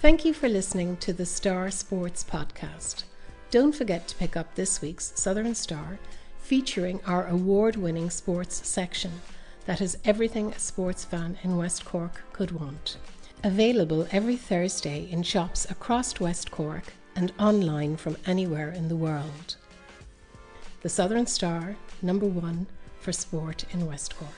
Thank 0.00 0.24
you 0.24 0.32
for 0.32 0.48
listening 0.48 0.96
to 0.98 1.12
the 1.12 1.26
Star 1.26 1.70
Sports 1.72 2.22
Podcast. 2.22 3.02
Don't 3.50 3.74
forget 3.74 4.06
to 4.08 4.14
pick 4.16 4.36
up 4.36 4.54
this 4.54 4.80
week's 4.80 5.12
Southern 5.20 5.54
Star, 5.56 5.98
featuring 6.48 6.98
our 7.06 7.26
award 7.26 7.76
winning 7.76 8.08
sports 8.08 8.66
section 8.66 9.12
that 9.66 9.80
has 9.80 9.98
everything 10.06 10.50
a 10.50 10.58
sports 10.58 11.04
fan 11.04 11.36
in 11.42 11.58
West 11.58 11.84
Cork 11.84 12.22
could 12.32 12.50
want. 12.52 12.96
Available 13.44 14.08
every 14.12 14.36
Thursday 14.36 15.06
in 15.10 15.22
shops 15.22 15.70
across 15.70 16.18
West 16.18 16.50
Cork 16.50 16.94
and 17.14 17.34
online 17.38 17.98
from 17.98 18.16
anywhere 18.24 18.70
in 18.70 18.88
the 18.88 18.96
world. 18.96 19.56
The 20.80 20.88
Southern 20.88 21.26
Star, 21.26 21.76
number 22.00 22.24
one 22.24 22.66
for 22.98 23.12
sport 23.12 23.66
in 23.74 23.86
West 23.86 24.16
Cork. 24.16 24.30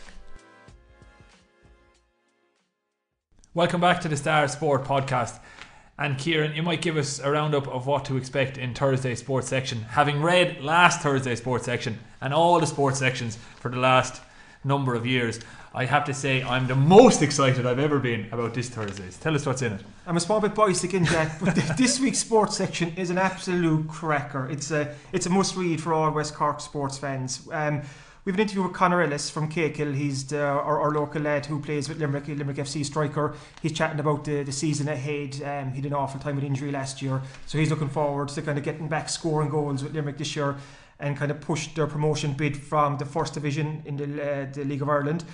Welcome 3.54 3.80
back 3.80 4.00
to 4.00 4.08
the 4.08 4.16
Star 4.16 4.48
Sport 4.48 4.82
podcast. 4.82 5.38
And 6.00 6.16
Kieran, 6.16 6.56
you 6.56 6.62
might 6.62 6.80
give 6.80 6.96
us 6.96 7.18
a 7.18 7.30
roundup 7.30 7.68
of 7.68 7.86
what 7.86 8.06
to 8.06 8.16
expect 8.16 8.56
in 8.56 8.72
Thursday's 8.72 9.18
sports 9.18 9.48
section. 9.48 9.82
Having 9.82 10.22
read 10.22 10.62
last 10.62 11.02
Thursday's 11.02 11.40
sports 11.40 11.66
section 11.66 11.98
and 12.22 12.32
all 12.32 12.58
the 12.58 12.66
sports 12.66 12.98
sections 12.98 13.36
for 13.56 13.70
the 13.70 13.76
last 13.76 14.22
number 14.64 14.94
of 14.94 15.04
years, 15.04 15.40
I 15.74 15.84
have 15.84 16.06
to 16.06 16.14
say 16.14 16.42
I'm 16.42 16.66
the 16.66 16.74
most 16.74 17.20
excited 17.20 17.66
I've 17.66 17.78
ever 17.78 17.98
been 17.98 18.28
about 18.32 18.54
this 18.54 18.70
Thursday's. 18.70 19.18
Tell 19.18 19.34
us 19.34 19.44
what's 19.44 19.60
in 19.60 19.74
it. 19.74 19.82
I'm 20.06 20.16
a 20.16 20.20
small 20.20 20.40
bit 20.40 20.54
biased 20.54 20.84
again, 20.84 21.04
Jack, 21.04 21.38
but 21.38 21.54
th- 21.54 21.76
this 21.76 22.00
week's 22.00 22.18
sports 22.18 22.56
section 22.56 22.94
is 22.96 23.10
an 23.10 23.18
absolute 23.18 23.86
cracker. 23.86 24.48
It's 24.48 24.70
a 24.70 24.96
it's 25.12 25.26
a 25.26 25.30
must 25.30 25.54
read 25.54 25.82
for 25.82 25.92
all 25.92 26.10
West 26.12 26.34
Cork 26.34 26.62
sports 26.62 26.96
fans. 26.96 27.46
Um, 27.52 27.82
we 28.30 28.32
have 28.34 28.38
an 28.38 28.42
interview 28.42 28.62
with 28.62 28.74
Conor 28.74 29.02
Ellis 29.02 29.28
from 29.28 29.50
Cakehill. 29.50 29.92
He's 29.92 30.24
the, 30.24 30.40
our, 30.40 30.80
our 30.80 30.92
local 30.92 31.20
lad 31.20 31.46
who 31.46 31.58
plays 31.58 31.88
with 31.88 31.98
Limerick, 31.98 32.28
Limerick 32.28 32.58
FC 32.58 32.84
striker. 32.84 33.34
He's 33.60 33.72
chatting 33.72 33.98
about 33.98 34.24
the, 34.24 34.44
the 34.44 34.52
season 34.52 34.86
ahead. 34.86 35.42
Um, 35.42 35.72
he 35.72 35.78
had 35.78 35.86
an 35.86 35.94
awful 35.94 36.20
time 36.20 36.36
with 36.36 36.44
injury 36.44 36.70
last 36.70 37.02
year, 37.02 37.20
so 37.46 37.58
he's 37.58 37.70
looking 37.70 37.88
forward 37.88 38.28
to 38.28 38.42
kind 38.42 38.56
of 38.56 38.62
getting 38.62 38.86
back 38.86 39.08
scoring 39.08 39.48
goals 39.48 39.82
with 39.82 39.94
Limerick 39.94 40.16
this 40.16 40.36
year 40.36 40.54
and 41.00 41.16
kind 41.16 41.32
of 41.32 41.40
push 41.40 41.74
their 41.74 41.88
promotion 41.88 42.34
bid 42.34 42.56
from 42.56 42.98
the 42.98 43.04
first 43.04 43.34
division 43.34 43.82
in 43.84 43.96
the, 43.96 44.04
uh, 44.04 44.46
the 44.52 44.62
League 44.62 44.82
of 44.82 44.88
Ireland. 44.88 45.24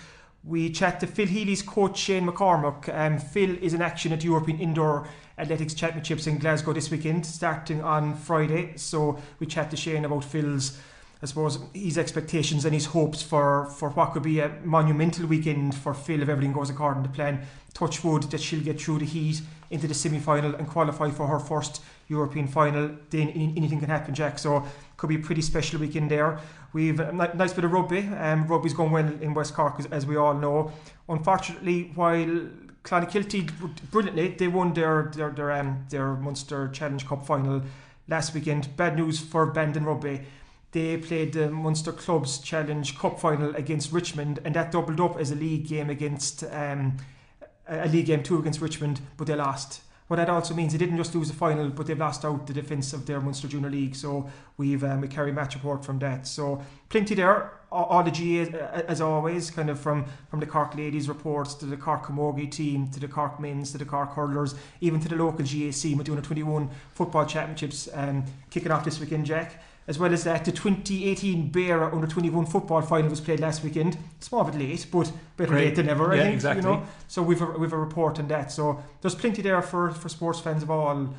We 0.43 0.71
chat 0.71 0.99
to 1.01 1.07
Phil 1.07 1.27
Healy's 1.27 1.61
coach 1.61 1.99
Shane 1.99 2.27
McCormack. 2.27 2.89
Um, 2.99 3.19
Phil 3.19 3.59
is 3.61 3.75
in 3.75 3.83
action 3.83 4.15
at 4.15 4.21
the 4.21 4.27
European 4.27 4.59
Indoor 4.59 5.07
Athletics 5.37 5.75
Championships 5.75 6.27
in 6.27 6.39
Glasgow 6.39 6.73
this 6.73 6.91
weekend, 6.91 7.27
starting 7.27 7.83
on 7.83 8.15
Friday. 8.15 8.73
So 8.77 9.19
we 9.39 9.47
chat 9.47 9.71
to 9.73 9.77
Shane 9.77 10.07
about 10.07 10.25
Phil's 10.25 10.79
I 11.23 11.27
suppose 11.27 11.59
his 11.73 11.97
expectations 11.97 12.65
and 12.67 12.75
his 12.75 12.87
hopes 12.87 13.23
for, 13.23 13.67
for 13.67 13.89
what 13.91 14.13
could 14.13 14.23
be 14.23 14.41
a 14.41 14.51
monumental 14.63 15.27
weekend 15.27 15.75
for 15.75 15.95
Phil 15.95 16.23
if 16.23 16.29
everything 16.29 16.53
goes 16.53 16.69
according 16.69 17.05
to 17.05 17.09
plan. 17.09 17.41
Touch 17.73 18.05
wood 18.05 18.25
that 18.25 18.41
she'll 18.41 18.61
get 18.61 18.81
through 18.81 18.99
the 18.99 19.07
heat 19.07 19.41
into 19.71 19.87
the 19.87 19.95
semi 19.95 20.19
final 20.19 20.55
and 20.55 20.69
qualify 20.69 21.11
for 21.11 21.27
her 21.27 21.39
first 21.39 21.83
European 22.09 22.47
final. 22.47 22.91
Then 23.11 23.29
anything 23.31 23.81
can 23.81 23.89
happen, 23.89 24.15
Jack. 24.15 24.39
So 24.39 24.65
could 24.99 25.09
be 25.09 25.17
a 25.17 25.21
pretty 25.21 25.43
special 25.43 25.81
weekend 25.81 26.11
there. 26.11 26.39
We've 26.73 27.01
a 27.01 27.13
nice 27.13 27.55
bit 27.55 27.65
of 27.65 27.73
rugby. 27.73 28.01
Um, 28.01 28.47
rugby's 28.47 28.75
going 28.75 28.93
well 28.93 29.11
in 29.21 29.33
West 29.33 29.55
Cork, 29.55 29.77
as, 29.79 29.87
as 29.87 30.05
we 30.07 30.17
all 30.17 30.35
know. 30.35 30.71
Unfortunately, 31.09 31.93
while 31.95 32.49
Clonakilty 32.85 33.91
brilliantly, 33.91 34.29
they 34.29 34.49
won 34.49 34.75
their 34.75 35.11
their 35.15 35.31
their, 35.31 35.53
um, 35.53 35.87
their 35.89 36.15
Munster 36.15 36.69
Challenge 36.69 37.07
Cup 37.07 37.27
final 37.27 37.63
last 38.07 38.35
weekend. 38.35 38.77
Bad 38.77 38.97
news 38.97 39.19
for 39.19 39.47
Bandon 39.47 39.85
Rugby 39.85 40.21
they 40.73 40.97
played 40.97 41.33
the 41.33 41.51
Munster 41.51 41.93
Clubs 41.93 42.39
Challenge 42.39 42.99
Cup 42.99 43.19
final 43.19 43.55
against 43.55 43.93
Richmond, 43.93 44.41
and 44.45 44.55
that 44.55 44.73
doubled 44.73 45.01
up 45.01 45.19
as 45.19 45.31
a 45.31 45.35
league 45.35 45.67
game 45.67 45.91
against 45.91 46.45
um, 46.51 46.99
a 47.69 47.89
league 47.89 48.07
game 48.07 48.23
two 48.23 48.39
against 48.39 48.61
Richmond, 48.61 49.01
but 49.17 49.27
they 49.27 49.35
lost. 49.35 49.81
What 50.09 50.17
that 50.17 50.31
also 50.31 50.55
means 50.55 50.73
they 50.73 50.79
didn't 50.79 50.99
just 50.99 51.15
lose 51.17 51.29
the 51.29 51.35
final, 51.35 51.69
but 51.69 51.87
they've 51.87 51.99
lost 51.99 52.25
out 52.25 52.47
the 52.47 52.53
defence 52.53 52.93
of 52.93 53.07
their 53.07 53.21
Munster 53.21 53.49
Junior 53.49 53.71
League. 53.71 53.97
So 53.97 54.31
we've 54.57 54.85
um, 54.85 55.01
we 55.01 55.09
carry 55.09 55.33
match 55.33 55.55
report 55.55 55.85
from 55.85 55.99
that. 55.99 56.29
So 56.29 56.63
plenty 56.89 57.15
there. 57.15 57.53
All, 57.73 58.05
the 58.05 58.13
GAAs, 58.13 58.55
as 58.87 59.01
always, 59.01 59.51
kind 59.51 59.69
of 59.69 59.81
from 59.81 60.07
from 60.31 60.39
the 60.39 60.47
Cork 60.47 60.77
ladies 60.77 61.09
reports 61.09 61.55
to 61.55 61.67
the 61.67 61.77
Cork 61.77 62.05
Camogie 62.05 62.51
team 62.51 62.89
to 62.93 63.01
the 63.01 63.09
Cork 63.09 63.41
men's 63.41 63.73
to 63.73 63.79
the 63.79 63.85
Cork 63.85 64.15
hurlers, 64.15 64.55
even 64.81 65.01
to 65.01 65.09
the 65.09 65.17
local 65.17 65.45
GAC 65.45 66.05
doing 66.05 66.19
a 66.19 66.23
21 66.23 66.71
football 66.95 67.27
championships 67.27 67.89
um, 67.93 68.25
kicking 68.51 68.71
off 68.71 68.85
this 68.85 69.01
weekend, 69.01 69.27
Jack 69.27 69.61
as 69.89 69.99
well 69.99 70.13
as 70.13 70.25
that 70.25 70.45
the 70.45 70.53
2018 70.53 71.51
Beara 71.53 71.93
under 71.93 72.07
21 72.07 72.47
football 72.47 72.83
final 72.83 73.11
was 73.11 73.21
played 73.21 73.41
last 73.41 73.63
weekend. 73.63 73.97
It's 74.19 74.31
more 74.33 74.43
Small 74.43 74.53
bit 74.53 74.61
late, 74.69 74.87
but 74.91 75.13
better 75.37 75.53
Great. 75.53 75.65
late 75.67 75.77
than 75.77 75.87
never. 75.87 76.13
I 76.13 76.17
Yeah, 76.17 76.23
think, 76.25 76.35
exactly. 76.35 76.69
You 76.69 76.77
know, 76.77 76.83
so 77.09 77.23
we've 77.23 77.41
a, 77.41 77.47
we've 77.47 77.73
a 77.73 77.79
report 77.79 78.19
on 78.19 78.27
that. 78.29 78.51
So 78.51 78.83
there's 79.01 79.15
plenty 79.15 79.43
there 79.43 79.63
for, 79.63 79.93
for 79.93 80.09
sports 80.09 80.41
fans 80.41 80.63
of 80.63 80.71
all 80.71 81.15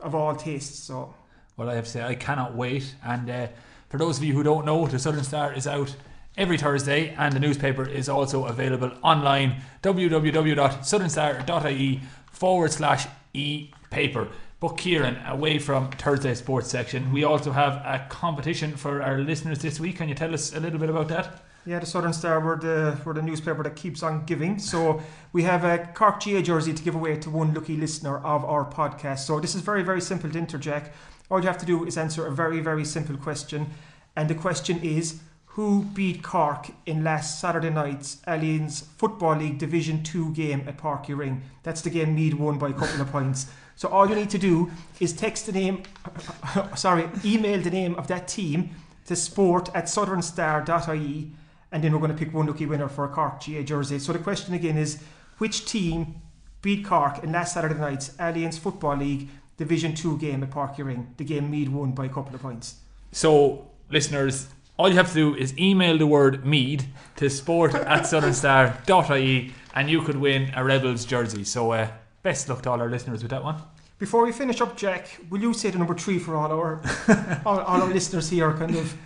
of 0.00 0.14
all 0.14 0.34
tastes. 0.36 0.78
So 0.78 1.14
Well, 1.56 1.68
I 1.70 1.74
have 1.74 1.84
to 1.84 1.90
say, 1.90 2.02
I 2.02 2.14
cannot 2.14 2.54
wait. 2.54 2.94
And 3.04 3.28
uh, 3.30 3.46
for 3.88 3.98
those 3.98 4.18
of 4.18 4.24
you 4.24 4.34
who 4.34 4.42
don't 4.42 4.64
know, 4.66 4.86
the 4.86 4.98
Southern 4.98 5.24
Star 5.24 5.52
is 5.52 5.66
out 5.66 5.94
every 6.36 6.58
Thursday, 6.58 7.14
and 7.18 7.32
the 7.34 7.40
newspaper 7.40 7.86
is 7.88 8.08
also 8.10 8.44
available 8.46 8.90
online 9.02 9.62
www.southernstar.ie 9.82 12.00
forward 12.30 12.72
slash 12.72 13.06
e 13.32 13.70
paper. 13.90 14.28
But 14.58 14.78
Kieran, 14.78 15.18
away 15.26 15.58
from 15.58 15.90
Thursday 15.90 16.34
sports 16.34 16.70
section, 16.70 17.12
we 17.12 17.24
also 17.24 17.52
have 17.52 17.74
a 17.74 18.06
competition 18.08 18.74
for 18.74 19.02
our 19.02 19.18
listeners 19.18 19.58
this 19.58 19.78
week. 19.78 19.96
Can 19.96 20.08
you 20.08 20.14
tell 20.14 20.32
us 20.32 20.54
a 20.54 20.60
little 20.60 20.78
bit 20.78 20.88
about 20.88 21.08
that? 21.08 21.42
Yeah, 21.66 21.78
the 21.78 21.84
Southern 21.84 22.14
Star 22.14 22.40
were 22.40 22.56
the 22.56 22.96
were 23.04 23.12
the 23.12 23.20
newspaper 23.20 23.62
that 23.64 23.76
keeps 23.76 24.02
on 24.02 24.24
giving. 24.24 24.58
So 24.58 25.02
we 25.32 25.42
have 25.42 25.64
a 25.64 25.90
Cork 25.92 26.24
GAA 26.24 26.40
jersey 26.40 26.72
to 26.72 26.82
give 26.82 26.94
away 26.94 27.16
to 27.16 27.28
one 27.28 27.52
lucky 27.52 27.76
listener 27.76 28.16
of 28.18 28.44
our 28.46 28.64
podcast. 28.64 29.20
So 29.20 29.40
this 29.40 29.54
is 29.54 29.60
very 29.60 29.82
very 29.82 30.00
simple 30.00 30.30
to 30.30 30.38
interject. 30.38 30.94
All 31.30 31.40
you 31.40 31.48
have 31.48 31.58
to 31.58 31.66
do 31.66 31.84
is 31.84 31.98
answer 31.98 32.26
a 32.26 32.32
very 32.32 32.60
very 32.60 32.84
simple 32.84 33.16
question, 33.16 33.70
and 34.14 34.30
the 34.30 34.34
question 34.34 34.80
is. 34.82 35.20
Who 35.56 35.84
beat 35.84 36.22
Cork 36.22 36.68
in 36.84 37.02
last 37.02 37.40
Saturday 37.40 37.70
night's 37.70 38.16
Allianz 38.28 38.84
Football 38.98 39.36
League 39.36 39.56
Division 39.56 40.02
2 40.02 40.32
game 40.34 40.62
at 40.68 40.76
Páirc 40.76 41.06
Uí 41.06 41.16
Rinn? 41.16 41.42
That's 41.62 41.80
the 41.80 41.88
game 41.88 42.14
Meath 42.14 42.34
won 42.34 42.58
by 42.58 42.68
a 42.68 42.72
couple 42.74 43.00
of 43.00 43.10
points. 43.10 43.46
So 43.76 43.88
all 43.88 44.08
you 44.08 44.14
need 44.14 44.30
to 44.30 44.38
do 44.38 44.70
is 45.00 45.12
text 45.12 45.46
the 45.46 45.52
name, 45.52 45.82
sorry, 46.74 47.08
email 47.24 47.60
the 47.60 47.70
name 47.70 47.94
of 47.94 48.08
that 48.08 48.26
team 48.26 48.70
to 49.06 49.14
sport 49.14 49.68
at 49.74 49.84
southernstar.ie 49.84 51.30
and 51.72 51.84
then 51.84 51.92
we're 51.92 51.98
going 51.98 52.10
to 52.10 52.16
pick 52.16 52.32
one 52.32 52.46
lucky 52.46 52.64
winner 52.64 52.88
for 52.88 53.04
a 53.04 53.08
Cork 53.08 53.44
GAA 53.44 53.62
jersey. 53.62 53.98
So 53.98 54.12
the 54.12 54.18
question 54.18 54.54
again 54.54 54.78
is 54.78 55.02
which 55.38 55.66
team 55.66 56.22
beat 56.62 56.86
Cork 56.86 57.22
in 57.22 57.32
last 57.32 57.54
Saturday 57.54 57.78
night's 57.78 58.10
Allianz 58.10 58.58
Football 58.58 58.96
League 58.96 59.28
Division 59.56 59.94
2 59.94 60.18
game 60.18 60.42
at 60.42 60.50
Páirc 60.50 60.76
Uí 60.76 60.86
Rinn? 60.86 61.14
The 61.16 61.24
game 61.24 61.50
Meath 61.50 61.68
won 61.68 61.92
by 61.92 62.06
a 62.06 62.08
couple 62.08 62.34
of 62.34 62.40
points. 62.40 62.76
So, 63.12 63.68
listeners, 63.90 64.48
all 64.78 64.88
you 64.88 64.94
have 64.94 65.08
to 65.08 65.14
do 65.14 65.34
is 65.34 65.56
email 65.58 65.98
the 65.98 66.06
word 66.06 66.46
Meath 66.46 66.86
to 67.16 67.28
sport 67.28 67.74
at 67.74 68.02
southernstar.ie 68.02 69.52
and 69.74 69.90
you 69.90 70.02
could 70.02 70.16
win 70.16 70.50
a 70.54 70.64
Rebels 70.64 71.04
jersey. 71.04 71.44
So, 71.44 71.72
uh, 71.72 71.88
best 72.26 72.48
luck 72.48 72.60
to 72.60 72.68
all 72.68 72.80
our 72.80 72.90
listeners 72.90 73.22
with 73.22 73.30
that 73.30 73.44
one. 73.44 73.54
Before 74.00 74.24
we 74.24 74.32
finish 74.32 74.60
up, 74.60 74.76
Jack, 74.76 75.20
will 75.30 75.40
you 75.40 75.54
say 75.54 75.70
the 75.70 75.78
number 75.78 75.94
three 75.94 76.18
for 76.18 76.34
all 76.34 76.50
our 76.50 76.82
all, 77.46 77.60
all 77.60 77.82
our 77.82 77.88
listeners 77.88 78.28
here? 78.28 78.52
Kind 78.52 78.74
of. 78.74 78.96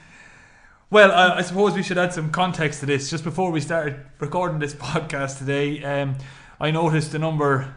Well, 0.89 1.13
uh, 1.13 1.35
I 1.35 1.43
suppose 1.43 1.75
we 1.75 1.83
should 1.83 1.99
add 1.99 2.15
some 2.15 2.31
context 2.31 2.81
to 2.81 2.87
this. 2.87 3.11
Just 3.11 3.23
before 3.23 3.51
we 3.51 3.61
started 3.61 3.97
recording 4.21 4.59
this 4.59 4.73
podcast 4.89 5.37
today, 5.37 5.85
um, 5.85 6.17
I 6.59 6.71
noticed 6.71 7.13
the 7.13 7.19
number, 7.19 7.75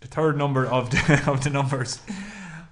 the 0.00 0.08
third 0.08 0.36
number 0.36 0.66
of 0.66 0.90
the, 0.90 1.22
of 1.30 1.44
the 1.44 1.50
numbers 1.50 2.00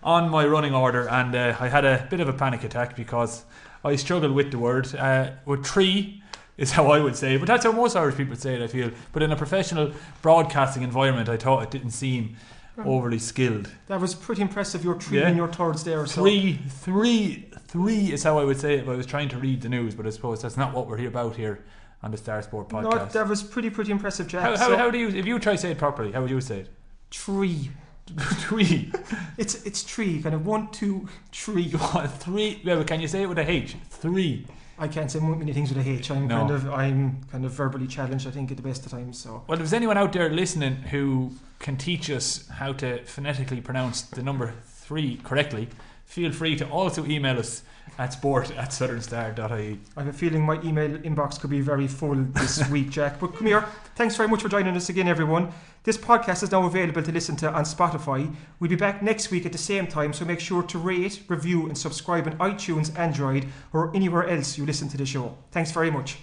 on 0.03 0.29
my 0.29 0.45
running 0.45 0.75
order, 0.75 1.09
and 1.09 1.37
uh, 1.37 1.57
I 1.61 1.69
had 1.69 1.85
a 1.85 2.05
bit 2.11 2.19
of 2.19 2.29
a 2.29 2.33
panic 2.33 2.65
attack 2.65 2.97
because 2.97 3.45
I 3.85 3.95
struggled 3.95 4.33
with 4.33 4.51
the 4.51 4.59
word. 4.59 4.93
Uh, 4.93 5.31
with 5.47 5.65
three 5.65 6.21
is 6.57 6.73
how 6.73 6.87
I 6.91 7.01
would 7.01 7.17
say 7.17 7.35
it, 7.35 7.39
but 7.39 7.47
that's 7.47 7.65
how 7.65 7.73
most 7.73 7.97
Irish 7.97 8.17
people 8.17 8.37
say 8.37 8.55
it, 8.55 8.63
I 8.63 8.67
feel. 8.67 8.91
But 9.13 9.23
in 9.23 9.33
a 9.33 9.37
professional 9.37 9.93
broadcasting 10.21 10.83
environment, 10.83 11.29
I 11.29 11.37
thought 11.37 11.63
it 11.63 11.71
didn't 11.71 11.91
seem 11.93 12.37
overly 12.85 13.19
skilled. 13.19 13.71
That 13.89 14.01
was 14.01 14.15
pretty 14.15 14.43
impressive. 14.43 14.83
Your 14.85 14.99
three 14.99 15.21
Yeah. 15.21 15.29
and 15.29 15.37
your 15.37 15.49
thirds 15.49 15.85
there. 15.85 16.07
So. 16.07 16.23
Three, 16.23 16.59
three, 16.69 17.51
three 17.67 18.13
is 18.13 18.23
how 18.23 18.39
I 18.39 18.45
would 18.45 18.59
say 18.59 18.75
it 18.75 18.81
if 18.81 18.89
I 18.89 18.95
was 18.95 19.07
trying 19.07 19.29
to 19.31 19.37
read 19.39 19.61
the 19.63 19.69
news, 19.69 19.95
but 19.95 20.07
I 20.07 20.11
suppose 20.11 20.41
that's 20.43 20.57
not 20.57 20.73
what 20.73 20.87
we're 20.89 20.97
here 20.97 21.09
about 21.09 21.37
here 21.37 21.65
on 22.03 22.11
the 22.11 22.17
Star 22.17 22.41
Sport 22.43 22.73
No, 22.73 22.79
podcast. 22.83 23.13
that 23.13 23.29
was 23.29 23.43
pretty 23.43 23.71
pretty 23.71 23.93
impressive, 23.93 24.27
Jack. 24.27 24.43
how, 24.43 24.57
how, 24.57 24.69
So, 24.69 24.77
how 24.77 24.91
do 24.91 24.99
you, 24.99 25.09
if 25.09 25.27
you 25.27 25.39
try 25.39 25.53
to 25.53 25.59
say 25.59 25.71
it 25.71 25.79
properly, 25.79 26.13
how 26.13 26.21
would 26.23 26.31
you 26.31 26.41
say 26.41 26.61
it? 26.61 26.69
three. 27.11 27.71
Three. 28.19 28.91
It's 29.39 29.65
it's 29.65 29.83
three. 29.83 30.21
Kind 30.21 30.35
of 30.35 30.45
one, 30.45 30.69
two, 30.73 31.09
three. 31.31 31.69
Three. 32.19 32.61
Yeah, 32.65 32.75
but 32.75 32.87
can 32.89 33.01
you 33.01 33.07
say 33.07 33.23
it 33.23 33.29
with 33.29 33.39
a 33.39 33.49
H? 33.49 33.77
Three. 33.91 34.45
I 34.83 34.89
can't 34.89 35.09
say 35.13 35.21
many 35.21 35.53
things 35.53 35.73
with 35.73 35.87
a 35.87 35.89
H. 35.89 36.11
I'm 36.11 36.27
No. 36.27 36.39
kind 36.39 36.51
of 36.51 36.63
I'm 36.73 37.21
kind 37.31 37.45
of 37.45 37.53
verbally 37.53 37.87
challenged. 37.87 38.27
I 38.27 38.33
think 38.33 38.51
at 38.51 38.57
the 38.57 38.63
best 38.65 38.85
of 38.85 38.91
times. 38.91 39.17
So 39.17 39.31
Well, 39.47 39.55
if 39.55 39.59
there's 39.61 39.73
anyone 39.73 39.97
out 39.97 40.13
there 40.13 40.29
listening 40.29 40.75
who 40.95 41.33
can 41.61 41.77
teach 41.77 42.11
us 42.11 42.49
how 42.49 42.73
to 42.83 42.89
phonetically 43.05 43.61
pronounce 43.61 44.03
the 44.03 44.23
number 44.25 44.55
three 44.67 45.19
correctly, 45.23 45.69
feel 46.05 46.33
free 46.33 46.57
to 46.57 46.69
also 46.69 47.07
email 47.07 47.39
us 47.39 47.63
at 47.99 48.13
sport 48.13 48.51
at 48.57 48.71
southernstar.ie. 48.71 49.79
I 49.97 50.01
have 50.03 50.15
a 50.15 50.17
feeling 50.17 50.43
my 50.45 50.61
email 50.63 50.99
inbox 50.99 51.41
could 51.41 51.51
be 51.51 51.61
very 51.61 51.87
full 51.87 52.15
this 52.15 52.69
week, 52.71 52.91
Jack. 52.91 53.21
But 53.21 53.35
come 53.37 53.47
here. 53.47 53.65
Thanks 53.95 54.17
very 54.17 54.29
much 54.29 54.43
for 54.43 54.49
joining 54.49 54.77
us 54.77 54.89
again, 54.89 55.09
everyone. 55.09 55.53
This 55.85 55.99
podcast 55.99 56.43
is 56.43 56.53
now 56.53 56.65
available 56.65 57.03
to 57.03 57.13
listen 57.13 57.37
to 57.37 57.53
on 57.53 57.65
Spotify. 57.65 58.35
We'll 58.61 58.71
be 58.71 58.77
back 58.77 59.03
next 59.03 59.31
week 59.31 59.45
at 59.47 59.53
the 59.53 59.59
same 59.59 59.87
time, 59.87 60.13
so 60.13 60.25
make 60.25 60.41
sure 60.41 60.63
to 60.63 60.79
rate, 60.79 61.23
review, 61.29 61.67
and 61.67 61.77
subscribe 61.77 62.27
on 62.27 62.39
iTunes, 62.39 62.97
Android, 62.99 63.47
or 63.73 63.95
anywhere 63.95 64.29
else 64.29 64.57
you 64.57 64.65
listen 64.65 64.89
to 64.91 64.97
the 64.97 65.07
show. 65.07 65.37
Thanks 65.51 65.73
very 65.73 65.91
much. 65.91 66.19